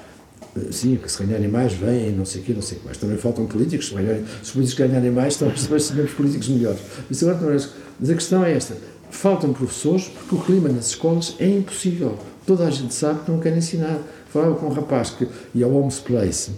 [0.70, 2.98] sim, que se ganharem mais, vêm, não sei o quê, não sei o que mais.
[2.98, 6.80] Também faltam políticos, se, ganharem, se os políticos ganharem mais, talvez sejamos políticos melhores.
[7.10, 7.56] Isso agora
[7.98, 8.76] mas a questão é esta:
[9.10, 12.18] faltam professores porque o clima nas escolas é impossível.
[12.46, 14.00] Toda a gente sabe que não quer ensinar.
[14.28, 16.50] Falava com um rapaz que ia ao Homes Place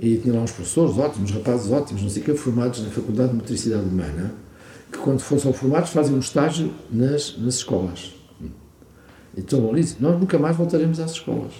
[0.00, 3.30] e tinha lá uns professores ótimos, rapazes ótimos, não sei o quê, formados na Faculdade
[3.30, 4.32] de Motricidade Humana.
[4.90, 8.14] que quando são formados fazem um estágio nas, nas escolas.
[9.36, 11.52] Então ali nós nunca mais voltaremos às escolas.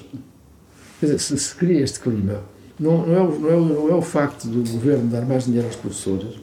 [1.01, 2.43] Quer dizer, se, se cria este clima,
[2.79, 5.66] não, não, é o, não, é não é o facto do governo dar mais dinheiro
[5.69, 6.35] às professoras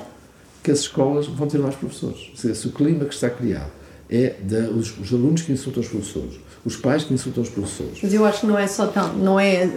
[0.61, 2.32] que as escolas vão ter mais professores.
[2.36, 3.69] Se, o clima que está criado
[4.10, 4.36] é
[4.76, 7.99] os, os, alunos que insultam os professores, os pais que insultam os professores.
[8.02, 9.69] Mas eu acho que não é só tão, não é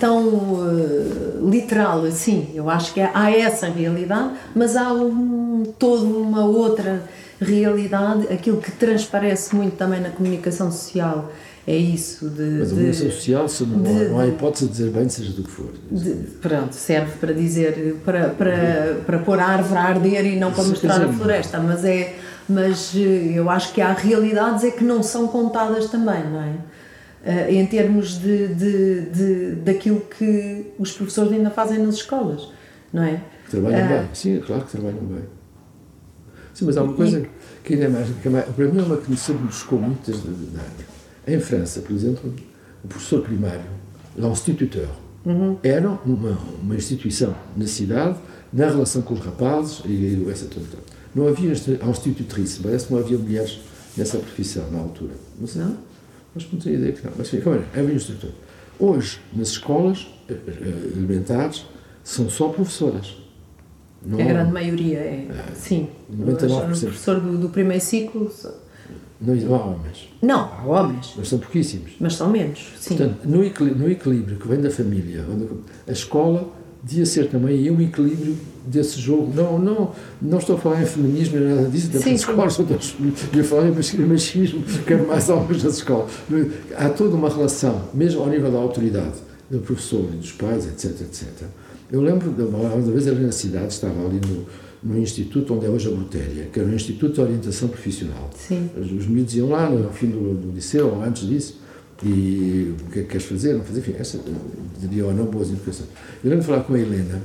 [0.00, 2.50] tão uh, literal assim.
[2.54, 7.08] Eu acho que há essa realidade, mas há um, toda uma outra
[7.40, 11.30] realidade, aquilo que transparece muito também na comunicação social
[11.66, 12.42] é isso de.
[12.42, 15.44] Mas a comunicação social, se não, de, não há hipótese de dizer bem, seja do
[15.44, 15.70] que for.
[15.90, 16.10] De,
[16.40, 20.64] pronto, serve para dizer, para, para, para pôr a árvore a arder e não para
[20.64, 22.16] mostrar a floresta, mas é.
[22.48, 26.54] Mas eh, eu acho que há realidades é que não são contadas também, não é?
[27.24, 32.48] Uh, em termos de, de, de, daquilo que os professores ainda fazem nas escolas,
[32.92, 33.22] não é?
[33.48, 35.22] Trabalham uh, bem, sim, é claro que trabalham bem.
[36.52, 37.28] Sim, mas há uma coisa e,
[37.62, 38.44] que ainda é mais, que é mais.
[38.46, 40.28] Para mim é uma que sempre me chocou muito desde
[41.26, 42.34] Em França, por exemplo,
[42.84, 43.64] o professor primário,
[44.16, 44.88] l'instituteur,
[45.24, 45.56] uhum.
[45.62, 48.18] era uma, uma instituição na cidade,
[48.52, 50.66] na relação com os rapazes e essa toda.
[51.14, 53.60] Não havia institutrice, parece que não havia mulheres
[53.96, 55.12] nessa profissão na altura.
[55.38, 55.76] Mas não,
[56.34, 57.12] mas não tenho ideia que não.
[57.16, 58.30] Mas enfim, como é, havia instrutor.
[58.78, 61.64] Hoje, nas escolas eh, eh, elementares,
[62.02, 63.16] são só professoras.
[64.04, 65.88] Não, a grande maioria é, é sim.
[66.12, 66.48] 99%.
[66.48, 68.32] O professor do, do primeiro ciclo.
[69.22, 70.08] Não, não, há homens.
[70.20, 71.14] Não, há homens.
[71.16, 71.92] Mas são pouquíssimos.
[72.00, 72.96] Mas são menos, sim.
[72.96, 75.24] Portanto, no equilíbrio, no equilíbrio que vem da família,
[75.86, 76.48] a escola
[76.82, 78.36] devia ser também um equilíbrio
[78.66, 79.32] desse jogo.
[79.34, 82.64] Não, não, não estou a falar em feminismo nem nada disso, até as escolas são
[82.64, 82.94] todas.
[83.32, 86.10] Eu falar em machismo, quero mais homens nas escolas.
[86.76, 89.14] Há toda uma relação, mesmo ao nível da autoridade,
[89.48, 91.46] do professor e dos pais, etc, etc
[91.92, 94.46] eu lembro de uma, uma vez ali na cidade, estava ali no,
[94.82, 98.30] no instituto onde é hoje a Brutéria, que era um instituto de orientação profissional.
[98.36, 98.68] Sim.
[98.76, 101.60] Os, os miúdos iam lá no fim do, do liceu, ou antes disso,
[102.04, 103.54] e o que é que queres fazer?
[103.54, 104.18] Não fazer, enfim, essa,
[104.80, 105.88] diria ou não, boas educações.
[106.22, 107.22] Eu lembro de falar com a Helena,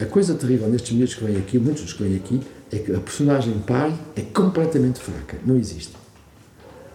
[0.00, 2.40] a coisa terrível nestes miúdos que vêm aqui, muitos dos que vêm aqui,
[2.72, 5.92] é que a personagem pai é completamente fraca, não existe.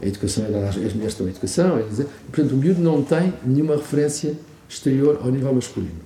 [0.01, 3.33] A educação é dada às mulheres estão educação, é dizer, portanto o miúdo não tem
[3.45, 4.33] nenhuma referência
[4.67, 6.01] exterior ao nível masculino.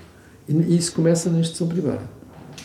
[0.48, 2.04] E isso começa na instituição privada,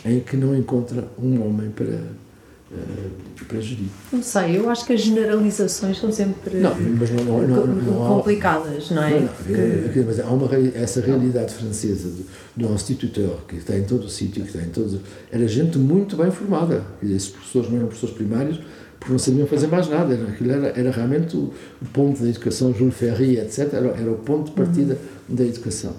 [0.05, 3.89] em que não encontra um homem para, uh, para gerir.
[4.12, 9.02] Não sei, eu acho que as generalizações são sempre não, mas não, não, complicadas, não
[9.02, 9.28] é?
[9.47, 10.01] Que...
[10.01, 14.43] Mas há uma, essa realidade francesa do, do instituteur, que está em todo o sítio,
[14.43, 14.98] que está em todos.
[15.31, 16.85] Era gente muito bem formada.
[17.02, 18.60] Esses professores não eram professores primários,
[18.98, 20.14] porque não sabiam fazer mais nada.
[20.14, 23.72] Aquilo era, era realmente o, o ponto da educação, Jules Ferry, etc.
[23.72, 24.98] Era, era o ponto de partida
[25.28, 25.35] uhum.
[25.35, 25.94] da educação.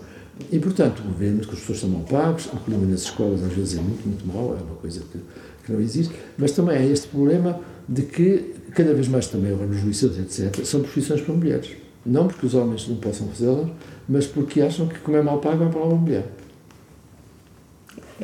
[0.51, 3.77] E, portanto, obviamente que os professores são mal pagos, o clima nas escolas às vezes
[3.77, 5.19] é muito, muito mau, é uma coisa que,
[5.65, 9.83] que não existe, mas também há este problema de que cada vez mais também nos
[9.83, 11.69] liceus, etc., são profissões para mulheres.
[12.05, 13.69] Não porque os homens não possam fazê-las,
[14.09, 16.25] mas porque acham que como é mal pago é para uma mulher.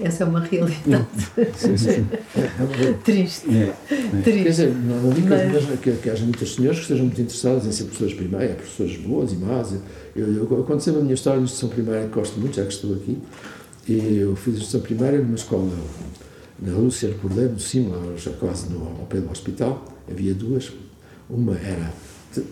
[0.02, 1.08] Essa é uma realidade.
[1.56, 2.08] Sim, sim.
[2.36, 3.48] É, é Triste.
[3.50, 4.22] É, é.
[4.22, 4.44] Triste.
[4.44, 5.80] Quer dizer, não digo Mas...
[5.80, 9.32] que, que, haja muitas senhoras que estejam muito interessadas em ser professoras primárias, professoras boas
[9.32, 9.74] e más.
[10.16, 12.64] Eu, eu, eu conto sempre a minha história de instrução primária, que gosto muito, já
[12.64, 13.18] que estou aqui.
[13.88, 15.72] E eu fiz instrução primária numa escola
[16.60, 19.86] na Lúcia Cordeiro, no Cimo, já quase no, ao pé do hospital.
[20.10, 20.72] Havia duas.
[21.30, 21.92] Uma era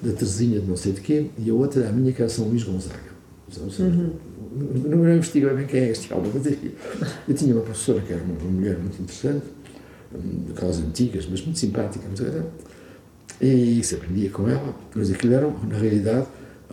[0.01, 2.29] da Teresinha de não sei de quê, e a outra era a minha, que era
[2.29, 3.15] São Luís Gonzaga.
[3.79, 4.13] Uhum
[4.55, 8.23] não, não investiguei bem quem é este álbum, mas eu tinha uma professora que era
[8.23, 9.45] uma, uma mulher muito interessante,
[10.47, 12.23] daquelas antigas, mas muito simpática, muito
[13.41, 16.27] e se aprendia com ela, mas aquilo era, na realidade,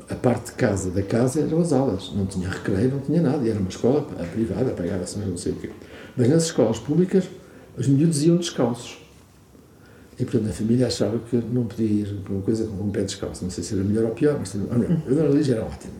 [0.08, 3.44] a parte de casa da casa eram as aulas, não tinha recreio, não tinha nada,
[3.44, 4.02] e era uma escola
[4.32, 5.70] privada, pagava-se não sei o quê.
[6.16, 7.28] Mas nas escolas públicas,
[7.76, 8.98] os miúdos iam descalços.
[10.18, 13.02] E, portanto, a família achava que não podia ir para uma coisa com um pé
[13.02, 13.42] descalço.
[13.42, 15.94] Não sei se era melhor ou pior, mas não, não, a Dona Lígia era ótima.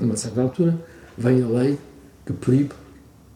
[0.00, 0.76] A uma certa altura,
[1.16, 1.78] vem a lei
[2.24, 2.72] que proíbe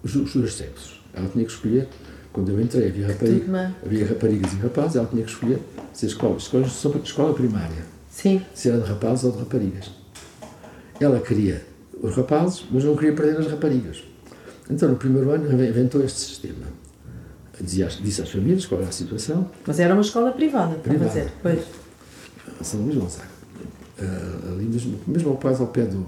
[0.03, 1.01] os, os dois sexos.
[1.13, 1.89] Ela tinha que escolher,
[2.33, 5.59] quando eu entrei, havia, rapariga, havia raparigas e rapazes, ela tinha que escolher
[5.93, 6.67] se a escola, escola,
[7.03, 8.43] escola primária, Sim.
[8.55, 9.91] se era de rapazes ou de raparigas.
[11.01, 11.65] Ela queria
[12.01, 14.05] os rapazes, mas não queria perder as raparigas.
[14.71, 16.67] Então, no primeiro ano, inventou este sistema.
[17.61, 19.51] Dizia, disse às famílias qual era a situação.
[19.67, 21.31] Mas era uma escola privada, para fazer.
[21.43, 21.61] Pois.
[22.63, 23.29] São Luís Gonzaga.
[23.99, 25.99] Uh, ali mesmo, mesmo ao pé ao pé do,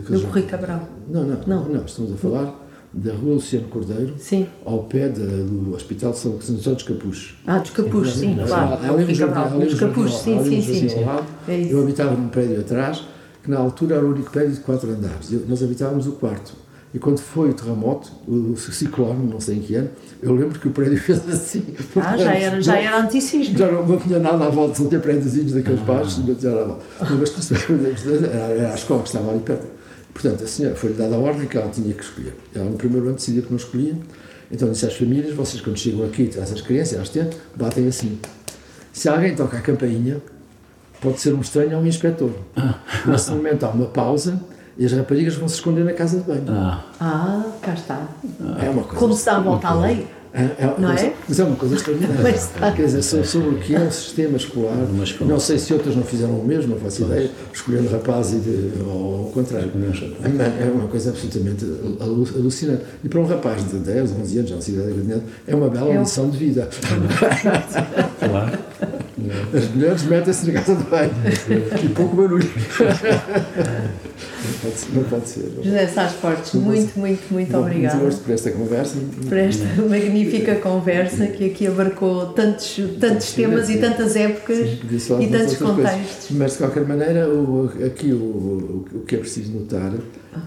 [0.00, 0.88] do Correio Cabral.
[1.08, 4.46] Não, não, não, não, estamos a falar da Rua Luciano Cordeiro, sim.
[4.64, 7.34] ao pé de, do Hospital de São José dos Capuz.
[7.46, 8.70] Ah, dos Capuz, sim, sim claro.
[9.18, 11.04] Cabral, dos Capuz, sim, sim, sim.
[11.46, 13.04] é eu habitava num prédio atrás,
[13.42, 15.30] que na altura era o único prédio de quatro andares.
[15.30, 16.52] Eu, nós habitávamos o quarto.
[16.92, 19.90] E quando foi o terremoto, o ciclone, não sei em que ano,
[20.22, 21.62] eu lembro que o prédio fez assim.
[21.96, 23.58] Ah, já era, já era antissísmico.
[23.58, 26.62] Já não, não tinha nada à volta, não tinha prédiozinhos daqueles baixos, não tinha nada
[26.62, 26.84] à volta.
[27.00, 29.77] Mas era, era a escola que estava ali perto.
[30.20, 32.34] Portanto, a senhora foi-lhe dada a ordem que ela tinha que escolher.
[32.52, 33.94] Ela no primeiro ano decidiu que não escolhia,
[34.50, 38.18] então disse às famílias, vocês quando chegam aqui, traz as crianças, elas têm, batem assim.
[38.92, 40.20] Se alguém toca a campainha,
[41.00, 42.32] pode ser um estranho ou um inspetor.
[43.06, 44.40] Nesse momento há uma pausa
[44.76, 46.44] e as raparigas vão se esconder na casa de banho.
[46.48, 48.08] Ah, Ah, cá está.
[48.60, 48.96] É uma coisa.
[48.98, 50.04] Como se dá a volta à lei.
[50.38, 51.12] É, é, Não mas, é?
[51.28, 52.28] Mas é uma coisa extraordinária.
[52.30, 52.70] Está.
[52.72, 54.76] Quer dizer, sobre, sobre o que é o sistema escolar,
[55.20, 58.72] não sei se outras não fizeram o mesmo, não faço ideia, escolhendo rapaz e de,
[58.86, 59.70] ou ao contrário.
[60.22, 61.64] É uma- É uma coisa absolutamente
[62.00, 62.82] alu- alucinante.
[63.02, 65.68] E para um rapaz de 10, 11 anos, já não sei idade grande, é uma
[65.68, 66.68] bela É um- lição de vida.
[68.20, 68.58] claro.
[69.54, 71.10] As mulheres metem-se na casa de banho
[71.84, 72.48] e pouco barulho.
[74.44, 74.92] Não pode ser.
[74.94, 75.52] Não pode ser.
[75.62, 78.96] José Sá Fortes, muito, muito, muito Bom, obrigada Muito gosto por esta conversa.
[79.28, 84.68] por esta magnífica conversa que aqui abarcou tantos, tantos temas e tantas épocas
[85.06, 86.30] falar e tantos contextos.
[86.30, 89.92] Mas de qualquer maneira, o, aqui o, o, o que é preciso notar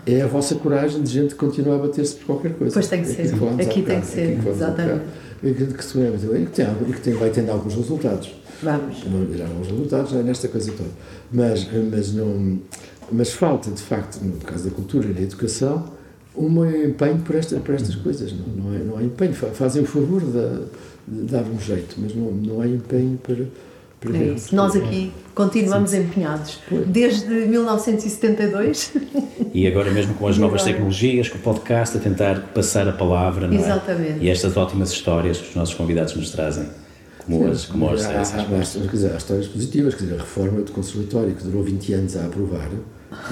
[0.05, 2.73] é a vossa coragem de gente que continua a bater-se por qualquer coisa.
[2.73, 3.33] Pois tem que É ser.
[3.33, 5.01] há Aqui tem que ser, há exatamente.
[5.43, 8.31] E que, que se lembra, e que, tem, e que tem, vai tendo alguns resultados.
[8.61, 8.97] Vamos.
[9.05, 10.89] Não há alguns resultados já nesta coisa toda.
[11.31, 12.59] Mas, mas, não,
[13.11, 15.85] mas falta, de facto, no caso da cultura e da educação,
[16.35, 18.31] um empenho por, esta, por estas coisas.
[18.33, 19.33] Não, não, é, não há empenho.
[19.33, 20.65] Fa- Fazem o favor de,
[21.07, 23.45] de dar um jeito, mas não, não há empenho para.
[23.99, 24.55] para É isso.
[24.55, 26.59] Nós aqui continuamos empenhados.
[26.87, 28.93] Desde 1972.
[29.53, 30.73] E agora mesmo com as E novas agora?
[30.73, 33.59] tecnologias, com o podcast, a tentar passar a palavra, não é?
[33.59, 34.19] Exatamente.
[34.25, 36.65] E estas ótimas histórias que os nossos convidados nos trazem,
[37.25, 38.39] como as, como as, há, essas.
[38.39, 38.45] há, há,
[38.81, 42.15] quer dizer, há histórias positivas, quer dizer, a reforma do conservatório, que durou 20 anos
[42.17, 42.69] a aprovar,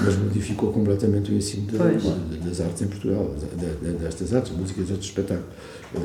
[0.00, 4.80] mas modificou completamente o ensino de- das artes em Portugal, de- de- destas artes, música
[4.80, 5.46] e artes de espetáculo.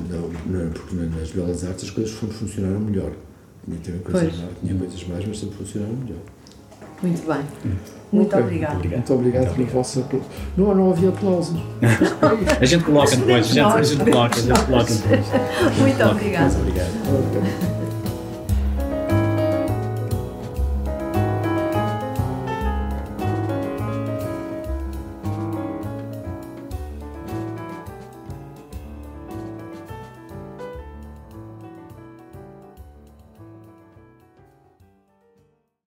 [0.09, 0.29] Não,
[0.59, 3.11] não, porque nas belas artes as coisas fun- funcionaram melhor.
[3.65, 6.19] Tinha, tinha coisas, mais, tinha coisas mais, mas sempre funcionaram melhor.
[7.01, 7.41] Muito bem.
[8.11, 8.39] Muito Ok.
[8.45, 8.75] obrigada.
[8.75, 8.97] Obrigado.
[8.99, 10.23] Muito obrigado pelo vosso apoio.
[10.55, 11.59] Não, não havia aplausos.
[12.61, 14.09] A gente coloca depois, a gente, a gente Nós.
[14.13, 15.77] coloca, a gente coloca depois.
[15.77, 16.57] Muito obrigada.
[16.57, 16.91] Obrigado.
[17.09, 17.74] Ok.